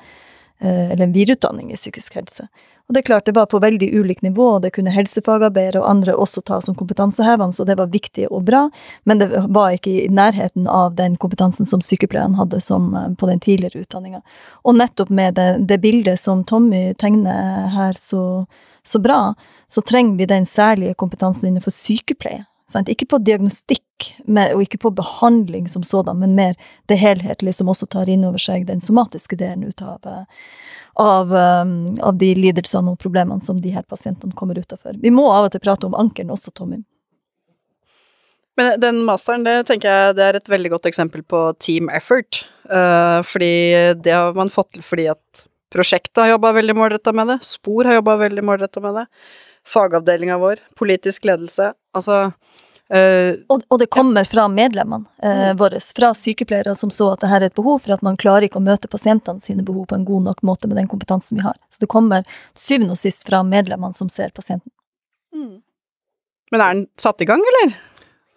Eller 0.64 1.04
en 1.04 1.12
videreutdanning 1.12 1.74
i 1.74 1.76
psykisk 1.76 2.16
helse. 2.16 2.46
Og 2.88 2.94
det 2.94 3.02
er 3.02 3.08
klart, 3.08 3.26
det 3.26 3.34
var 3.34 3.48
på 3.50 3.60
veldig 3.60 3.88
ulikt 3.98 4.22
nivå, 4.22 4.46
og 4.56 4.62
det 4.62 4.70
kunne 4.76 4.94
helsefagarbeidere 4.94 5.82
og 5.82 5.90
andre 5.90 6.14
også 6.22 6.44
ta 6.46 6.60
som 6.62 6.76
kompetansehevende, 6.78 7.58
så 7.58 7.66
det 7.66 7.80
var 7.80 7.90
viktig 7.90 8.28
og 8.30 8.44
bra, 8.46 8.68
men 9.10 9.22
det 9.22 9.30
var 9.34 9.74
ikke 9.74 9.94
i 10.04 10.10
nærheten 10.14 10.68
av 10.70 10.94
den 11.00 11.16
kompetansen 11.18 11.66
som 11.66 11.82
sykepleierne 11.82 12.38
hadde 12.38 12.62
som 12.62 12.92
eh, 12.94 13.10
på 13.18 13.30
den 13.32 13.42
tidligere 13.42 13.82
utdanninga. 13.82 14.22
Og 14.64 14.78
nettopp 14.78 15.10
med 15.10 15.34
det, 15.40 15.50
det, 15.66 15.80
bildet 15.82 16.22
som 16.22 16.44
Tommy 16.46 16.92
tegner 17.02 17.72
her 17.74 17.98
så, 17.98 18.46
så 18.86 19.02
bra, 19.02 19.34
så 19.68 19.82
trenger 19.82 20.22
vi 20.22 20.30
den 20.30 20.46
særlige 20.46 20.94
kompetansen 20.94 21.50
innenfor 21.50 21.74
sykepleie. 21.74 22.46
Sant? 22.72 22.90
Ikke 22.90 23.06
på 23.06 23.20
diagnostikk 23.22 24.08
med, 24.26 24.56
og 24.56 24.64
ikke 24.66 24.80
på 24.82 24.92
behandling 24.98 25.68
som 25.70 25.84
sådan, 25.86 26.18
men 26.20 26.34
mer 26.38 26.56
det 26.90 26.98
helhetlige 26.98 27.60
som 27.60 27.70
også 27.70 27.88
tar 27.94 28.10
inn 28.10 28.26
over 28.26 28.42
seg 28.42 28.66
den 28.70 28.82
somatiske 28.82 29.38
delen 29.38 29.68
ut 29.70 29.84
av, 29.86 30.02
eh, 30.10 30.26
av, 31.02 31.32
um, 31.32 31.96
av 32.02 32.18
de 32.18 32.32
lidelsene 32.36 32.96
og 32.96 33.00
problemene 33.00 33.44
som 33.46 33.62
de 33.62 33.70
her 33.76 33.84
pasientene 33.84 34.34
kommer 34.34 34.58
utafor. 34.58 34.98
Vi 35.02 35.14
må 35.14 35.28
av 35.32 35.46
og 35.46 35.54
til 35.54 35.62
prate 35.62 35.86
om 35.86 35.98
ankelen 35.98 36.34
også, 36.34 36.54
Tommy. 36.56 36.82
Men 38.58 38.80
den 38.80 39.02
masteren, 39.06 39.44
det 39.44 39.66
tenker 39.68 39.92
jeg 39.92 40.16
det 40.16 40.24
er 40.24 40.38
et 40.40 40.50
veldig 40.50 40.72
godt 40.78 40.88
eksempel 40.88 41.26
på 41.28 41.50
team 41.60 41.90
effort. 41.92 42.46
Uh, 42.66 43.22
fordi 43.28 43.94
det 44.02 44.16
har 44.16 44.34
man 44.34 44.50
fått 44.50 44.72
til 44.74 44.82
fordi 44.82 45.10
at 45.12 45.46
prosjektet 45.76 46.24
har 46.24 46.36
jobba 46.36 46.54
veldig 46.56 46.76
målretta 46.78 47.14
med 47.14 47.28
det, 47.34 47.40
Spor 47.46 47.86
har 47.86 48.00
jobba 48.00 48.16
veldig 48.24 48.44
målretta 48.48 48.82
med 48.82 49.02
det, 49.02 49.06
fagavdelinga 49.68 50.38
vår, 50.42 50.62
politisk 50.78 51.26
ledelse. 51.26 51.74
Altså 51.96 52.32
Uh, 52.94 53.42
og, 53.50 53.64
og, 53.74 53.80
det 53.82 53.88
kommer 53.90 54.22
ja. 54.22 54.30
fra 54.30 54.44
medlemmene 54.46 55.08
uh, 55.26 55.56
våre, 55.58 55.80
fra 55.98 56.12
sykepleiere 56.14 56.76
som 56.78 56.92
så 56.94 57.08
at 57.16 57.24
det 57.24 57.32
her 57.32 57.42
er 57.42 57.50
et 57.50 57.58
behov 57.58 57.80
for 57.82 57.96
at 57.96 58.04
man 58.06 58.18
klarer 58.22 58.46
ikke 58.46 58.60
å 58.60 58.66
møte 58.66 58.92
pasientene 58.92 59.42
sine 59.42 59.66
behov 59.66 59.88
på 59.90 59.98
en 59.98 60.06
god 60.06 60.28
nok 60.28 60.44
måte 60.46 60.70
med 60.70 60.78
den 60.78 60.90
kompetansen 60.92 61.40
vi 61.40 61.48
har. 61.48 61.58
Så 61.74 61.82
det 61.82 61.90
kommer 61.90 62.28
syvende 62.54 62.94
og 62.94 63.02
sist 63.02 63.26
fra 63.26 63.42
medlemmene 63.42 63.98
som 63.98 64.12
ser 64.14 64.30
pasienten. 64.38 64.70
Mm. 65.34 65.64
Men 66.54 66.62
er 66.62 66.78
den 66.78 66.86
satt 67.02 67.26
i 67.26 67.30
gang, 67.32 67.42
eller? 67.54 67.74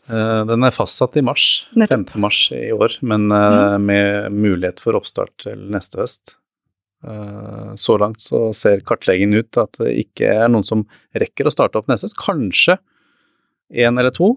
Uh, 0.08 0.40
den 0.48 0.64
er 0.64 0.72
fastsatt 0.72 1.20
i 1.20 1.26
mars. 1.28 1.50
Nettopp. 1.76 2.16
5. 2.16 2.24
mars 2.24 2.40
i 2.56 2.70
år, 2.72 2.96
men 3.04 3.28
mm. 3.28 3.84
med 3.84 4.32
mulighet 4.32 4.80
for 4.80 4.96
oppstart 4.96 5.34
til 5.44 5.68
neste 5.76 6.00
høst. 6.00 6.37
Så 7.78 7.94
langt 8.02 8.18
så 8.18 8.48
ser 8.56 8.80
kartleggingen 8.82 9.38
ut 9.38 9.58
at 9.60 9.76
det 9.78 9.92
ikke 10.00 10.32
er 10.34 10.48
noen 10.50 10.64
som 10.66 10.80
rekker 11.14 11.46
å 11.46 11.52
starte 11.54 11.78
opp 11.78 11.86
neste 11.86 12.08
høst. 12.08 12.18
Kanskje 12.18 12.74
én 13.68 13.98
eller 13.98 14.10
to, 14.10 14.36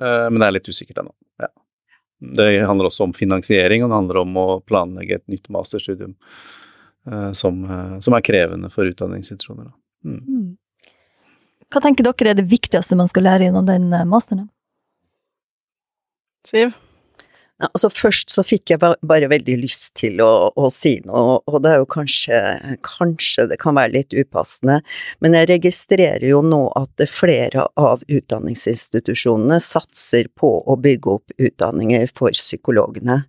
eh, 0.00 0.30
men 0.30 0.40
det 0.40 0.46
er 0.46 0.56
litt 0.58 0.68
usikkert 0.68 1.02
ennå. 1.02 1.12
Ja. 1.40 1.48
Det 2.36 2.48
handler 2.66 2.90
også 2.90 3.08
om 3.08 3.14
finansiering, 3.16 3.84
og 3.84 3.90
det 3.90 3.98
handler 3.98 4.22
om 4.22 4.36
å 4.36 4.48
planlegge 4.66 5.18
et 5.18 5.28
nytt 5.28 5.48
masterstudium 5.50 6.14
eh, 7.10 7.32
som, 7.32 7.64
eh, 7.64 7.98
som 8.00 8.14
er 8.14 8.26
krevende 8.26 8.70
for 8.70 8.88
utdanningsinstitusjoner. 8.90 9.72
Mm. 10.04 10.20
mm. 10.26 10.50
Hva 11.70 11.78
tenker 11.84 12.02
dere 12.02 12.32
er 12.32 12.34
det 12.34 12.50
viktigste 12.50 12.96
man 12.98 13.06
skal 13.06 13.28
lære 13.28 13.46
gjennom 13.46 13.66
den 13.66 13.92
masteren? 14.10 14.48
Siv? 16.42 16.72
Altså 17.60 17.90
først 17.92 18.32
så 18.32 18.44
fikk 18.46 18.72
jeg 18.72 18.80
bare 18.80 19.28
veldig 19.30 19.56
lyst 19.60 19.92
til 20.00 20.22
å, 20.24 20.48
å, 20.56 20.68
si 20.72 20.94
noe, 21.04 21.38
og 21.44 21.58
det 21.60 21.74
er 21.74 21.82
jo 21.82 21.88
kanskje, 21.92 22.38
kanskje 22.86 23.46
det 23.50 23.58
kan 23.60 23.76
være 23.76 23.98
litt 23.98 24.16
upassende, 24.16 24.78
men 25.20 25.36
jeg 25.36 25.50
registrerer 25.50 26.24
jo 26.30 26.40
nå 26.46 26.62
at 26.78 27.04
flere 27.10 27.66
av 27.80 28.04
utdanningsinstitusjonene 28.08 29.60
satser 29.60 30.30
på 30.40 30.54
å 30.64 30.78
bygge 30.80 31.18
opp 31.18 31.36
utdanninger 31.36 32.08
for 32.16 32.32
psykologene. 32.36 33.22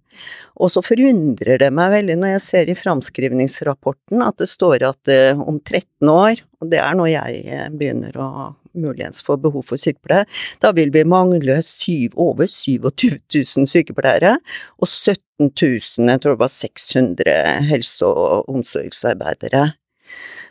Og 0.62 0.72
så 0.72 0.84
forundrer 0.86 1.60
det 1.62 1.72
meg 1.74 1.92
veldig 1.96 2.18
når 2.22 2.36
jeg 2.36 2.46
ser 2.46 2.72
i 2.72 2.78
framskrivningsrapporten 2.78 4.24
at 4.24 4.40
det 4.40 4.48
står 4.52 4.88
at 4.92 5.12
eh, 5.12 5.40
om 5.40 5.60
13 5.60 6.12
år, 6.12 6.44
og 6.62 6.70
det 6.72 6.82
er 6.82 6.98
når 6.98 7.12
jeg 7.12 7.44
eh, 7.50 7.68
begynner 7.74 8.18
å 8.22 8.30
muligens 8.78 9.20
få 9.26 9.36
behov 9.42 9.66
for 9.68 9.82
sykepleiere, 9.82 10.30
da 10.64 10.72
vil 10.76 10.94
vi 10.94 11.04
mangle 11.08 11.58
syv, 11.66 12.16
over 12.16 12.48
27 12.48 13.18
000 13.36 13.68
sykepleiere 13.68 14.38
og 14.78 14.88
17 14.88 15.50
000, 15.50 16.12
jeg 16.14 16.24
tror 16.24 16.38
det 16.38 16.44
var 16.46 16.54
600 16.54 17.38
helse- 17.72 18.08
og 18.08 18.52
omsorgsarbeidere. 18.52 19.72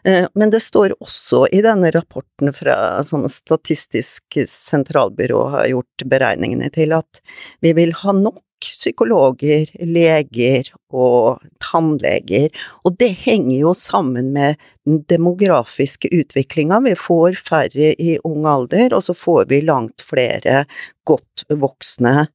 Eh, 0.05 0.27
men 0.35 0.53
det 0.53 0.63
står 0.65 0.97
også 0.99 1.47
i 1.53 1.63
denne 1.65 1.93
rapporten 1.95 2.53
fra 2.57 2.77
som 3.07 3.27
Statistisk 3.31 4.41
sentralbyrå 4.49 5.43
har 5.55 5.71
gjort 5.73 6.07
beregningene 6.11 6.71
til, 6.75 6.97
at 6.97 7.23
vi 7.65 7.75
vil 7.77 7.95
ha 8.03 8.17
nok 8.17 8.43
psykologer, 8.67 9.71
leger 9.81 10.71
og 10.93 11.41
tannleger, 11.63 12.51
og 12.85 12.97
det 13.01 13.11
henger 13.25 13.57
jo 13.63 13.75
sammen 13.77 14.33
med 14.35 14.61
den 14.87 15.03
demografiske 15.11 16.11
utviklinga. 16.13 16.81
Vi 16.85 16.97
får 16.99 17.39
færre 17.41 17.93
i 17.97 18.19
ung 18.25 18.49
alder, 18.49 18.97
og 18.97 19.07
så 19.07 19.17
får 19.17 19.49
vi 19.53 19.63
langt 19.65 20.05
flere 20.05 20.65
godt 21.09 21.47
voksne. 21.49 22.29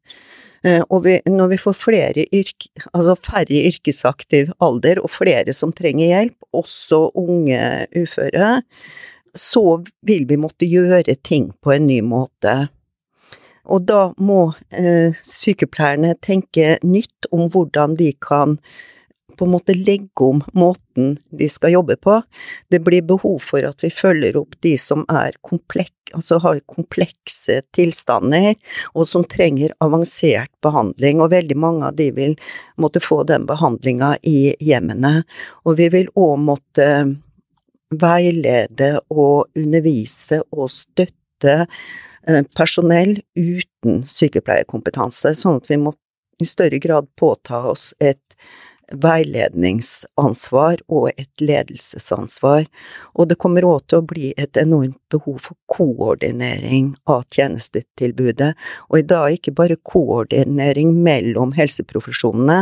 Eh, 0.65 0.81
og 0.89 1.03
vi, 1.05 1.19
når 1.29 1.51
vi 1.53 1.61
får 1.61 1.77
flere 1.77 2.25
yrke, 2.33 2.71
altså 2.91 3.15
færre 3.19 3.53
i 3.53 3.67
yrkesaktiv 3.69 4.53
alder 4.63 5.03
og 5.03 5.11
flere 5.13 5.53
som 5.53 5.73
trenger 5.75 6.09
hjelp, 6.09 6.37
også 6.55 7.09
unge 7.21 7.59
uføre, 7.95 8.61
så 9.35 9.65
vil 10.07 10.25
vi 10.29 10.39
måtte 10.39 10.67
gjøre 10.69 11.17
ting 11.23 11.51
på 11.61 11.75
en 11.75 11.87
ny 11.89 11.99
måte. 12.05 12.55
Og 13.65 13.85
da 13.89 14.09
må 14.17 14.49
eh, 14.69 15.15
sykepleierne 15.25 16.15
tenke 16.23 16.75
nytt 16.85 17.29
om 17.33 17.47
hvordan 17.51 17.97
de 17.99 18.11
kan 18.21 18.59
på 19.35 19.45
en 19.45 19.51
måte 19.51 19.73
legge 19.75 20.23
om 20.23 20.41
måten 20.55 21.17
de 21.29 21.47
skal 21.51 21.73
jobbe 21.75 21.97
på. 21.99 22.21
Det 22.71 22.79
blir 22.79 23.03
behov 23.03 23.41
for 23.43 23.65
at 23.67 23.83
vi 23.83 23.91
følger 23.91 24.37
opp 24.39 24.55
de 24.63 24.75
som 24.79 25.03
komplek, 25.43 25.93
altså 26.15 26.39
har 26.43 26.61
komplekse 26.71 27.61
tilstander, 27.75 28.55
og 28.93 29.07
som 29.07 29.25
trenger 29.27 29.75
avansert 29.83 30.51
behandling, 30.63 31.21
og 31.21 31.33
veldig 31.35 31.57
mange 31.59 31.89
av 31.89 31.99
de 31.99 32.09
vil 32.15 32.37
måtte 32.81 33.03
få 33.03 33.23
den 33.27 33.47
behandlinga 33.49 34.15
i 34.23 34.55
hjemmene. 34.63 35.23
Og 35.65 35.77
vi 35.81 35.89
vil 35.93 36.11
òg 36.15 36.39
måtte 36.39 36.89
veilede 37.95 38.95
og 39.13 39.51
undervise 39.55 40.41
og 40.51 40.71
støtte 40.71 41.65
personell 42.57 43.19
uten 43.37 44.03
sykepleierkompetanse, 44.09 45.35
sånn 45.37 45.61
at 45.61 45.69
vi 45.69 45.79
må 45.81 45.93
i 46.41 46.45
større 46.45 46.79
grad 46.83 47.07
påta 47.15 47.61
oss 47.71 47.93
et 47.99 48.21
veiledningsansvar 48.91 50.81
og 50.93 51.07
et 51.17 51.41
ledelsesansvar, 51.41 52.67
og 53.17 53.29
det 53.29 53.37
kommer 53.41 53.65
òg 53.65 53.87
til 53.89 54.01
å 54.01 54.05
bli 54.05 54.31
et 54.37 54.57
enormt 54.61 54.99
behov 55.09 55.39
for 55.47 55.57
koordinering 55.71 56.91
av 57.09 57.23
tjenestetilbudet, 57.33 58.51
og 58.89 58.99
i 58.99 59.07
dag 59.09 59.37
ikke 59.37 59.55
bare 59.57 59.79
koordinering 59.81 60.93
mellom 61.05 61.55
helseprofesjonene, 61.57 62.59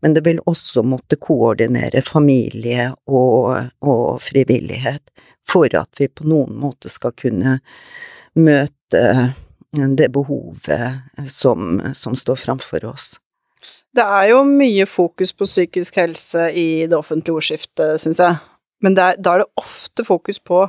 men 0.00 0.14
det 0.14 0.24
vil 0.28 0.42
også 0.46 0.84
måtte 0.86 1.18
koordinere 1.18 2.04
familie 2.06 2.92
og, 3.10 3.72
og 3.82 4.22
frivillighet 4.22 5.02
for 5.48 5.68
at 5.76 5.90
vi 5.98 6.08
på 6.08 6.26
noen 6.28 6.54
måte 6.56 6.92
skal 6.92 7.12
kunne 7.18 7.58
møte 8.34 8.83
det 9.98 10.08
behovet 10.14 11.28
som, 11.30 11.80
som 11.94 12.16
står 12.16 12.38
framfor 12.44 12.86
oss. 12.86 13.14
Det 13.94 14.02
er 14.02 14.30
jo 14.32 14.40
mye 14.46 14.86
fokus 14.90 15.32
på 15.34 15.46
psykisk 15.46 16.00
helse 16.00 16.48
i 16.50 16.86
det 16.90 16.96
offentlige 16.98 17.38
ordskiftet, 17.38 18.00
syns 18.02 18.22
jeg. 18.22 18.40
Men 18.82 18.98
er, 18.98 19.18
da 19.18 19.36
er 19.36 19.44
det 19.44 19.60
ofte 19.60 20.04
fokus 20.06 20.40
på 20.42 20.64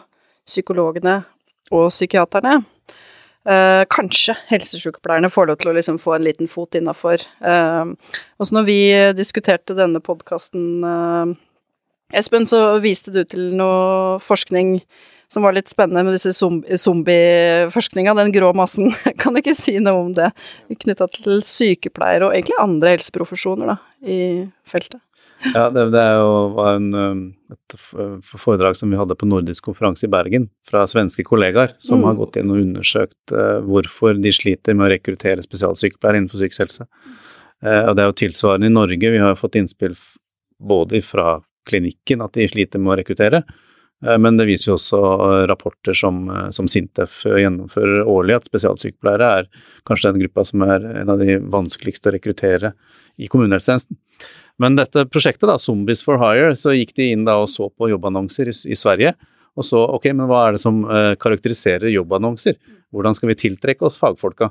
psykologene 0.46 1.24
og 1.74 1.90
psykiaterne. 1.90 2.60
Eh, 3.46 3.84
kanskje 3.94 4.34
helsesykepleierne 4.50 5.30
får 5.30 5.50
lov 5.50 5.58
til 5.62 5.70
å 5.70 5.76
liksom 5.78 5.98
få 6.02 6.16
en 6.16 6.26
liten 6.26 6.50
fot 6.50 6.78
innafor. 6.78 7.22
Eh, 7.22 7.92
når 8.42 8.66
vi 8.66 8.80
diskuterte 9.18 9.78
denne 9.78 10.02
podkasten, 10.02 10.84
eh, 10.86 11.36
Espen, 12.14 12.46
så 12.46 12.78
viste 12.80 13.12
du 13.12 13.24
til 13.26 13.56
noe 13.58 14.20
forskning 14.22 14.80
som 15.36 15.44
var 15.44 15.56
litt 15.56 15.72
spennende 15.72 16.06
med 16.08 16.16
disse 16.16 16.32
zombieforskninga, 16.32 18.14
den 18.16 18.32
grå 18.32 18.54
massen. 18.56 18.94
kan 19.22 19.36
du 19.36 19.42
ikke 19.42 19.56
si 19.58 19.76
noe 19.84 20.06
om 20.06 20.14
det, 20.16 20.30
knytta 20.72 21.10
til 21.12 21.42
sykepleiere 21.44 22.30
og 22.30 22.38
egentlig 22.38 22.56
andre 22.62 22.96
helseprofesjoner 22.96 23.74
da, 23.74 23.76
i 24.08 24.20
feltet? 24.70 25.02
Ja, 25.52 25.68
det, 25.70 25.90
det 25.94 26.04
jo, 26.16 26.30
var 26.56 26.78
en, 26.80 26.88
um, 26.96 27.20
et 27.52 27.76
foredrag 28.32 28.78
som 28.80 28.90
vi 28.90 28.98
hadde 28.98 29.18
på 29.20 29.28
nordisk 29.28 29.68
konferanse 29.68 30.08
i 30.08 30.12
Bergen, 30.14 30.48
fra 30.66 30.86
svenske 30.90 31.26
kollegaer, 31.28 31.76
som 31.84 32.00
mm. 32.02 32.08
har 32.08 32.16
gått 32.22 32.40
inn 32.40 32.54
og 32.54 32.62
undersøkt 32.64 33.36
uh, 33.36 33.60
hvorfor 33.68 34.16
de 34.18 34.32
sliter 34.34 34.78
med 34.78 34.88
å 34.88 34.94
rekruttere 34.96 35.44
spesialsykepleiere 35.46 36.24
innenfor 36.24 36.42
psykisk 36.42 36.64
helse. 36.64 36.88
Uh, 37.60 37.84
og 37.92 37.94
det 37.98 38.06
er 38.06 38.10
jo 38.10 38.18
tilsvarende 38.24 38.72
i 38.72 38.74
Norge. 38.74 39.14
Vi 39.18 39.22
har 39.22 39.38
fått 39.38 39.60
innspill 39.60 39.94
både 40.64 41.04
fra 41.06 41.42
klinikken 41.68 42.24
at 42.24 42.40
de 42.40 42.48
sliter 42.50 42.82
med 42.82 42.96
å 42.96 43.00
rekruttere, 43.04 43.44
Eh, 43.44 43.65
men 44.22 44.38
det 44.38 44.48
viser 44.50 44.72
jo 44.72 44.78
også 44.78 45.00
eh, 45.02 45.44
rapporter 45.50 45.96
som, 45.98 46.26
eh, 46.30 46.50
som 46.56 46.68
Sintef 46.70 47.24
gjennomfører 47.26 48.06
årlig, 48.10 48.38
at 48.40 48.50
spesialsykepleiere 48.50 49.30
er 49.40 49.48
kanskje 49.88 50.12
den 50.12 50.26
gruppa 50.26 50.46
som 50.48 50.66
er 50.68 50.86
en 51.02 51.14
av 51.14 51.22
de 51.22 51.38
vanskeligste 51.54 52.12
å 52.12 52.16
rekruttere 52.16 52.74
i 53.22 53.30
kommunehelsetjenesten. 53.32 53.98
Men 54.62 54.78
dette 54.78 55.08
prosjektet, 55.12 55.48
da, 55.50 55.58
Zombies 55.62 56.04
for 56.06 56.22
hire, 56.22 56.54
så 56.60 56.76
gikk 56.76 56.94
de 57.00 57.10
inn 57.14 57.26
da 57.28 57.40
og 57.42 57.50
så 57.52 57.70
på 57.72 57.90
jobbannonser 57.92 58.52
i, 58.52 58.56
i 58.72 58.78
Sverige. 58.78 59.16
Og 59.56 59.64
så 59.64 59.82
ok, 59.98 60.10
men 60.12 60.28
hva 60.28 60.46
er 60.46 60.56
det 60.56 60.62
som 60.64 60.82
karakteriserer 61.20 61.88
jobbannonser? 61.88 62.58
Hvordan 62.92 63.16
skal 63.16 63.30
vi 63.32 63.38
tiltrekke 63.40 63.86
oss 63.88 63.96
fagfolka? 64.02 64.50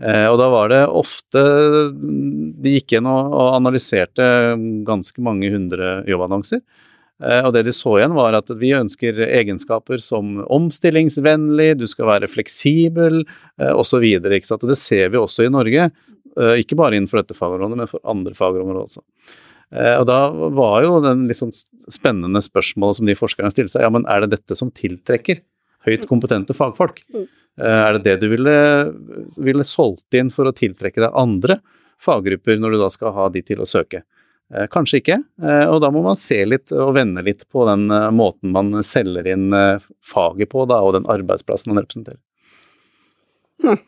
Og 0.00 0.36
da 0.40 0.48
var 0.50 0.72
det 0.72 0.80
ofte 0.96 1.42
De 1.92 2.72
gikk 2.72 2.96
inn 2.96 3.06
og 3.06 3.36
analyserte 3.52 4.26
ganske 4.88 5.22
mange 5.22 5.52
hundre 5.54 6.00
jobbannonser. 6.10 6.64
Eh, 7.20 7.42
og 7.44 7.52
det 7.52 7.66
de 7.66 7.74
så 7.74 7.98
igjen, 7.98 8.14
var 8.16 8.36
at 8.36 8.48
vi 8.60 8.72
ønsker 8.76 9.18
egenskaper 9.26 10.00
som 10.02 10.38
omstillingsvennlig, 10.48 11.74
du 11.80 11.86
skal 11.90 12.08
være 12.14 12.30
fleksibel 12.32 13.22
eh, 13.22 13.72
osv. 13.74 14.06
Og, 14.16 14.38
og 14.56 14.66
det 14.70 14.78
ser 14.80 15.12
vi 15.12 15.20
også 15.20 15.44
i 15.44 15.52
Norge, 15.52 15.90
eh, 15.90 16.54
ikke 16.62 16.78
bare 16.80 16.96
innenfor 16.96 17.20
dette 17.20 17.36
fagområdet, 17.36 17.80
men 17.82 17.90
for 17.90 18.04
andre 18.08 18.36
fagområder 18.36 18.86
også. 18.86 19.04
Og 19.70 20.02
da 20.02 20.16
var 20.50 20.80
jo 20.82 20.96
den 20.98 21.28
litt 21.28 21.38
sånn 21.38 21.52
spennende 21.94 22.40
spørsmålet 22.42 22.96
som 22.98 23.06
de 23.06 23.14
forskerne 23.14 23.52
stilte 23.52 23.70
seg, 23.76 23.84
ja, 23.84 23.90
men 23.94 24.02
er 24.10 24.24
det 24.24 24.32
dette 24.32 24.56
som 24.58 24.72
tiltrekker 24.74 25.44
høyt 25.86 26.08
kompetente 26.10 26.56
fagfolk? 26.58 27.04
Er 27.54 27.94
det 27.94 28.00
det 28.02 28.16
du 28.18 28.32
ville, 28.32 28.56
ville 29.38 29.62
solgt 29.62 30.18
inn 30.18 30.32
for 30.34 30.50
å 30.50 30.54
tiltrekke 30.58 31.04
deg 31.04 31.14
andre 31.14 31.60
faggrupper 32.02 32.58
når 32.58 32.74
du 32.74 32.80
da 32.82 32.90
skal 32.90 33.14
ha 33.14 33.28
de 33.30 33.44
til 33.46 33.62
å 33.62 33.68
søke? 33.70 34.02
Eh, 34.54 34.66
kanskje 34.66 34.98
ikke, 34.98 35.22
eh, 35.42 35.64
og 35.70 35.78
da 35.84 35.92
må 35.94 36.02
man 36.02 36.18
se 36.18 36.40
litt 36.46 36.72
og 36.74 36.96
vende 36.96 37.22
litt 37.22 37.44
på 37.52 37.62
den 37.68 37.86
eh, 37.94 38.08
måten 38.10 38.50
man 38.54 38.80
selger 38.82 39.28
inn 39.30 39.54
faget 40.02 40.50
på, 40.50 40.66
da, 40.66 40.80
og 40.82 40.96
den 40.98 41.06
arbeidsplassen 41.10 41.70
man 41.70 41.84
representerer. 41.84 42.18
Hm. 43.62 43.78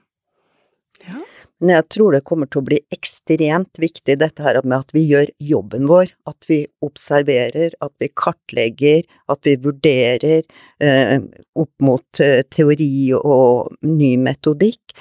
Ja. 1.02 1.18
Men 1.62 1.72
jeg 1.76 1.86
tror 1.94 2.14
det 2.14 2.22
kommer 2.26 2.46
til 2.50 2.60
å 2.60 2.66
bli 2.66 2.78
ekstremt 2.94 3.78
viktig 3.82 4.16
dette 4.18 4.42
her 4.42 4.60
med 4.62 4.84
at 4.84 4.94
vi 4.94 5.02
gjør 5.08 5.32
jobben 5.42 5.88
vår, 5.90 6.12
at 6.30 6.46
vi 6.50 6.60
observerer, 6.82 7.74
at 7.82 7.92
vi 8.02 8.10
kartlegger, 8.18 9.02
at 9.30 9.42
vi 9.46 9.56
vurderer 9.62 10.46
eh, 10.82 11.16
opp 11.58 11.74
mot 11.82 12.22
teori 12.54 12.92
og 13.18 13.74
ny 13.86 14.14
metodikk, 14.22 14.94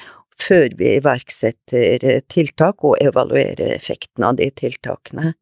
før 0.47 0.73
vi 0.79 0.95
iverksetter 0.97 2.07
eh, 2.07 2.23
tiltak 2.31 2.83
og 2.87 2.97
evaluerer 3.03 3.75
effekten 3.75 4.27
av 4.27 4.39
de 4.41 4.49
tiltakene. 4.55 5.33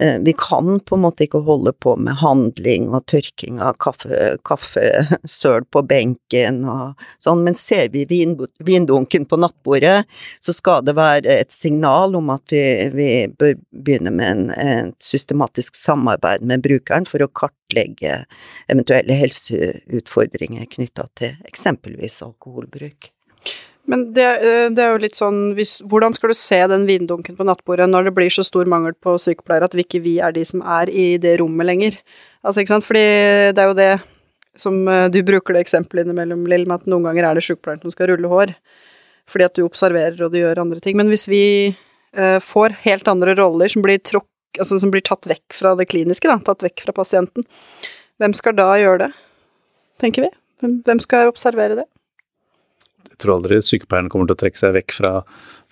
Eh, 0.00 0.18
vi 0.20 0.34
kan 0.38 0.80
på 0.80 0.94
en 0.94 1.02
måte 1.02 1.24
ikke 1.26 1.40
holde 1.42 1.72
på 1.72 1.96
med 1.98 2.20
handling 2.20 2.86
og 2.94 3.06
tørking 3.10 3.58
av 3.58 3.74
kaffe, 3.82 4.36
kaffesøl 4.46 5.66
på 5.74 5.82
benken 5.90 6.60
og 6.70 7.02
sånn, 7.24 7.42
men 7.42 7.58
ser 7.58 7.90
vi 7.90 8.04
vindunken 8.06 9.26
på 9.26 9.40
nattbordet, 9.42 10.04
så 10.38 10.54
skal 10.54 10.86
det 10.86 10.94
være 10.98 11.40
et 11.40 11.50
signal 11.54 12.14
om 12.14 12.30
at 12.36 12.54
vi, 12.54 12.62
vi 12.94 13.10
bør 13.34 13.58
begynne 13.74 14.14
med 14.14 14.30
en, 14.30 14.46
et 14.54 14.94
systematisk 15.02 15.74
samarbeid 15.74 16.46
med 16.46 16.62
brukeren 16.62 17.08
for 17.08 17.24
å 17.24 17.32
kartlegge 17.34 18.20
eventuelle 18.70 19.18
helseutfordringer 19.18 20.70
knytta 20.78 21.10
til 21.18 21.34
eksempelvis 21.50 22.22
alkoholbruk. 22.22 23.10
Men 23.88 24.04
det, 24.12 24.26
eh, 24.44 24.66
det, 24.68 24.84
er 24.84 24.92
jo 24.92 25.00
litt 25.00 25.16
sånn 25.16 25.54
hvis, 25.56 25.78
Hvordan 25.88 26.12
skal 26.16 26.32
du 26.32 26.36
se 26.36 26.58
den 26.68 26.84
vindunken 26.88 27.38
på 27.38 27.46
nattbordet 27.48 27.88
når 27.88 28.08
det 28.08 28.14
blir 28.18 28.32
så 28.32 28.44
stor 28.44 28.68
mangel 28.68 28.92
på 28.92 29.16
sykepleiere 29.22 29.70
at 29.70 29.76
vi 29.76 29.86
ikke 29.86 30.02
vi 30.04 30.18
er 30.20 30.34
de 30.36 30.44
som 30.48 30.60
er 30.60 30.92
i 30.92 31.10
det 31.22 31.38
rommet 31.40 31.68
lenger? 31.68 31.96
Altså, 32.44 32.62
ikke 32.62 32.74
sant, 32.76 32.86
fordi 32.86 33.06
det 33.56 33.62
er 33.62 33.70
jo 33.70 33.78
det 33.78 33.92
som 34.58 34.80
eh, 34.88 35.08
du 35.12 35.22
bruker 35.26 35.56
det 35.56 35.64
eksempelet 35.64 36.06
innimellom, 36.06 36.46
Lill, 36.50 36.66
med 36.68 36.82
at 36.82 36.90
noen 36.90 37.06
ganger 37.08 37.28
er 37.28 37.38
det 37.38 37.44
sykepleieren 37.46 37.84
som 37.84 37.94
skal 37.94 38.12
rulle 38.12 38.30
hår, 38.30 38.54
fordi 39.28 39.46
at 39.46 39.58
du 39.58 39.64
observerer 39.66 40.20
og 40.24 40.32
du 40.34 40.40
gjør 40.40 40.62
andre 40.64 40.82
ting. 40.84 40.98
Men 40.98 41.10
hvis 41.12 41.28
vi 41.30 41.44
eh, 41.72 42.38
får 42.44 42.80
helt 42.84 43.08
andre 43.10 43.36
roller 43.38 43.72
som 43.72 43.84
blir, 43.84 44.00
tråk, 44.04 44.28
altså, 44.58 44.80
som 44.80 44.92
blir 44.94 45.04
tatt 45.06 45.28
vekk 45.30 45.56
fra 45.56 45.74
det 45.78 45.88
kliniske, 45.92 46.30
da, 46.30 46.40
tatt 46.44 46.64
vekk 46.66 46.86
fra 46.86 46.96
pasienten, 47.00 47.46
hvem 48.18 48.34
skal 48.34 48.56
da 48.58 48.72
gjøre 48.80 49.06
det, 49.06 49.12
tenker 50.02 50.26
vi? 50.26 50.32
Hvem, 50.58 50.98
skal 51.02 51.30
observere 51.30 51.78
det? 51.78 51.86
Jeg 53.18 53.24
tror 53.24 53.34
aldri 53.40 53.56
sykepleierne 53.66 54.10
kommer 54.12 54.28
til 54.28 54.36
å 54.36 54.38
trekke 54.38 54.60
seg 54.60 54.76
vekk 54.76 54.92
fra, 54.94 55.12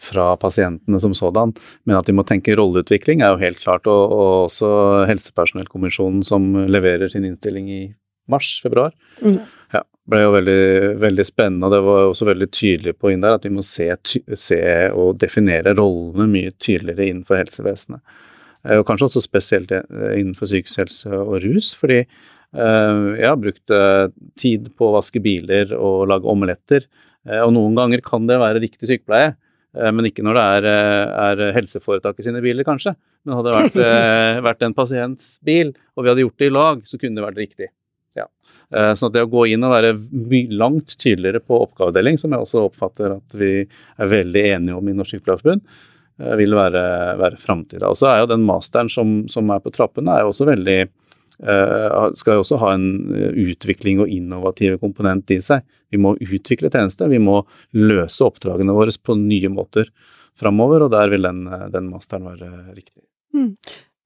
fra 0.03 0.25
pasientene 0.43 0.99
som 0.99 1.13
sådan, 1.15 1.53
men 1.87 1.95
at 1.95 2.09
de 2.09 2.15
må 2.19 2.25
tenke 2.27 2.57
rolleutvikling 2.59 3.23
er 3.23 3.37
jo 3.37 3.45
helt 3.45 3.61
klart. 3.63 3.87
Og, 3.87 4.15
og 4.17 4.33
også 4.49 4.71
Helsepersonellkommisjonen 5.07 6.25
som 6.27 6.49
leverer 6.67 7.13
sin 7.13 7.29
innstilling 7.29 7.71
i 7.71 7.81
mars-februar. 8.27 8.97
Mm. 9.23 9.39
Ja, 9.77 9.85
ble 10.11 10.25
jo 10.25 10.35
veldig, 10.35 10.59
veldig, 11.07 11.29
spennende, 11.31 11.71
og 11.71 11.77
det 11.77 11.83
var 11.87 12.11
også 12.11 12.31
veldig 12.33 12.51
tydelig 12.51 12.97
på 12.99 13.15
inn 13.15 13.23
der 13.23 13.39
at 13.39 13.47
vi 13.47 13.55
må 13.55 13.63
se, 13.67 13.93
se 14.35 14.61
og 14.91 15.23
definere 15.23 15.79
rollene 15.79 16.27
mye 16.35 16.59
tydeligere 16.59 17.13
innenfor 17.13 17.45
helsevesenet. 17.45 18.03
Eh, 18.67 18.81
og 18.81 18.89
kanskje 18.91 19.13
også 19.13 19.23
spesielt 19.23 19.71
eh, 19.71 19.85
innenfor 20.19 20.51
psykisk 20.51 20.83
helse 20.83 21.15
og 21.15 21.39
rus, 21.47 21.77
fordi 21.79 22.03
uh, 22.03 23.15
jeg 23.15 23.31
har 23.31 23.39
brukt 23.39 23.79
tid 24.35 24.73
på 24.75 24.91
å 24.91 24.97
vaske 24.99 25.23
biler 25.23 25.79
og 25.79 26.09
lage 26.11 26.35
omeletter 26.35 26.91
Eh, 26.91 27.16
og 27.45 27.53
noen 27.55 27.77
ganger 27.79 28.03
kan 28.05 28.29
det 28.29 28.39
være 28.41 28.63
riktig 28.63 28.89
sykepleie, 28.91 29.33
eh, 29.77 29.91
men 29.95 30.09
ikke 30.09 30.25
når 30.27 30.39
det 30.39 30.45
er, 30.59 30.69
eh, 30.73 31.25
er 31.31 31.57
helseforetaket 31.57 32.29
sine 32.29 32.43
biler, 32.45 32.67
kanskje. 32.67 32.95
Men 33.27 33.39
hadde 33.39 33.51
det 33.51 33.57
vært, 33.57 33.81
vært 34.51 34.63
en 34.63 34.77
pasients 34.77 35.33
bil, 35.45 35.75
og 35.97 36.05
vi 36.05 36.13
hadde 36.13 36.25
gjort 36.27 36.39
det 36.39 36.51
i 36.51 36.55
lag, 36.55 36.87
så 36.87 37.01
kunne 37.01 37.19
det 37.19 37.27
vært 37.27 37.43
riktig. 37.43 37.73
Ja. 38.17 38.29
Så 38.97 39.11
det 39.13 39.23
å 39.23 39.29
gå 39.31 39.45
inn 39.53 39.63
og 39.67 39.75
være 39.75 39.91
langt 40.57 40.95
tydeligere 40.99 41.43
på 41.45 41.59
oppgavedeling, 41.67 42.17
som 42.19 42.33
jeg 42.33 42.43
også 42.43 42.63
oppfatter 42.65 43.19
at 43.19 43.35
vi 43.37 43.51
er 43.67 44.09
veldig 44.11 44.45
enige 44.55 44.79
om 44.79 44.89
i 44.89 44.95
Norsk 44.97 45.17
Sykepleierforbund, 45.17 45.67
vil 46.41 46.57
være, 46.57 46.85
være 47.21 47.39
framtida. 47.39 47.91
Og 47.91 47.99
så 48.01 48.09
er 48.09 48.23
jo 48.23 48.31
den 48.31 48.47
masteren 48.49 48.89
som, 48.89 49.19
som 49.29 49.53
er 49.53 49.61
på 49.63 49.75
trappene, 49.75 50.15
er 50.15 50.25
jo 50.25 50.33
også 50.33 50.49
veldig 50.49 50.79
Eh, 50.87 51.06
skal 51.41 52.39
jo 52.39 52.43
også 52.45 52.59
ha 52.63 52.73
en 52.75 52.87
eh, 53.15 53.41
utvikling 53.53 54.01
og 54.01 54.13
innovative 54.13 54.79
komponent 54.81 55.31
i 55.35 55.41
seg. 55.45 55.67
Vi 55.93 56.01
må 56.01 56.15
utvikle 56.17 56.71
tjenester, 56.73 57.11
vi 57.13 57.21
må 57.23 57.43
løse 57.77 58.25
oppdragene 58.25 58.75
våre 58.77 58.95
på 58.97 59.19
nye 59.21 59.51
måter 59.53 59.91
framover, 60.39 60.87
og 60.87 60.95
der 60.95 61.13
vil 61.13 61.29
den, 61.29 61.47
eh, 61.47 61.69
den 61.73 61.91
masteren 61.93 62.29
være 62.31 62.51
riktig. 62.73 63.03
Mm. 63.37 63.53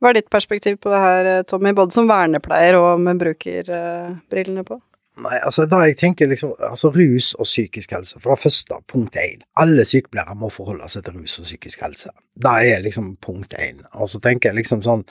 Hva 0.01 0.11
er 0.11 0.21
ditt 0.21 0.31
perspektiv 0.33 0.79
på 0.81 0.91
det 0.91 1.01
her, 1.05 1.27
eh, 1.27 1.43
Tommy, 1.43 1.75
både 1.77 1.93
som 1.93 2.09
vernepleier 2.09 2.79
og 2.81 3.01
med 3.01 3.21
brukerbrillene 3.21 4.65
på? 4.65 4.81
Nei, 5.19 5.41
altså 5.43 5.65
da 5.67 5.81
jeg 5.89 5.97
tenker 5.99 6.29
liksom, 6.31 6.53
altså 6.63 6.93
rus 6.95 7.33
og 7.35 7.49
psykisk 7.49 7.91
helse, 7.97 8.21
for 8.23 8.33
det 8.33 8.45
første, 8.45 8.77
punkt 8.89 9.17
én. 9.19 9.43
Alle 9.59 9.83
sykepleiere 9.89 10.37
må 10.39 10.49
forholde 10.55 10.87
seg 10.93 11.03
til 11.05 11.19
rus 11.19 11.35
og 11.43 11.49
psykisk 11.49 11.83
helse. 11.83 12.13
Det 12.41 12.53
er 12.71 12.85
liksom 12.85 13.17
punkt 13.21 13.57
én. 13.59 13.83
Og 13.99 14.09
så 14.13 14.21
tenker 14.23 14.51
jeg 14.51 14.61
liksom 14.61 14.85
sånn 14.87 15.03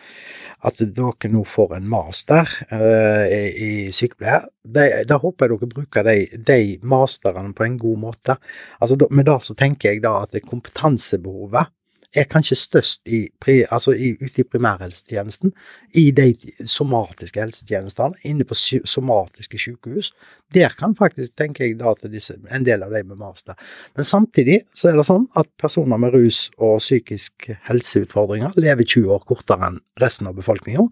at 0.65 0.79
dere 0.79 1.31
nå 1.33 1.43
får 1.47 1.75
en 1.77 1.89
master 1.91 2.47
uh, 2.71 3.25
i, 3.27 3.91
sykepleie. 3.95 4.39
Da 4.63 5.19
håper 5.19 5.51
jeg 5.51 5.59
dere 5.59 5.71
bruker 5.75 6.07
de, 6.07 6.17
de 6.47 6.61
masterne 6.87 7.51
på 7.53 7.67
en 7.67 7.77
god 7.81 8.03
måte. 8.07 8.39
Altså 8.79 8.97
Med 9.11 9.27
det 9.27 9.37
så 9.45 9.57
tenker 9.59 9.91
jeg 9.93 10.03
da 10.07 10.21
at 10.23 10.39
kompetansebehovet 10.47 11.75
er 12.15 12.23
kanskje 12.23 12.55
størst 12.57 13.01
i, 13.07 13.27
altså 13.71 13.91
i, 13.91 14.13
ute 14.23 14.41
i 14.41 14.43
primærhelsetjenesten, 14.51 15.51
i 15.93 16.11
de 16.11 16.33
somatiske 16.65 17.41
helsetjenestene, 17.41 18.15
inne 18.23 18.43
på 18.43 18.57
somatiske 18.85 19.57
sykehus. 19.57 20.13
Der 20.55 20.73
kan 20.73 20.95
faktisk, 20.97 21.35
tenker 21.37 21.67
jeg 21.67 21.77
da, 21.77 21.93
til 21.99 22.13
disse, 22.13 22.33
en 22.49 22.65
del 22.65 22.81
av 22.85 22.93
de 22.93 23.03
med 23.05 23.19
master. 23.21 23.57
Men 23.97 24.07
samtidig 24.07 24.63
så 24.73 24.89
er 24.89 24.97
det 24.97 25.05
sånn 25.05 25.27
at 25.37 25.49
personer 25.61 25.99
med 26.01 26.15
rus 26.15 26.47
og 26.57 26.79
psykisk 26.81 27.51
helseutfordringer 27.67 28.57
lever 28.57 28.87
20 28.87 29.13
år 29.13 29.25
kortere 29.29 29.69
enn 29.69 29.79
resten 30.01 30.29
av 30.29 30.37
befolkninga, 30.39 30.85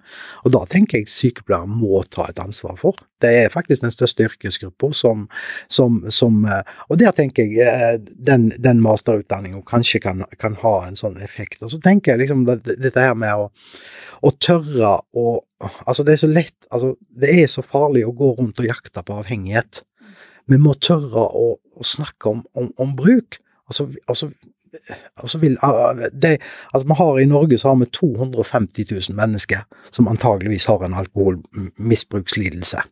og 0.44 0.54
da 0.54 0.62
tenker 0.70 1.02
jeg 1.02 1.10
sykepleiere 1.10 1.70
må 1.70 2.04
ta 2.12 2.28
et 2.30 2.42
ansvar 2.44 2.78
for. 2.78 3.00
Det 3.24 3.32
er 3.34 3.54
faktisk 3.54 3.82
den 3.82 3.94
største 3.94 4.28
yrkesgruppa 4.28 4.92
som, 4.94 5.26
som, 5.74 6.04
som, 6.14 6.44
eh, 6.46 6.62
Og 6.90 7.00
der 7.02 7.16
tenker 7.18 7.48
jeg 7.48 7.66
eh, 7.66 7.98
den, 7.98 8.52
den 8.62 8.82
masterutdanninga 8.84 9.64
kanskje 9.66 10.04
kan, 10.04 10.22
kan, 10.38 10.58
ha 10.62 10.76
en 10.86 11.00
sånn 11.00 11.18
effekt. 11.26 11.64
Og 11.64 11.74
så 11.74 11.82
tenker 11.82 12.14
jeg 12.14 12.28
liksom 12.28 12.46
dette 12.46 13.02
her 13.02 13.18
med 13.18 13.34
å, 13.34 13.50
å 14.22 14.34
tørre 14.40 14.98
å 15.14 15.28
Altså, 15.58 16.04
det 16.06 16.12
er 16.14 16.20
så 16.22 16.28
lett 16.30 16.68
altså, 16.70 16.92
Det 17.10 17.32
er 17.34 17.48
så 17.50 17.64
farlig 17.66 18.04
å 18.06 18.12
gå 18.14 18.28
rundt 18.38 18.60
og 18.62 18.68
jakte 18.68 19.02
på 19.02 19.16
avhengighet. 19.18 19.80
Vi 20.46 20.60
må 20.62 20.76
tørre 20.78 21.24
å, 21.34 21.48
å 21.58 21.86
snakke 21.86 22.30
om, 22.30 22.44
om, 22.54 22.68
om 22.78 22.92
bruk. 23.00 23.40
Altså, 23.66 23.88
altså 24.06 24.30
altså 25.16 25.40
vil, 25.42 25.58
det, 26.14 26.38
altså 26.74 26.88
vi 26.88 26.98
har 27.00 27.20
I 27.20 27.26
Norge 27.26 27.58
så 27.58 27.72
har 27.72 27.80
vi 27.82 27.90
250 27.94 28.86
000 28.92 29.18
mennesker 29.18 29.64
som 29.90 30.08
antageligvis 30.08 30.68
har 30.70 30.84
en 30.86 30.98
alkoholmisbrukslidelse. 31.02 32.84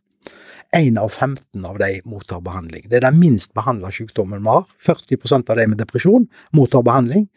Én 0.76 0.98
av 0.98 1.08
15 1.08 1.64
av 1.64 1.78
de 1.78 2.00
mottar 2.04 2.42
behandling. 2.44 2.88
Det 2.90 2.98
er 2.98 3.06
den 3.06 3.20
minst 3.20 3.54
behandla 3.54 3.92
sykdommen 3.94 4.42
vi 4.42 4.50
har. 4.50 4.66
40% 4.82 5.52
av 5.52 5.60
de 5.60 5.68
med 5.70 5.78
depresjon 5.80 6.26
mottar 6.56 6.82
behandling. 6.86 7.28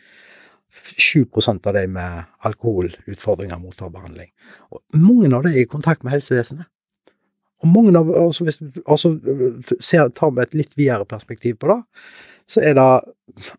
7% 0.98 1.68
av 1.68 1.76
de 1.76 1.86
med 1.92 2.24
alkoholutfordringer 2.48 3.62
mottar 3.62 3.92
behandling. 3.94 4.30
Og 4.74 4.82
mange 4.98 5.32
av 5.36 5.46
de 5.46 5.54
er 5.56 5.64
i 5.66 5.70
kontakt 5.70 6.04
med 6.04 6.14
helsevesenet. 6.18 6.70
Og 7.60 7.72
mange 7.74 7.92
av, 7.98 8.10
altså 8.16 8.46
hvis 8.48 8.62
altså, 8.86 9.16
ser, 9.84 10.12
tar 10.16 10.32
vi 10.36 10.44
et 10.46 10.60
litt 10.62 10.78
videre 10.80 11.08
perspektiv 11.10 11.58
på 11.60 11.72
det, 11.74 11.80
så 12.50 12.64
er 12.66 12.78
det 12.78 12.90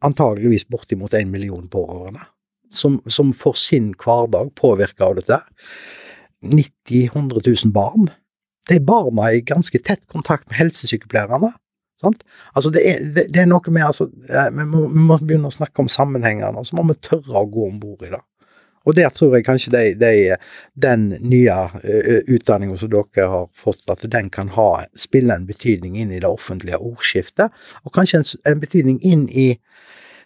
antageligvis 0.03 0.67
bortimot 0.71 1.15
en 1.15 1.31
million 1.31 1.69
pårørende 1.71 2.23
som, 2.71 3.01
som 3.07 3.35
får 3.35 3.59
sin 3.59 3.93
hverdag 3.99 4.55
påvirka 4.59 5.11
av 5.11 5.19
dette. 5.19 5.41
90 6.47 7.11
100 7.13 7.43
000 7.47 7.73
barn. 7.75 8.09
De 8.71 8.79
barna 8.81 9.29
er 9.29 9.41
i 9.41 9.47
ganske 9.47 9.79
tett 9.85 10.07
kontakt 10.11 10.49
med 10.49 10.61
helsesykepleierne. 10.61 11.53
Sant? 12.01 12.25
Altså 12.55 12.73
det, 12.73 12.83
er, 12.89 13.05
det, 13.15 13.27
det 13.35 13.43
er 13.43 13.49
noe 13.51 13.75
med 13.75 13.85
altså, 13.85 14.09
vi 14.09 14.65
må, 14.65 14.87
vi 14.89 15.05
må, 15.05 15.19
begynne 15.21 15.51
å 15.51 15.55
snakke 15.55 15.83
om 15.83 15.91
sammenhengene, 15.93 16.57
og 16.57 16.69
så 16.69 16.79
må 16.79 16.87
vi 16.89 16.97
tørre 17.05 17.43
å 17.43 17.49
gå 17.51 17.67
om 17.69 17.81
bord 17.83 18.07
i 18.07 18.13
det. 18.15 18.23
Og 18.89 18.97
der 18.97 19.11
tror 19.13 19.35
jeg 19.37 19.45
kanskje 19.45 19.73
de, 19.75 19.83
de, 20.01 20.37
den 20.81 21.11
nye 21.21 21.57
uh, 21.69 22.23
utdanninga 22.33 22.79
som 22.81 22.89
dere 22.93 23.27
har 23.29 23.51
fått, 23.53 23.85
at 23.93 24.07
den 24.09 24.31
kan 24.33 24.49
ha, 24.57 24.87
spille 24.97 25.37
en 25.37 25.45
betydning 25.49 25.99
inn 26.01 26.15
i 26.15 26.23
det 26.23 26.31
offentlige 26.31 26.81
ordskiftet, 26.81 27.53
og 27.85 27.93
kanskje 27.97 28.23
en, 28.23 28.27
en 28.49 28.65
betydning 28.65 28.99
inn 29.05 29.29
i 29.29 29.51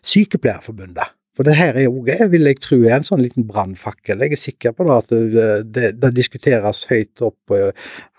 Sykepleierforbundet. 0.04 1.16
For 1.34 1.48
det 1.48 1.56
her 1.58 1.74
er 1.80 1.90
òg, 1.90 2.12
vil 2.30 2.46
jeg 2.46 2.60
tro, 2.62 2.78
er 2.84 3.00
en 3.00 3.06
sånn 3.06 3.24
liten 3.24 3.46
brannfakkel. 3.48 4.22
Jeg 4.22 4.36
er 4.36 4.38
sikker 4.38 4.74
på 4.76 4.86
det 4.86 4.98
at 5.00 5.14
det, 5.34 5.46
det, 5.74 5.88
det 5.98 6.14
diskuteres 6.14 6.84
høyt 6.92 7.24
opp 7.26 7.50
uh, 7.50 7.72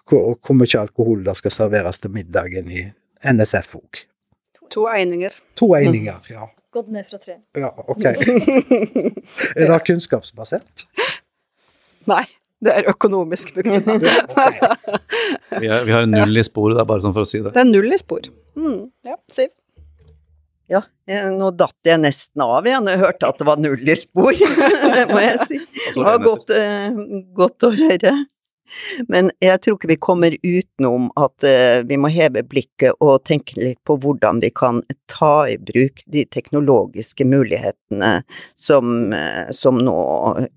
hvor, 0.10 0.36
hvor 0.36 0.60
mye 0.60 0.82
alkohol 0.82 1.24
det 1.26 1.38
skal 1.40 1.54
serveres 1.54 2.04
til 2.04 2.14
middagen 2.14 2.68
i 2.70 2.86
NSF 3.34 3.76
òg. 3.80 4.06
To 4.74 4.88
eininger. 4.90 5.36
To 5.60 5.74
eininger, 5.78 6.22
ja. 6.32 6.48
Gått 6.76 6.90
ned 6.92 7.08
fra 7.08 7.20
tre. 7.22 7.38
Ja, 7.56 7.70
ok. 7.88 8.06
er 9.56 9.70
det 9.70 9.84
kunnskapsbasert? 9.88 10.88
Nei. 12.10 12.26
Det 12.66 12.72
er 12.72 12.88
økonomisk 12.90 13.52
begrunnet. 13.54 14.06
vi, 15.60 15.68
vi, 15.68 15.92
har 15.92 16.08
null 16.10 16.40
i 16.40 16.44
sporet, 16.46 16.78
det 16.78 16.82
er 16.82 16.88
bare 16.90 17.04
sånn 17.04 17.14
for 17.14 17.26
å 17.26 17.30
si 17.30 17.42
det. 17.44 17.52
Det 17.54 17.62
er 17.62 17.68
null 17.68 17.92
i 17.94 18.00
spor. 18.00 18.26
Mm, 18.58 18.80
ja, 19.06 19.18
Siv? 19.32 19.52
Ja, 20.72 20.82
nå 21.36 21.52
datt 21.54 21.78
jeg 21.86 22.02
nesten 22.02 22.42
av 22.42 22.66
igjen 22.66 22.88
jeg 22.90 22.98
hørte 23.04 23.28
at 23.30 23.38
det 23.38 23.46
var 23.46 23.60
null 23.62 23.92
i 23.92 23.98
spor, 24.00 24.32
det 24.96 25.04
må 25.12 25.20
jeg 25.22 25.46
si. 25.46 25.60
Det 25.92 26.06
var 26.08 26.24
godt, 26.24 26.56
uh, 26.56 27.04
godt 27.38 27.68
å 27.68 27.72
høre. 27.76 28.16
Men 29.08 29.30
jeg 29.44 29.62
tror 29.62 29.78
ikke 29.78 29.90
vi 29.92 29.98
kommer 30.02 30.36
utenom 30.42 31.10
at 31.20 31.46
uh, 31.46 31.82
vi 31.88 31.98
må 32.02 32.10
heve 32.14 32.44
blikket 32.48 32.98
og 33.04 33.24
tenke 33.28 33.58
litt 33.60 33.80
på 33.88 33.98
hvordan 34.02 34.42
vi 34.44 34.52
kan 34.56 34.82
ta 35.12 35.48
i 35.52 35.58
bruk 35.62 36.02
de 36.12 36.26
teknologiske 36.34 37.28
mulighetene 37.30 38.12
som, 38.60 39.14
uh, 39.14 39.52
som 39.56 39.82
nå 39.86 39.98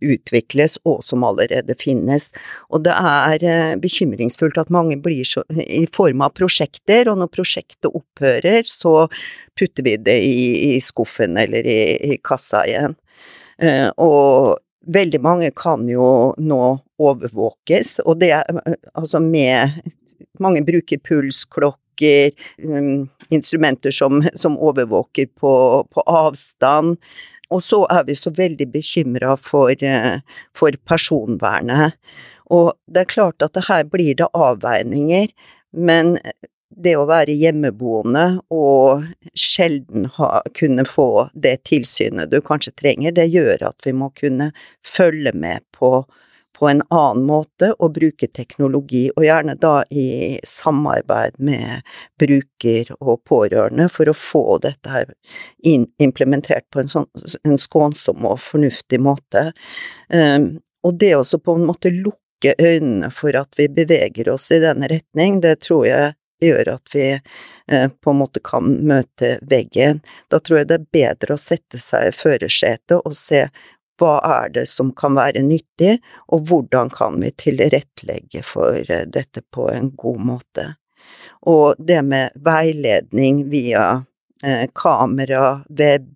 utvikles, 0.01 0.79
og 0.89 1.03
som 1.07 1.27
allerede 1.29 1.77
finnes. 1.79 2.31
Og 2.73 2.87
det 2.87 2.97
er 2.97 3.45
uh, 3.45 3.75
bekymringsfullt 3.81 4.61
at 4.61 4.73
mange 4.75 4.99
blir 5.03 5.27
så 5.29 5.45
i 5.53 5.85
form 5.95 6.25
av 6.25 6.35
prosjekter, 6.39 7.11
og 7.13 7.21
når 7.21 7.33
prosjektet 7.35 7.93
opphører, 7.93 8.63
så 8.67 9.07
putter 9.59 9.85
vi 9.85 9.99
det 10.01 10.17
i, 10.25 10.39
i 10.73 10.81
skuffen 10.83 11.37
eller 11.41 11.67
i, 11.67 11.81
i 12.15 12.19
kassa 12.25 12.65
igjen. 12.69 12.97
og 13.99 14.59
veldig 14.89 15.21
mange 15.25 15.51
kan 15.57 15.87
jo 15.91 16.35
nå 16.39 16.63
overvåkes, 16.99 17.99
og 18.07 18.21
det 18.23 18.33
altså 18.95 19.23
med 19.23 19.81
Mange 20.39 20.61
bruker 20.63 21.01
pulsklokker, 21.03 22.31
um, 22.63 23.09
instrumenter 23.35 23.91
som, 23.91 24.21
som 24.39 24.55
overvåker 24.55 25.27
på, 25.35 25.55
på, 25.91 26.05
avstand. 26.07 26.95
Og 27.51 27.63
så 27.65 27.81
er 27.91 28.05
vi 28.07 28.15
så 28.15 28.31
veldig 28.37 28.69
bekymra 28.71 29.35
for, 29.35 29.75
uh, 29.83 30.21
for 30.55 30.79
personvernet. 30.87 31.99
Og 32.55 32.71
det 32.87 33.03
er 33.03 33.11
klart 33.17 33.43
at 33.43 33.59
her 33.67 33.83
blir 33.91 34.15
det 34.21 34.31
avveininger, 34.31 35.35
men 35.75 36.15
det 36.83 36.95
å 36.99 37.07
være 37.09 37.35
hjemmeboende 37.37 38.25
og 38.55 39.05
sjelden 39.35 40.07
ha, 40.19 40.39
kunne 40.57 40.85
få 40.89 41.29
det 41.35 41.57
tilsynet 41.69 42.31
du 42.31 42.41
kanskje 42.45 42.75
trenger, 42.79 43.15
det 43.17 43.29
gjør 43.33 43.69
at 43.71 43.87
vi 43.87 43.95
må 43.97 44.11
kunne 44.19 44.51
følge 44.87 45.33
med 45.35 45.65
på, 45.75 46.05
på 46.59 46.69
en 46.71 46.83
annen 46.95 47.25
måte 47.29 47.73
og 47.79 47.97
bruke 47.99 48.29
teknologi, 48.35 49.09
og 49.17 49.27
gjerne 49.27 49.57
da 49.61 49.81
i 49.91 50.39
samarbeid 50.47 51.41
med 51.43 51.83
bruker 52.21 52.95
og 53.01 53.25
pårørende 53.29 53.89
for 53.93 54.11
å 54.11 54.17
få 54.17 54.45
dette 54.63 54.95
her 54.95 55.13
implementert 55.99 56.69
på 56.73 56.85
en, 56.85 56.95
sånn, 56.95 57.11
en 57.45 57.59
skånsom 57.59 58.27
og 58.29 58.41
fornuftig 58.43 59.03
måte. 59.03 59.51
Um, 60.15 60.57
og 60.87 60.99
det 61.01 61.17
også 61.19 61.43
på 61.43 61.59
en 61.59 61.67
måte 61.69 61.91
lukke 61.95 62.55
øynene 62.55 63.11
for 63.11 63.35
at 63.35 63.59
vi 63.59 63.67
beveger 63.67 64.31
oss 64.31 64.47
i 64.55 64.61
denne 64.63 64.87
retning, 64.91 65.41
det 65.43 65.59
tror 65.67 65.87
jeg 65.89 66.15
gjør 66.41 66.69
at 66.75 66.93
vi 66.95 67.07
eh, 67.13 67.89
på 67.89 68.11
en 68.11 68.21
måte 68.21 68.43
kan 68.45 68.69
møte 68.87 69.37
veggen. 69.49 70.03
Da 70.31 70.41
tror 70.41 70.61
jeg 70.61 70.71
det 70.71 70.79
er 70.79 70.93
bedre 70.99 71.37
å 71.37 71.43
sette 71.43 71.81
seg 71.83 72.11
i 72.11 72.17
førersetet 72.17 72.99
og 72.99 73.17
se 73.17 73.47
hva 73.99 74.19
er 74.23 74.53
det 74.55 74.67
som 74.71 74.93
kan 74.95 75.17
være 75.19 75.43
nyttig, 75.43 75.97
og 76.31 76.45
hvordan 76.47 76.91
kan 76.95 77.17
vi 77.19 77.33
tilrettelegge 77.35 78.45
for 78.47 78.79
eh, 78.79 79.07
dette 79.07 79.43
på 79.55 79.71
en 79.73 79.91
god 79.99 80.21
måte. 80.35 80.69
Og 81.51 81.79
det 81.79 82.03
med 82.07 82.37
veiledning 82.47 83.47
via 83.51 84.05
eh, 84.45 84.69
kamera, 84.75 85.59
web, 85.69 86.15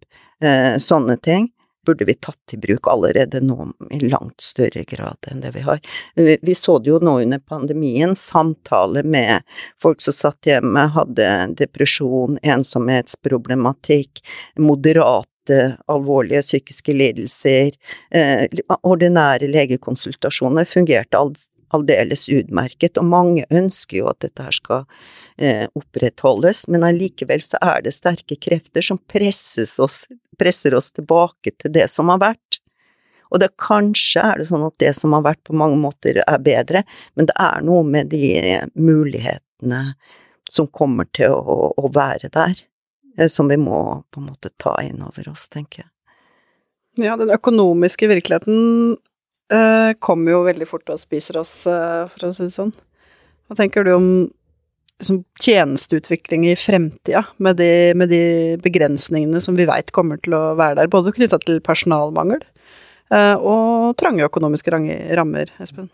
sånne 0.82 1.14
ting, 1.22 1.44
burde 1.86 2.04
vi 2.04 2.14
tatt 2.14 2.54
i 2.54 2.58
bruk 2.58 2.88
allerede 2.88 3.40
nå 3.40 3.68
i 3.90 4.00
langt 4.06 4.40
større 4.40 4.84
grad 4.88 5.30
enn 5.30 5.42
det 5.42 5.52
vi 5.56 5.64
har. 5.66 5.80
Vi 6.14 6.54
så 6.54 6.78
det 6.78 6.90
jo 6.92 7.00
nå 7.02 7.18
under 7.22 7.38
pandemien, 7.38 8.14
samtale 8.16 9.02
med 9.02 9.42
folk 9.82 10.02
som 10.02 10.16
satt 10.16 10.46
hjemme, 10.46 10.86
hadde 10.94 11.28
depresjon, 11.58 12.38
ensomhetsproblematikk, 12.42 14.22
moderate 14.58 15.28
alvorlige 15.90 16.42
psykiske 16.44 16.94
lidelser, 16.94 17.74
eh, 18.14 18.46
ordinære 18.82 19.50
legekonsultasjoner 19.50 20.68
fungerte 20.70 21.18
aldeles 21.76 22.28
utmerket, 22.32 22.98
og 23.00 23.08
mange 23.08 23.44
ønsker 23.50 24.02
jo 24.02 24.08
at 24.10 24.20
dette 24.24 24.44
her 24.44 24.56
skal 24.56 24.84
eh, 25.38 25.66
opprettholdes, 25.78 26.66
men 26.72 26.86
allikevel 26.86 27.42
så 27.44 27.60
er 27.64 27.84
det 27.84 27.94
sterke 27.96 28.38
krefter 28.40 28.84
som 28.84 29.00
oss, 29.82 30.06
presser 30.38 30.74
oss 30.74 30.90
tilbake 30.92 31.54
til 31.58 31.72
det 31.72 31.88
som 31.90 32.12
har 32.12 32.20
vært. 32.22 32.60
Og 33.32 33.40
det 33.40 33.48
kanskje 33.60 34.20
er 34.20 34.40
det 34.40 34.48
sånn 34.50 34.66
at 34.66 34.76
det 34.82 34.92
som 34.96 35.14
har 35.16 35.24
vært 35.24 35.40
på 35.48 35.56
mange 35.56 35.78
måter 35.80 36.20
er 36.20 36.42
bedre, 36.44 36.84
men 37.16 37.30
det 37.30 37.36
er 37.40 37.64
noe 37.64 37.84
med 37.86 38.12
de 38.12 38.60
mulighetene 38.76 39.94
som 40.52 40.68
kommer 40.68 41.08
til 41.16 41.32
å, 41.32 41.72
å 41.72 41.88
være 41.92 42.28
der, 42.32 42.60
eh, 43.16 43.30
som 43.32 43.48
vi 43.48 43.56
må 43.56 44.02
på 44.12 44.20
en 44.20 44.28
måte 44.28 44.52
ta 44.60 44.76
inn 44.84 45.00
over 45.04 45.32
oss, 45.32 45.48
tenker 45.48 45.86
jeg. 45.86 45.88
Ja, 47.00 47.16
den 47.16 47.32
økonomiske 47.32 48.04
virkeligheten 48.10 48.98
eh, 49.50 49.92
kommer 49.98 50.36
jo 50.36 50.44
veldig 50.46 50.68
fort 50.68 50.92
og 50.92 51.00
spiser 51.00 51.40
oss, 51.40 51.66
uh, 51.66 52.06
for 52.12 52.28
å 52.28 52.32
si 52.36 52.46
det 52.46 52.54
sånn. 52.54 52.72
Hva 53.48 53.58
tenker 53.58 53.84
du 53.84 53.92
om 53.96 54.06
liksom, 55.00 55.24
tjenesteutvikling 55.42 56.46
i 56.50 56.56
fremtida, 56.56 57.24
med, 57.38 57.58
de- 57.58 57.92
med 57.98 58.08
de 58.12 58.22
begrensningene 58.62 59.42
som 59.42 59.58
vi 59.58 59.66
veit 59.68 59.92
kommer 59.92 60.22
til 60.22 60.38
å 60.38 60.54
være 60.56 60.78
der, 60.80 60.92
både 60.92 61.12
knytta 61.16 61.40
til 61.42 61.60
personalmangel 61.60 62.40
eh, 63.12 63.34
og 63.36 63.96
trange 64.00 64.24
økonomiske 64.24 64.72
rammer, 65.18 65.50
Espen? 65.60 65.90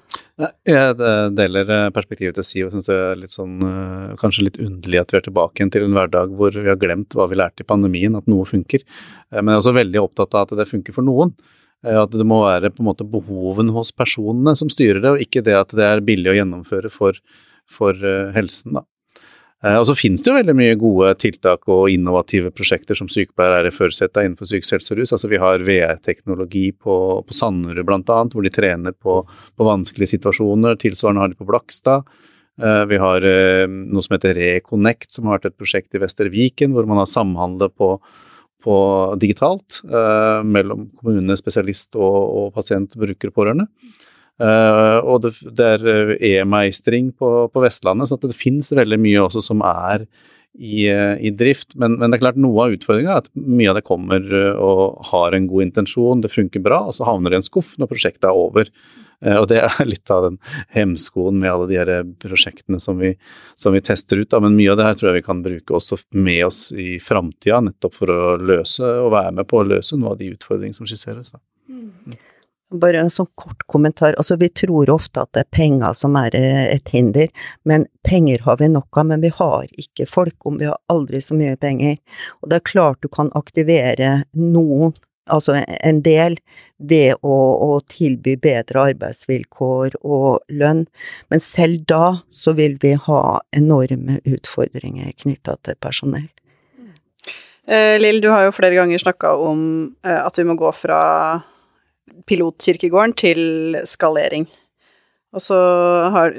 Jeg 0.69 0.95
deler 1.35 1.91
perspektivet 1.91 2.37
til 2.39 2.47
Siv 2.47 2.69
og 2.69 2.77
syns 2.77 2.87
det 2.87 2.95
er 2.95 3.17
litt 3.19 3.33
sånn 3.35 3.57
kanskje 4.21 4.45
litt 4.47 4.61
underlig 4.63 5.01
at 5.01 5.11
vi 5.11 5.19
er 5.19 5.25
tilbake 5.27 5.67
til 5.75 5.89
en 5.89 5.97
hverdag 5.97 6.31
hvor 6.39 6.55
vi 6.55 6.69
har 6.69 6.79
glemt 6.79 7.17
hva 7.19 7.27
vi 7.27 7.41
lærte 7.41 7.65
i 7.65 7.67
pandemien, 7.67 8.15
at 8.15 8.29
noe 8.31 8.47
funker. 8.47 8.85
Men 9.35 9.51
jeg 9.51 9.57
er 9.57 9.63
også 9.65 9.75
veldig 9.81 10.05
opptatt 10.05 10.37
av 10.39 10.47
at 10.47 10.61
det 10.61 10.69
funker 10.71 10.95
for 10.95 11.03
noen. 11.03 11.35
Eh, 11.87 11.99
At 12.03 12.15
det 12.15 12.27
må 12.27 12.43
være 12.47 12.73
på 12.75 12.83
en 12.83 12.91
måte 12.91 13.07
behoven 13.09 13.73
hos 13.75 13.93
personene 13.95 14.57
som 14.59 14.71
styrer 14.73 15.03
det, 15.03 15.15
og 15.15 15.25
ikke 15.25 15.45
det 15.47 15.57
at 15.59 15.75
det 15.77 15.87
er 15.87 16.05
billig 16.05 16.33
å 16.33 16.39
gjennomføre 16.41 16.93
for, 16.93 17.19
for 17.71 17.99
eh, 17.99 18.31
helsen. 18.35 18.81
da. 18.81 18.85
Eh, 19.65 19.77
Og 19.79 19.87
så 19.89 19.97
finnes 19.99 20.23
det 20.23 20.33
jo 20.33 20.39
veldig 20.39 20.57
mye 20.59 20.79
gode 20.79 21.15
tiltak 21.23 21.69
og 21.71 21.91
innovative 21.93 22.53
prosjekter 22.55 22.99
som 22.99 23.11
sykepleiere 23.11 23.63
er 23.63 23.71
i 23.71 23.75
førersetet 23.75 24.25
innenfor 24.25 24.51
psykisk 24.51 24.79
helse 24.79 24.95
og 24.95 25.03
rus. 25.03 25.15
Altså 25.15 25.31
vi 25.31 25.43
har 25.43 25.67
VR-teknologi 25.67 26.71
på, 26.73 26.97
på 27.27 27.39
Sanderud 27.43 27.87
bl.a., 27.87 28.23
hvor 28.33 28.47
de 28.47 28.55
trener 28.55 28.97
på, 28.97 29.21
på 29.27 29.69
vanskelige 29.71 30.17
situasjoner. 30.17 30.79
Tilsvarende 30.83 31.27
har 31.27 31.33
de 31.33 31.39
på 31.39 31.49
Blakstad. 31.49 32.09
Vi 32.59 32.97
har 32.99 33.23
noe 33.71 34.03
som 34.03 34.17
heter 34.17 34.35
Reconnect, 34.35 35.13
som 35.15 35.29
har 35.29 35.37
vært 35.37 35.53
et 35.53 35.61
prosjekt 35.61 35.95
i 35.95 36.01
Vestre 36.03 36.27
Viken, 36.27 36.73
hvor 36.75 36.89
man 36.91 36.99
har 36.99 37.07
samhandlet 37.07 37.71
på, 37.79 37.93
på 38.69 38.79
digitalt 39.23 39.81
eh, 39.89 40.45
mellom 40.45 40.87
kommune, 41.01 41.37
spesialist 41.41 41.97
og, 41.97 42.19
og 42.43 42.53
pasient, 42.59 42.97
bruker 43.01 43.33
og 43.33 43.39
pårørende. 43.41 43.69
Eh, 44.39 44.99
og 45.03 45.25
det, 45.25 45.33
det 45.57 45.69
er 45.75 45.87
eh, 45.95 46.17
e-meistring 46.35 47.11
på, 47.17 47.31
på 47.51 47.63
Vestlandet, 47.65 48.11
så 48.11 48.21
det 48.21 48.37
finnes 48.37 48.69
veldig 48.77 49.01
mye 49.01 49.25
også 49.25 49.43
som 49.49 49.65
er 49.67 50.05
i, 50.59 50.87
eh, 50.91 51.17
i 51.19 51.33
drift. 51.35 51.75
Men, 51.79 51.97
men 51.99 52.11
det 52.11 52.19
er 52.19 52.25
klart 52.27 52.41
noe 52.41 52.67
av 52.67 52.77
utfordringa 52.77 53.17
er 53.17 53.25
at 53.25 53.31
mye 53.35 53.73
av 53.73 53.79
det 53.79 53.87
kommer 53.89 54.23
eh, 54.23 54.63
og 54.63 55.03
har 55.11 55.35
en 55.35 55.49
god 55.51 55.69
intensjon, 55.69 56.23
det 56.25 56.35
funker 56.35 56.63
bra, 56.65 56.85
og 56.87 56.97
så 56.97 57.09
havner 57.09 57.33
det 57.33 57.41
i 57.41 57.43
en 57.43 57.49
skuff 57.49 57.75
når 57.81 57.91
prosjektet 57.93 58.29
er 58.31 58.39
over. 58.39 58.71
Eh, 59.25 59.37
Og 59.37 59.49
det 59.51 59.61
er 59.65 59.85
litt 59.93 60.11
av 60.15 60.29
den 60.29 60.39
hemskoen 60.75 61.41
med 61.41 61.51
alle 61.53 61.69
de 61.71 61.79
her 61.81 61.93
prosjektene 62.23 62.81
som 62.83 63.01
vi, 63.03 63.15
som 63.57 63.75
vi 63.77 63.83
tester 63.85 64.21
ut. 64.23 64.31
Da. 64.31 64.41
Men 64.45 64.57
mye 64.59 64.73
av 64.73 64.81
det 64.81 64.89
her 64.89 64.99
tror 64.99 65.11
jeg 65.11 65.21
vi 65.21 65.29
kan 65.29 65.45
bruke 65.45 65.79
også 65.81 66.01
med 66.15 66.47
oss 66.47 66.69
i 66.73 66.97
framtida, 67.03 67.61
nettopp 67.65 67.99
for 67.99 68.15
å 68.15 68.37
løse 68.39 68.85
og 68.85 69.13
være 69.17 69.37
med 69.41 69.51
på 69.51 69.61
å 69.63 69.69
løse 69.75 69.99
noe 69.99 70.15
av 70.15 70.23
de 70.23 70.33
utfordringene 70.35 70.79
som 70.79 70.89
skisseres. 70.89 71.35
Da. 71.35 71.43
Bare 72.69 73.01
en 73.01 73.09
sånn 73.09 73.31
kort 73.33 73.63
kommentar. 73.65 74.13
Altså, 74.21 74.37
vi 74.37 74.51
tror 74.53 74.91
ofte 74.93 75.23
at 75.25 75.31
det 75.33 75.47
er 75.47 75.55
penger 75.57 75.95
som 75.97 76.17
er 76.21 76.35
eh, 76.37 76.67
et 76.75 76.91
hinder, 76.93 77.31
men 77.65 77.87
penger 78.05 78.43
har 78.45 78.59
vi 78.61 78.69
nok 78.69 78.99
av, 79.01 79.07
men 79.09 79.25
vi 79.25 79.31
har 79.33 79.65
ikke 79.81 80.05
folk 80.09 80.45
om, 80.47 80.59
vi 80.61 80.69
har 80.69 80.77
aldri 80.93 81.23
så 81.25 81.37
mye 81.39 81.57
penger. 81.57 81.97
Og 82.43 82.51
det 82.53 82.59
er 82.59 82.67
klart 82.69 83.01
du 83.01 83.09
kan 83.09 83.33
aktivere 83.41 84.19
noen, 84.37 84.93
altså 85.33 85.59
en 85.67 86.03
del, 86.05 86.39
ved 86.79 87.19
å, 87.27 87.37
å 87.67 87.81
tilby 87.91 88.37
bedre 88.39 88.85
arbeidsvilkår 88.93 89.99
og 90.07 90.45
lønn, 90.61 90.85
men 91.31 91.43
selv 91.43 91.83
da 91.91 92.21
så 92.31 92.55
vil 92.59 92.77
vi 92.83 92.95
ha 93.09 93.23
enorme 93.57 94.21
utfordringer 94.23 95.11
knytta 95.25 95.57
til 95.67 95.79
personell. 95.83 96.29
Eh, 97.69 97.99
Lill, 98.01 98.23
du 98.25 98.31
har 98.33 98.47
jo 98.47 98.55
flere 98.57 98.79
ganger 98.79 99.03
snakka 99.03 99.35
om 99.45 99.61
eh, 100.07 100.21
at 100.23 100.39
vi 100.39 100.47
må 100.49 100.57
gå 100.57 100.71
fra 100.73 101.01
pilotkirkegården 102.29 103.17
til 103.19 103.43
skalering. 103.85 104.47
Og 105.37 105.45
så 105.45 105.59
har 106.15 106.39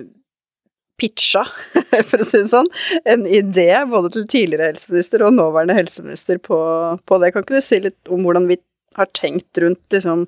pitcha, 0.99 1.45
for 2.09 2.21
å 2.21 2.27
si 2.27 2.41
det 2.41 2.51
sånn, 2.51 2.67
en 3.07 3.27
idé 3.27 3.69
både 3.89 4.11
til 4.15 4.25
tidligere 4.29 4.73
helseminister 4.73 5.23
og 5.25 5.35
nåværende 5.37 5.77
helseminister 5.77 6.41
på, 6.43 6.57
på 7.05 7.21
det. 7.21 7.31
Kan 7.33 7.45
ikke 7.45 7.59
du 7.59 7.65
si 7.65 7.79
litt 7.83 8.11
om 8.11 8.25
hvordan 8.25 8.49
vi 8.49 8.59
har 8.99 9.11
tenkt 9.17 9.57
rundt 9.63 9.95
liksom, 9.95 10.25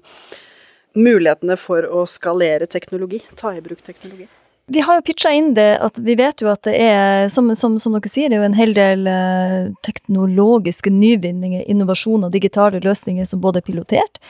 mulighetene 0.98 1.58
for 1.60 1.88
å 1.88 2.06
skalere 2.10 2.68
teknologi, 2.68 3.22
ta 3.40 3.54
i 3.56 3.64
bruk 3.64 3.84
teknologi? 3.86 4.28
Vi 4.72 4.80
har 4.80 4.96
jo 4.96 5.04
pitcha 5.04 5.32
inn 5.36 5.50
det 5.58 5.74
at 5.84 5.98
vi 6.00 6.14
vet 6.16 6.40
jo 6.40 6.48
at 6.48 6.62
det 6.64 6.78
er, 6.80 7.26
som, 7.34 7.50
som, 7.60 7.76
som 7.82 7.96
dere 7.98 8.12
sier, 8.12 8.30
det 8.32 8.38
er 8.38 8.44
jo 8.44 8.48
en 8.48 8.56
hel 8.56 8.76
del 8.78 9.08
eh, 9.10 9.72
teknologiske 9.84 10.94
nyvinninger, 10.94 11.66
innovasjoner, 11.68 12.32
digitale 12.32 12.80
løsninger 12.84 13.28
som 13.28 13.42
både 13.44 13.60
er 13.60 13.68
pilotert, 13.68 14.22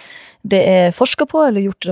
det 0.41 0.61
er 0.67 0.95
forska 0.95 1.25
på 1.29 1.43
eller 1.45 1.61
gjort 1.61 1.85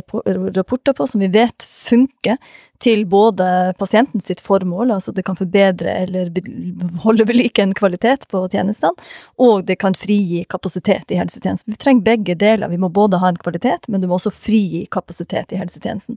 rapporter 0.58 0.94
på 0.94 1.08
som 1.08 1.22
vi 1.22 1.30
vet 1.34 1.64
funker 1.64 2.38
til 2.80 3.04
både 3.12 3.74
pasienten 3.80 4.22
sitt 4.24 4.40
formål, 4.40 4.94
altså 4.96 5.12
det 5.12 5.26
kan 5.28 5.36
forbedre 5.36 5.92
eller 6.06 6.30
holde 7.04 7.26
ved 7.28 7.36
like 7.36 7.62
en 7.62 7.74
kvalitet 7.76 8.24
på 8.32 8.46
tjenestene, 8.52 8.96
og 9.36 9.66
det 9.68 9.76
kan 9.82 9.98
frigi 10.00 10.46
kapasitet 10.50 11.12
i 11.12 11.20
helsetjenesten. 11.20 11.74
Vi 11.74 11.82
trenger 11.82 12.08
begge 12.08 12.38
deler. 12.40 12.72
Vi 12.72 12.80
må 12.80 12.90
både 12.90 13.20
ha 13.20 13.34
en 13.34 13.40
kvalitet, 13.42 13.90
men 13.90 14.02
du 14.02 14.08
må 14.08 14.16
også 14.16 14.32
frigi 14.32 14.86
kapasitet 14.92 15.52
i 15.52 15.60
helsetjenesten. 15.60 16.16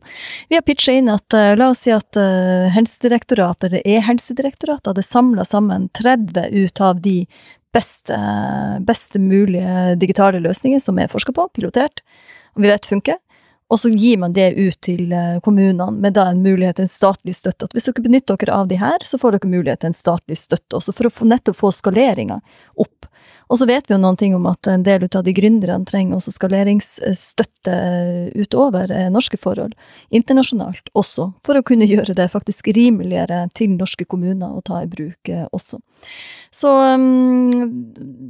Vi 0.49 0.59
har 0.59 0.63
pitcha 0.67 0.95
inn 0.95 1.11
at 1.11 1.35
eh, 1.35 1.57
la 1.59 1.73
oss 1.73 1.83
si 1.83 1.91
at 1.95 2.15
uh, 2.21 2.71
Helsedirektoratet, 2.71 3.67
eller 3.67 3.83
E-helsedirektoratet, 3.83 4.93
hadde 4.93 5.07
samla 5.07 5.45
sammen 5.49 5.89
30 5.99 6.47
ut 6.53 6.81
av 6.81 7.03
de 7.03 7.25
beste, 7.73 8.17
beste 8.87 9.21
mulige 9.23 9.97
digitale 10.01 10.41
løsninger 10.45 10.81
som 10.83 10.99
er 11.01 11.11
forska 11.13 11.35
på, 11.37 11.49
pilotert, 11.57 12.03
og 12.57 12.65
vi 12.65 12.73
vet 12.73 12.89
funker. 12.89 13.21
Og 13.73 13.81
så 13.81 13.89
gir 13.89 14.19
man 14.21 14.35
det 14.37 14.51
ut 14.59 14.77
til 14.85 15.13
eh, 15.17 15.39
kommunene 15.45 15.87
med 15.97 16.13
da 16.19 16.27
en 16.29 16.43
mulighet 16.45 16.77
til 16.77 16.85
en 16.85 16.93
statlig 16.93 17.33
støtte. 17.39 17.71
At 17.71 17.77
hvis 17.77 17.89
dere 17.89 18.05
benytter 18.05 18.37
dere 18.37 18.59
av 18.59 18.69
de 18.69 18.77
her, 18.77 19.05
så 19.09 19.17
får 19.21 19.39
dere 19.39 19.49
mulighet 19.49 19.81
til 19.81 19.93
en 19.93 19.97
statlig 19.97 20.37
støtte 20.37 20.77
også, 20.77 20.93
for 20.99 21.09
å 21.09 21.13
få, 21.15 21.29
nettopp 21.31 21.57
få 21.57 21.71
skaleringa 21.73 22.43
opp. 22.85 23.09
Og 23.53 23.59
så 23.61 23.67
vet 23.69 23.89
vi 23.89 23.93
jo 23.95 24.01
noen 24.01 24.17
ting 24.17 24.35
om 24.37 24.47
at 24.49 24.69
en 24.71 24.85
del 24.87 25.05
av 25.05 25.25
de 25.27 25.35
gründerne 25.37 25.85
trenger 25.89 26.17
også 26.17 26.33
skaleringsstøtte 26.33 27.75
utover 28.39 28.93
eh, 28.93 29.11
norske 29.13 29.37
forhold, 29.41 29.75
internasjonalt 30.15 30.89
også, 30.97 31.29
for 31.45 31.59
å 31.59 31.65
kunne 31.67 31.89
gjøre 31.89 32.17
det 32.17 32.31
faktisk 32.33 32.71
rimeligere 32.73 33.45
til 33.57 33.75
norske 33.77 34.07
kommuner 34.09 34.57
å 34.57 34.65
ta 34.65 34.83
i 34.83 34.89
bruk 34.91 35.29
eh, 35.29 35.45
også. 35.53 35.83
Så 36.53 36.69
um, 36.69 37.51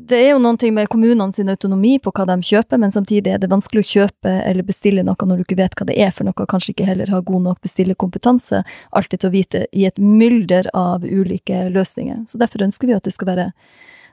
det 0.07 0.18
er 0.18 0.28
jo 0.32 0.43
noen 0.43 0.59
ting 0.61 0.74
med 0.76 0.90
kommunene 0.93 1.32
sin 1.34 1.51
autonomi 1.53 1.97
på 2.03 2.12
hva 2.14 2.26
de 2.28 2.36
kjøper, 2.47 2.80
men 2.82 2.93
samtidig 2.95 3.32
er 3.32 3.40
det 3.43 3.51
vanskelig 3.53 3.82
å 3.84 3.90
kjøpe 3.93 4.34
eller 4.43 4.66
bestille 4.66 5.07
noe 5.07 5.28
når 5.28 5.40
du 5.40 5.47
ikke 5.47 5.61
vet 5.62 5.78
hva 5.78 5.86
det 5.88 5.97
er 6.03 6.12
for 6.14 6.28
noe, 6.28 6.49
kanskje 6.51 6.74
ikke 6.74 6.88
heller 6.90 7.14
har 7.14 7.24
god 7.26 7.47
nok 7.47 7.62
bestillerkompetanse 7.64 8.62
alltid 8.90 9.22
til 9.22 9.30
å 9.30 9.36
vite 9.38 9.64
i 9.72 9.86
et 9.88 10.03
mylder 10.03 10.70
av 10.76 11.07
ulike 11.07 11.68
løsninger. 11.72 12.26
Så 12.26 12.43
derfor 12.43 12.66
ønsker 12.66 12.90
vi 12.90 12.99
at 12.99 13.07
det 13.07 13.14
skal 13.16 13.32
være 13.32 13.49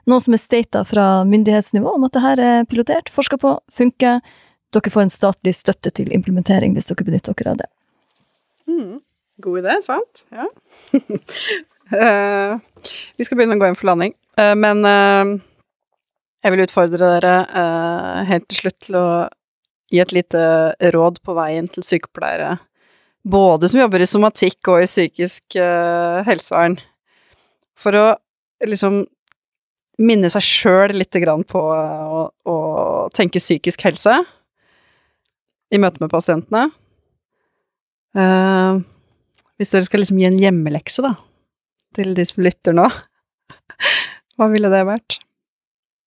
noe 0.08 0.22
som 0.22 0.34
er 0.36 0.40
stata 0.40 0.84
fra 0.88 1.24
myndighetsnivå 1.28 1.96
om 1.96 2.06
at 2.06 2.16
det 2.16 2.24
her 2.24 2.42
er 2.44 2.64
pilotert, 2.70 3.10
forska 3.12 3.38
på, 3.40 3.56
funker. 3.72 4.20
Dere 4.70 4.92
får 4.92 5.06
en 5.06 5.12
statlig 5.12 5.54
støtte 5.58 5.90
til 5.94 6.12
implementering 6.14 6.76
hvis 6.76 6.88
dere 6.90 7.06
benytter 7.08 7.36
dere 7.36 7.54
av 7.54 7.62
det. 7.64 7.70
Mm. 8.70 9.00
God 9.40 9.60
idé, 9.62 9.76
sant? 9.82 10.24
Ja. 10.30 10.46
uh, 11.96 12.58
vi 13.16 13.26
skal 13.26 13.38
begynne 13.38 13.56
å 13.56 13.60
gå 13.60 13.70
inn 13.70 13.78
for 13.78 13.90
landing, 13.90 14.14
uh, 14.40 14.54
men 14.58 14.84
uh, 14.84 15.36
jeg 16.44 16.54
vil 16.54 16.64
utfordre 16.64 17.12
dere 17.16 17.34
helt 18.28 18.46
til 18.48 18.62
slutt 18.62 18.78
til 18.86 18.98
å 19.00 19.06
gi 19.92 20.00
et 20.00 20.12
lite 20.14 20.42
råd 20.94 21.18
på 21.26 21.34
veien 21.36 21.66
til 21.68 21.84
sykepleiere, 21.84 22.54
både 23.28 23.68
som 23.68 23.82
jobber 23.82 24.00
i 24.00 24.08
somatikk 24.08 24.70
og 24.72 24.80
i 24.80 24.88
psykisk 24.88 25.58
helsevern, 26.24 26.78
for 27.76 27.98
å 27.98 28.06
liksom 28.64 29.02
minne 30.00 30.30
seg 30.32 30.44
sjøl 30.44 31.04
grann 31.22 31.44
på 31.44 31.60
å, 31.60 32.22
å 32.32 32.56
tenke 33.16 33.42
psykisk 33.42 33.84
helse 33.84 34.20
i 35.70 35.78
møte 35.78 36.02
med 36.02 36.10
pasientene. 36.12 36.70
Uh, 38.16 38.80
hvis 39.60 39.70
dere 39.74 39.86
skal 39.86 40.02
liksom 40.02 40.18
gi 40.18 40.26
en 40.26 40.40
hjemmelekse, 40.40 41.04
da, 41.04 41.14
til 41.94 42.14
de 42.16 42.24
som 42.26 42.42
lytter 42.42 42.74
nå, 42.74 42.88
hva 44.36 44.48
ville 44.50 44.72
det 44.72 44.82
vært? 44.88 45.20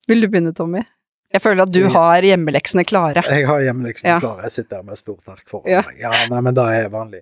Vil 0.10 0.26
du 0.26 0.28
begynne, 0.28 0.56
Tommy? 0.58 0.82
Jeg 1.34 1.42
føler 1.42 1.66
at 1.66 1.72
du 1.74 1.82
har 1.90 2.22
hjemmeleksene 2.22 2.84
klare. 2.86 3.24
Jeg 3.26 3.48
har 3.50 3.64
hjemmeleksene 3.66 4.12
Ja. 4.12 4.20
klare. 4.22 4.44
Jeg 4.46 4.52
sitter 4.52 4.76
her 4.78 4.84
med 4.84 4.94
et 4.94 5.00
stort 5.00 5.28
ark 5.34 5.44
foran 5.50 5.72
Ja. 5.72 5.82
meg. 5.88 6.00
Ja, 6.00 6.12
nei, 6.30 6.42
men 6.46 6.54
det 6.54 6.64
er 6.64 6.90
vanlig. 6.94 7.22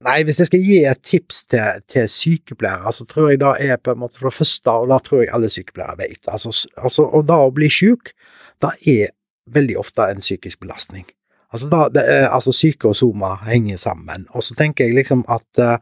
Nei, 0.00 0.22
hvis 0.24 0.38
jeg 0.40 0.46
skal 0.48 0.60
gi 0.64 0.78
et 0.88 1.02
tips 1.02 1.44
til, 1.52 1.80
til 1.86 2.08
sykepleiere, 2.08 2.92
så 2.92 3.04
tror 3.06 3.28
jeg 3.30 3.40
det 3.40 3.52
er 3.70 3.76
på 3.76 3.92
en 3.92 3.98
måte 4.00 4.18
for 4.18 4.30
det 4.30 4.38
første, 4.38 4.70
og 4.70 4.88
det 4.88 5.02
tror 5.04 5.20
jeg 5.20 5.34
alle 5.36 5.50
sykepleiere 5.52 5.98
vet, 5.98 6.22
altså, 6.28 6.48
altså 6.78 7.04
og 7.12 7.26
da 7.28 7.34
å 7.44 7.52
bli 7.52 7.68
syk, 7.68 8.12
det 8.62 8.72
er 8.88 9.12
veldig 9.52 9.76
ofte 9.78 10.08
en 10.08 10.22
psykisk 10.24 10.60
belastning. 10.60 11.04
Altså, 11.52 11.68
da, 11.68 11.88
det 11.92 12.04
altså 12.32 12.52
syke 12.56 12.88
og 12.88 12.96
soma 12.96 13.34
henger 13.44 13.76
sammen. 13.76 14.24
Og 14.32 14.40
så 14.42 14.54
tenker 14.56 14.86
jeg 14.86 14.94
liksom 14.96 15.24
at 15.28 15.60
eh, 15.60 15.76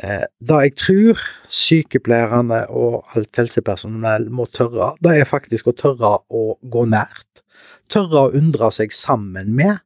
det 0.00 0.58
jeg 0.64 0.74
tror 0.80 1.20
sykepleierne 1.50 2.62
og 2.72 3.04
alt 3.16 3.36
helsepersonell 3.36 4.28
må 4.32 4.46
tørre, 4.48 4.94
det 5.04 5.18
er 5.18 5.28
faktisk 5.28 5.70
å 5.70 5.76
tørre 5.76 6.14
å 6.32 6.44
gå 6.62 6.84
nært. 6.88 7.44
Tørre 7.90 8.26
å 8.26 8.34
undre 8.38 8.70
seg 8.72 8.94
sammen 8.96 9.52
med. 9.58 9.82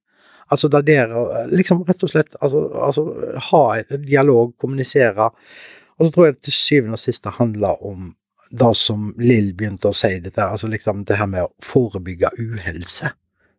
Altså 0.52 0.68
det 0.70 0.84
der 0.86 1.10
liksom 1.50 1.82
rett 1.88 2.04
og 2.04 2.12
slett 2.12 2.36
altså, 2.40 2.66
altså 2.76 3.06
ha 3.50 3.62
et 3.80 3.94
dialog, 4.04 4.52
kommunisere. 4.60 5.30
Og 5.98 6.06
så 6.06 6.14
tror 6.14 6.28
jeg 6.28 6.38
til 6.42 6.56
syvende 6.58 6.98
og 6.98 7.02
sist 7.02 7.24
det 7.24 7.38
handler 7.38 7.82
om 7.86 8.12
det 8.54 8.70
som 8.78 9.08
Lill 9.18 9.54
begynte 9.56 9.90
å 9.90 9.96
si, 9.96 10.12
dette, 10.22 10.44
altså 10.44 10.68
liksom 10.70 11.02
det 11.08 11.18
her 11.18 11.30
med 11.30 11.46
å 11.46 11.52
forebygge 11.64 12.30
uhelse. 12.38 13.10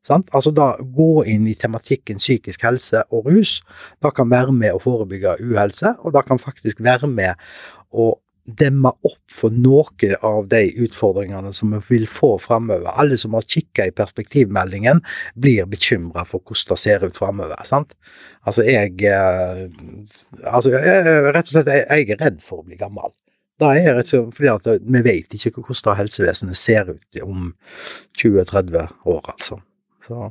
Sant? 0.05 0.29
Altså 0.37 0.53
da 0.53 0.73
gå 0.79 1.23
inn 1.29 1.47
i 1.49 1.55
tematikken 1.57 2.19
psykisk 2.21 2.65
helse 2.67 3.01
og 3.09 3.29
rus. 3.31 3.57
Det 4.03 4.13
kan 4.17 4.29
være 4.29 4.53
med 4.53 4.75
å 4.75 4.83
forebygge 4.83 5.39
uhelse, 5.41 5.95
og 6.05 6.13
det 6.13 6.25
kan 6.27 6.41
faktisk 6.41 6.83
være 6.85 7.09
med 7.09 7.33
å 7.89 8.13
demme 8.45 8.91
opp 9.01 9.33
for 9.33 9.49
noen 9.49 10.13
av 10.21 10.45
de 10.51 10.61
utfordringene 10.85 11.49
som 11.53 11.73
vi 11.73 11.81
vil 11.87 12.05
få 12.09 12.35
framover. 12.41 12.91
Alle 12.93 13.17
som 13.17 13.33
har 13.33 13.47
kikka 13.49 13.87
i 13.89 13.95
perspektivmeldingen, 13.95 15.01
blir 15.33 15.65
bekymra 15.69 16.25
for 16.29 16.43
hvordan 16.45 16.75
det 16.75 16.81
ser 16.83 17.05
ut 17.07 17.17
framover. 17.17 17.57
Altså, 18.45 18.65
jeg 18.67 19.01
eh, 19.09 19.65
Altså, 20.45 20.71
jeg, 20.75 21.05
rett 21.33 21.49
og 21.49 21.53
slett, 21.55 21.71
jeg 21.73 22.09
er 22.11 22.21
redd 22.21 22.41
for 22.43 22.61
å 22.61 22.67
bli 22.67 22.77
gammel. 22.77 23.13
Det 23.59 23.71
er 23.71 23.95
rett 23.95 24.11
og 24.11 24.11
slett 24.11 24.37
fordi 24.37 24.51
at 24.51 24.83
vi 24.83 25.01
vet 25.05 25.37
ikke 25.37 25.63
hvordan 25.63 25.97
helsevesenet 26.03 26.59
ser 26.59 26.91
ut 26.93 27.23
om 27.23 27.53
20-30 28.21 28.83
år, 29.09 29.23
altså. 29.31 29.63
Så, 30.05 30.29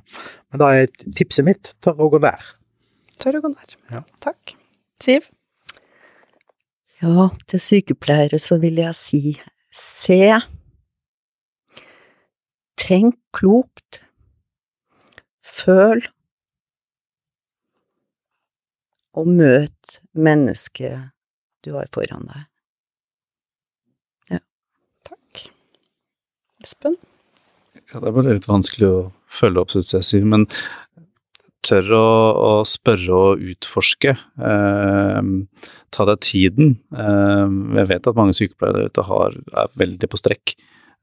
men 0.53 0.63
da 0.63 0.71
er 0.79 0.91
tipset 1.19 1.47
mitt 1.47 1.73
tør 1.83 2.05
å 2.07 2.11
gå 2.13 2.21
nær. 2.23 2.43
Tørr 3.19 3.41
å 3.41 3.45
gå 3.45 3.51
nær. 3.51 3.75
Ja. 3.91 4.03
Takk. 4.23 4.55
Siv? 5.03 5.27
Ja, 7.03 7.29
til 7.51 7.61
sykepleiere 7.61 8.39
så 8.41 8.61
vil 8.63 8.79
jeg 8.81 8.95
si 8.97 9.23
se, 9.75 10.39
tenk 12.79 13.19
klokt, 13.35 13.99
føl, 15.43 16.05
og 19.15 19.31
møt 19.31 19.99
mennesket 20.15 21.11
du 21.67 21.75
har 21.75 21.91
foran 21.95 22.27
deg. 22.31 22.47
Takk. 25.05 25.45
Espen? 26.65 26.97
Ja, 27.93 28.01
det 28.01 28.09
er 28.09 28.17
bare 28.17 28.35
litt 28.39 28.49
vanskelig 28.49 28.89
å 28.89 28.99
følge 29.35 29.63
opp, 29.63 29.75
suksessiv, 29.75 30.27
men 30.31 30.49
tør 31.65 31.95
å, 31.97 32.09
å 32.37 32.51
spørre 32.69 33.17
og 33.17 33.47
utforske. 33.55 34.15
Eh, 34.51 35.31
ta 35.95 36.07
deg 36.11 36.23
tiden. 36.27 36.77
Eh, 36.93 37.57
jeg 37.81 37.91
vet 37.93 38.11
at 38.11 38.19
mange 38.19 38.37
sykepleiere 38.37 38.83
der 38.83 38.93
ute 38.93 39.07
har, 39.09 39.39
er 39.65 39.75
veldig 39.81 40.11
på 40.13 40.21
strekk. 40.21 40.57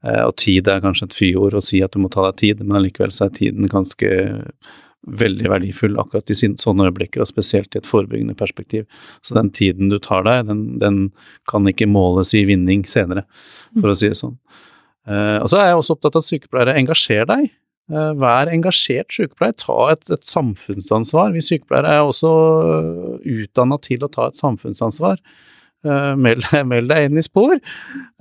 Eh, 0.06 0.22
og 0.22 0.36
tid 0.40 0.70
er 0.70 0.82
kanskje 0.84 1.10
et 1.10 1.18
fyord 1.18 1.58
å 1.58 1.64
si 1.64 1.82
at 1.84 1.94
du 1.94 2.02
må 2.02 2.10
ta 2.12 2.28
deg 2.28 2.40
tid, 2.42 2.62
men 2.64 2.78
allikevel 2.78 3.14
så 3.14 3.26
er 3.26 3.36
tiden 3.38 3.70
ganske 3.70 4.10
veldig 5.02 5.48
verdifull 5.50 5.96
akkurat 5.98 6.30
i 6.30 6.36
sånne 6.38 6.86
øyeblikker, 6.86 7.22
og 7.22 7.30
spesielt 7.30 7.74
i 7.74 7.80
et 7.80 7.88
forebyggende 7.88 8.36
perspektiv. 8.38 8.86
Så 9.26 9.34
den 9.34 9.50
tiden 9.54 9.90
du 9.90 9.98
tar 10.02 10.22
deg, 10.28 10.46
den, 10.46 10.62
den 10.82 11.00
kan 11.50 11.66
ikke 11.66 11.90
måles 11.90 12.30
i 12.38 12.44
vinning 12.46 12.84
senere, 12.86 13.26
for 13.80 13.90
å 13.90 13.96
si 13.98 14.12
det 14.12 14.20
sånn. 14.20 14.36
Eh, 15.10 15.38
og 15.42 15.50
så 15.50 15.58
er 15.58 15.72
jeg 15.72 15.80
også 15.80 15.96
opptatt 15.96 16.18
av 16.18 16.22
at 16.22 16.28
sykepleiere 16.28 16.76
engasjerer 16.78 17.30
deg. 17.32 17.50
Eh, 17.90 18.10
vær 18.20 18.50
engasjert 18.52 19.10
sykepleier, 19.12 19.56
ta 19.58 19.78
et, 19.92 20.04
et 20.14 20.26
samfunnsansvar. 20.26 21.32
Vi 21.34 21.42
sykepleiere 21.44 21.96
er 21.98 22.04
også 22.06 22.30
utdanna 23.20 23.80
til 23.82 24.04
å 24.04 24.10
ta 24.12 24.28
et 24.30 24.38
samfunnsansvar. 24.38 25.18
Uh, 25.82 26.12
meld, 26.14 26.44
meld, 26.70 26.86
deg 26.92 27.08
inn 27.08 27.18
i 27.18 27.24
spor. 27.26 27.56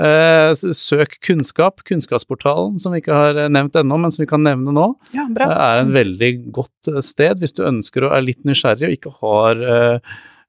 Søk 0.02 1.20
kunnskap. 1.22 1.84
Kunnskapsportalen, 1.86 2.80
som 2.82 2.96
vi 2.96 3.04
ikke 3.04 3.20
har 3.20 3.38
nevnt 3.54 3.78
ennå, 3.78 4.00
men 4.02 4.14
som 4.14 4.24
vi 4.24 4.32
kan 4.32 4.42
nevne 4.42 4.74
nå, 4.74 4.88
Ja, 5.14 5.28
er 5.30 5.84
en 5.84 5.94
veldig 5.94 6.32
godt 6.58 6.90
sted 7.06 7.44
hvis 7.44 7.54
du 7.54 7.62
ønsker 7.68 8.08
å 8.08 8.16
er 8.18 8.26
litt 8.26 8.42
nysgjerrig 8.50 8.90
og 8.90 8.98
ikke 8.98 9.14
har 9.22 9.62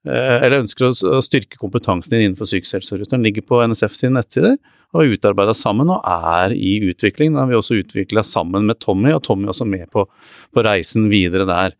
eller 0.09 0.65
ønsker 0.65 0.89
å, 0.89 1.21
styrke 1.23 1.59
kompetansen 1.61 2.17
din 2.17 2.25
innenfor 2.27 2.49
psykisk 2.49 2.81
helse. 2.81 2.99
Den 3.11 3.23
ligger 3.27 3.45
på 3.47 3.61
NSF 3.71 3.95
sine 3.95 4.17
nettsider 4.17 4.57
og 4.93 5.05
er 5.05 5.15
utarbeida 5.15 5.55
sammen 5.57 5.93
og 5.95 6.03
er 6.09 6.55
i 6.57 6.75
utvikling. 6.91 7.33
Den 7.33 7.45
har 7.45 7.51
vi 7.53 7.59
også 7.59 7.79
utvikla 7.81 8.25
sammen 8.27 8.67
med 8.69 8.81
Tommy, 8.83 9.13
og 9.15 9.23
Tommy 9.25 9.47
er 9.47 9.55
også 9.55 9.69
med 9.69 9.87
på, 9.95 10.05
på 10.53 10.65
reisen 10.67 11.07
videre 11.13 11.47
der. 11.49 11.77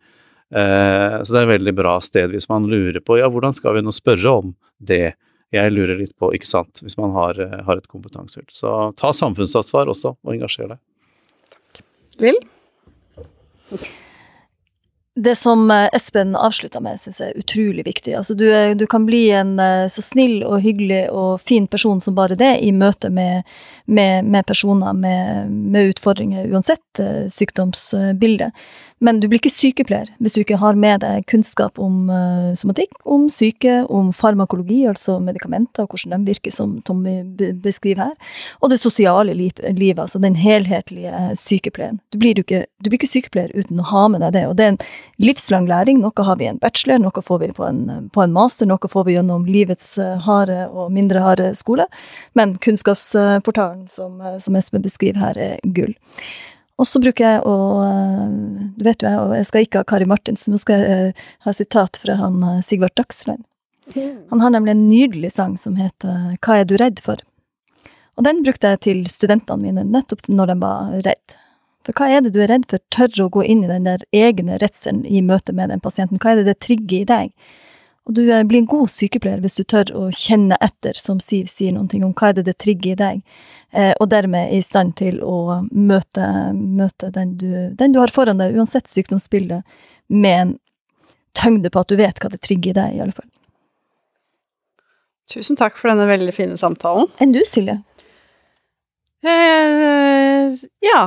Eh, 0.53 1.17
så 1.21 1.35
det 1.35 1.41
er 1.41 1.47
et 1.47 1.53
veldig 1.55 1.75
bra 1.77 1.97
sted 2.05 2.33
hvis 2.33 2.49
man 2.51 2.67
lurer 2.69 3.01
på 3.01 3.17
ja, 3.19 3.29
hvordan 3.31 3.55
skal 3.55 3.77
vi 3.77 3.85
nå 3.85 3.93
spørre 3.95 4.37
om 4.43 4.55
det 4.79 5.15
jeg 5.53 5.73
lurer 5.73 5.99
litt 5.99 6.15
på, 6.17 6.31
ikke 6.33 6.49
sant, 6.49 6.81
hvis 6.81 6.97
man 6.97 7.13
har, 7.13 7.37
har 7.37 7.77
et 7.77 7.89
kompetansehull. 7.89 8.47
Så 8.49 8.71
ta 8.97 9.11
samfunnsansvar 9.13 9.91
også, 9.91 10.15
og 10.17 10.33
engasjer 10.33 10.71
deg. 10.73 10.81
Takk. 11.53 11.83
Lill? 12.23 12.41
Det 15.15 15.35
som 15.35 15.71
eh, 15.71 15.89
Espen 15.93 16.35
avslutta 16.35 16.79
med, 16.81 16.97
syns 16.97 17.19
jeg 17.21 17.29
er 17.29 17.41
utrolig 17.43 17.83
viktig. 17.85 18.15
Altså, 18.17 18.33
du, 18.33 18.47
er, 18.49 18.71
du, 18.73 18.87
kan 18.89 19.05
bli 19.05 19.27
en 19.37 19.59
eh, 19.61 19.85
så 19.85 20.01
snill 20.01 20.39
og 20.41 20.63
hyggelig 20.65 21.03
og 21.13 21.41
fin 21.45 21.67
person 21.69 22.01
som 22.01 22.15
bare 22.17 22.37
det 22.39 22.55
i 22.65 22.71
møte 22.73 23.11
med, 23.13 23.45
med, 23.85 24.25
med 24.25 24.47
personer 24.49 24.97
med, 24.97 25.51
med, 25.51 25.93
utfordringer, 25.93 26.49
uansett 26.49 27.03
uh, 27.03 27.27
sykdomsbilde. 27.29 28.49
Men 29.03 29.19
du 29.19 29.27
blir 29.27 29.41
ikke 29.41 29.51
sykepleier 29.51 30.11
hvis 30.23 30.37
du 30.37 30.41
ikke 30.43 30.59
har 30.61 30.77
med 30.79 31.01
deg 31.03 31.25
kunnskap 31.27 31.79
om 31.81 32.07
uh, 32.07 32.53
somatikk, 32.55 32.95
om 33.03 33.25
syke, 33.33 33.81
om 33.91 34.13
farmakologi, 34.15 34.83
altså 34.87 35.17
medikamenter, 35.23 35.83
og 35.83 35.91
hvordan 35.97 36.23
de 36.23 36.31
virker, 36.31 36.53
som 36.55 36.77
Tommy 36.87 37.17
beskriver 37.63 38.05
her, 38.05 38.13
og 38.61 38.71
det 38.71 38.79
sosiale 38.79 39.35
liv, 39.35 39.59
livet, 39.67 39.99
altså 40.05 40.21
den 40.23 40.37
helhetlige 40.39 41.33
sykepleien. 41.39 41.99
Du 42.13 42.19
blir, 42.21 42.37
du, 42.37 42.43
ikke, 42.45 42.63
du 42.79 42.89
blir 42.89 43.01
ikke 43.01 43.11
sykepleier 43.11 43.51
uten 43.57 43.81
å 43.83 43.89
ha 43.91 44.05
med 44.13 44.23
deg 44.23 44.37
det, 44.37 44.45
og 44.47 44.55
det 44.59 44.65
er 44.65 44.73
en 44.75 44.79
livslang 45.23 45.67
læring. 45.67 45.99
Noe 46.03 46.27
har 46.29 46.39
vi 46.39 46.47
i 46.47 46.51
en 46.53 46.61
bachelor, 46.63 47.03
noe 47.03 47.25
får 47.27 47.43
vi 47.43 47.51
på 47.57 47.67
en, 47.67 47.83
på 48.13 48.23
en 48.23 48.35
master, 48.35 48.69
noe 48.69 48.93
får 48.95 49.09
vi 49.09 49.17
gjennom 49.17 49.49
livets 49.49 49.97
harde 50.23 50.63
og 50.71 50.93
mindre 50.95 51.25
harde 51.25 51.51
skole, 51.59 51.89
men 52.39 52.55
kunnskapsportalen 52.63 53.85
som, 53.91 54.23
som 54.39 54.59
Espen 54.59 54.85
beskriver 54.85 55.27
her, 55.27 55.43
er 55.51 55.75
gull. 55.75 55.95
Og 56.81 56.87
så 56.89 56.99
bruker 56.99 57.25
jeg 57.25 57.41
å 57.45 57.55
Du 58.77 58.83
vet 58.85 59.03
jo, 59.03 59.09
jeg, 59.09 59.39
jeg 59.39 59.49
skal 59.49 59.65
ikke 59.65 59.83
ha 59.83 59.87
Kari 59.87 60.07
Martinsen, 60.09 60.55
nå 60.55 60.61
skal 60.61 60.81
jeg 60.81 61.11
ha 61.45 61.53
sitat 61.53 61.99
fra 62.01 62.17
han 62.19 62.39
Sigvart 62.65 62.95
Dagsland. 62.99 63.45
Han 64.31 64.41
har 64.41 64.49
nemlig 64.49 64.71
en 64.71 64.87
nydelig 64.87 65.33
sang 65.35 65.57
som 65.59 65.77
heter 65.77 66.35
Hva 66.41 66.59
er 66.61 66.67
du 66.67 66.77
redd 66.79 67.01
for? 67.03 67.21
Og 68.17 68.25
den 68.27 68.43
brukte 68.45 68.73
jeg 68.73 68.83
til 68.85 69.05
studentene 69.09 69.61
mine 69.61 69.85
nettopp 69.89 70.27
når 70.29 70.53
de 70.53 70.57
var 70.61 70.91
redd. 71.05 71.37
For 71.83 71.97
hva 71.97 72.07
er 72.13 72.23
det 72.23 72.31
du 72.35 72.39
er 72.43 72.51
redd 72.51 72.67
for? 72.69 72.79
Tør 72.93 73.25
å 73.25 73.31
gå 73.33 73.43
inn 73.49 73.65
i 73.65 73.71
den 73.71 73.87
der 73.89 74.05
egne 74.15 74.59
redselen 74.61 75.03
i 75.05 75.23
møte 75.25 75.55
med 75.55 75.73
den 75.73 75.83
pasienten. 75.83 76.21
Hva 76.21 76.31
er 76.31 76.41
det 76.41 76.51
det 76.51 76.61
trigger 76.63 77.01
i 77.01 77.07
deg? 77.09 77.33
Og 78.03 78.17
du 78.17 78.25
blir 78.27 78.59
en 78.59 78.67
god 78.67 78.91
sykepleier 78.91 79.39
hvis 79.43 79.55
du 79.55 79.63
tør 79.63 79.91
å 79.95 80.07
kjenne 80.11 80.57
etter, 80.63 80.97
som 80.99 81.21
Siv 81.23 81.47
sier 81.47 81.71
noen 81.71 81.87
ting 81.91 82.03
om 82.03 82.11
hva 82.11 82.31
er 82.31 82.39
det 82.39 82.49
det 82.49 82.57
trigger 82.59 82.91
i 82.91 82.99
deg, 82.99 83.21
eh, 83.71 83.93
og 83.95 84.09
dermed 84.11 84.49
er 84.49 84.57
i 84.57 84.65
stand 84.65 84.97
til 84.99 85.21
å 85.23 85.61
møte, 85.71 86.27
møte 86.51 87.13
den, 87.15 87.37
du, 87.39 87.47
den, 87.79 87.95
du, 87.95 88.01
har 88.03 88.11
foran 88.11 88.43
deg, 88.43 88.57
uansett 88.59 88.91
sykdomsbildet, 88.91 89.63
med 90.11 90.41
en 90.41 90.53
tyngde 91.39 91.71
på 91.71 91.79
at 91.79 91.89
du 91.89 91.95
vet 91.97 92.19
hva 92.19 92.33
det 92.33 92.43
trigger 92.43 92.73
i 92.73 92.77
deg, 92.81 92.97
i 92.97 93.01
alle 93.05 93.15
fall. 93.15 93.29
Tusen 95.31 95.55
takk 95.55 95.79
for 95.79 95.93
denne 95.93 96.09
veldig 96.09 96.35
fine 96.35 96.59
samtalen. 96.59 97.07
Enn 97.23 97.31
du, 97.31 97.39
Silje? 97.47 97.79
Eh, 99.23 100.63
ja. 100.83 101.03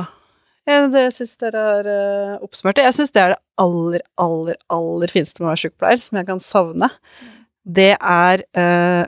Det 0.67 1.03
syns 1.15 1.37
dere 1.39 1.61
har 1.63 1.87
uh, 1.87 2.39
oppsummert 2.43 2.75
det. 2.75 2.87
Jeg 2.89 2.97
syns 2.97 3.13
det 3.15 3.21
er 3.23 3.33
det 3.33 3.39
aller, 3.63 4.01
aller, 4.19 4.57
aller 4.73 5.13
fineste 5.13 5.39
med 5.39 5.47
å 5.47 5.51
være 5.53 5.61
sykepleier, 5.63 6.01
som 6.03 6.19
jeg 6.19 6.27
kan 6.27 6.41
savne. 6.43 6.89
Det 7.63 7.93
er 7.95 8.43
uh, 8.59 9.05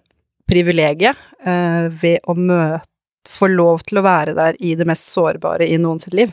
privilegiet 0.49 1.19
uh, 1.45 1.89
ved 2.01 2.23
å 2.27 2.37
møte 2.37 2.85
Få 3.29 3.45
lov 3.51 3.83
til 3.85 3.99
å 3.99 4.01
være 4.01 4.31
der 4.33 4.55
i 4.63 4.71
det 4.79 4.87
mest 4.89 5.11
sårbare 5.11 5.67
i 5.69 5.75
noen 5.77 5.99
sitt 6.01 6.15
liv. 6.17 6.31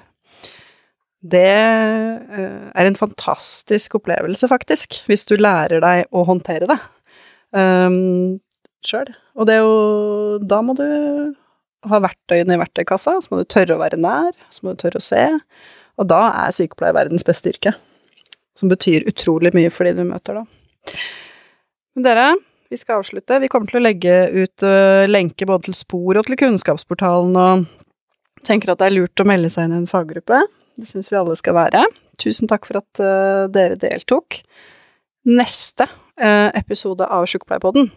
Det 1.21 1.43
er 1.43 2.89
en 2.89 2.97
fantastisk 2.97 3.99
opplevelse, 3.99 4.49
faktisk, 4.49 5.01
hvis 5.11 5.27
du 5.29 5.35
lærer 5.37 5.83
deg 5.83 6.07
å 6.15 6.23
håndtere 6.25 6.71
det 6.71 6.79
um, 7.59 8.39
sjøl. 8.87 9.11
Og 9.37 9.51
det 9.51 9.59
er 9.59 9.67
jo 9.67 10.39
Da 10.47 10.63
må 10.65 10.79
du 10.79 10.87
ha 11.91 12.01
verktøyene 12.03 12.57
i 12.57 12.61
verktøykassa, 12.61 13.17
så 13.23 13.33
må 13.33 13.41
du 13.41 13.49
tørre 13.51 13.77
å 13.77 13.83
være 13.83 14.01
nær, 14.01 14.37
så 14.51 14.65
må 14.65 14.75
du 14.75 14.83
tørre 14.83 15.01
å 15.01 15.05
se. 15.05 15.23
Og 15.97 16.09
da 16.11 16.23
er 16.45 16.55
sykepleier 16.55 16.97
verdens 16.97 17.25
beste 17.27 17.53
yrke. 17.53 17.75
Som 18.57 18.73
betyr 18.73 19.07
utrolig 19.09 19.53
mye 19.57 19.73
for 19.73 19.89
de 19.89 19.95
du 19.99 20.05
møter, 20.09 20.41
da. 20.41 20.97
Men 21.97 22.05
dere, 22.05 22.29
vi 22.73 22.79
skal 22.81 23.01
avslutte. 23.01 23.41
Vi 23.43 23.51
kommer 23.53 23.71
til 23.71 23.81
å 23.81 23.85
legge 23.85 24.15
ut 24.35 24.65
uh, 24.67 25.07
lenke 25.09 25.49
både 25.49 25.69
til 25.69 25.77
Spor 25.79 26.19
og 26.19 26.29
til 26.29 26.39
Kunnskapsportalen, 26.41 27.37
og 27.37 28.47
tenker 28.47 28.73
at 28.73 28.81
det 28.81 28.91
er 28.91 28.97
lurt 28.97 29.23
å 29.23 29.29
melde 29.29 29.51
seg 29.53 29.69
inn 29.69 29.77
i 29.77 29.81
en 29.83 29.91
faggruppe. 29.91 30.43
Det 30.77 30.89
syns 30.91 31.09
vi 31.13 31.19
alle 31.19 31.37
skal 31.39 31.57
være. 31.57 31.85
Tusen 32.21 32.49
takk 32.51 32.69
for 32.69 32.81
at 32.83 33.03
uh, 33.03 33.47
dere 33.53 33.79
deltok. 33.81 34.41
Neste 35.27 35.89
uh, 35.89 36.51
episode 36.57 37.07
av 37.09 37.27
Sjukepleierpodden, 37.31 37.91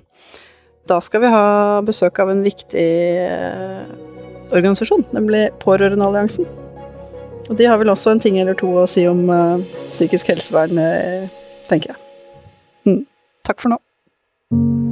da 0.89 0.99
skal 1.03 1.23
vi 1.23 1.31
ha 1.33 1.45
besøk 1.85 2.19
av 2.21 2.33
en 2.33 2.43
viktig 2.45 2.89
uh, 3.21 3.85
organisasjon, 4.49 5.05
nemlig 5.15 5.47
Pårørendealliansen. 5.61 6.49
Og 7.49 7.57
de 7.57 7.69
har 7.69 7.79
vel 7.81 7.93
også 7.93 8.13
en 8.13 8.21
ting 8.21 8.37
eller 8.41 8.57
to 8.57 8.69
å 8.83 8.85
si 8.89 9.07
om 9.09 9.23
psykisk 9.87 10.29
helsevern, 10.29 10.77
tenker 11.69 11.95
jeg. 11.95 12.03
Mm. 12.85 13.01
Takk 13.49 13.65
for 13.65 13.73
nå. 13.73 14.88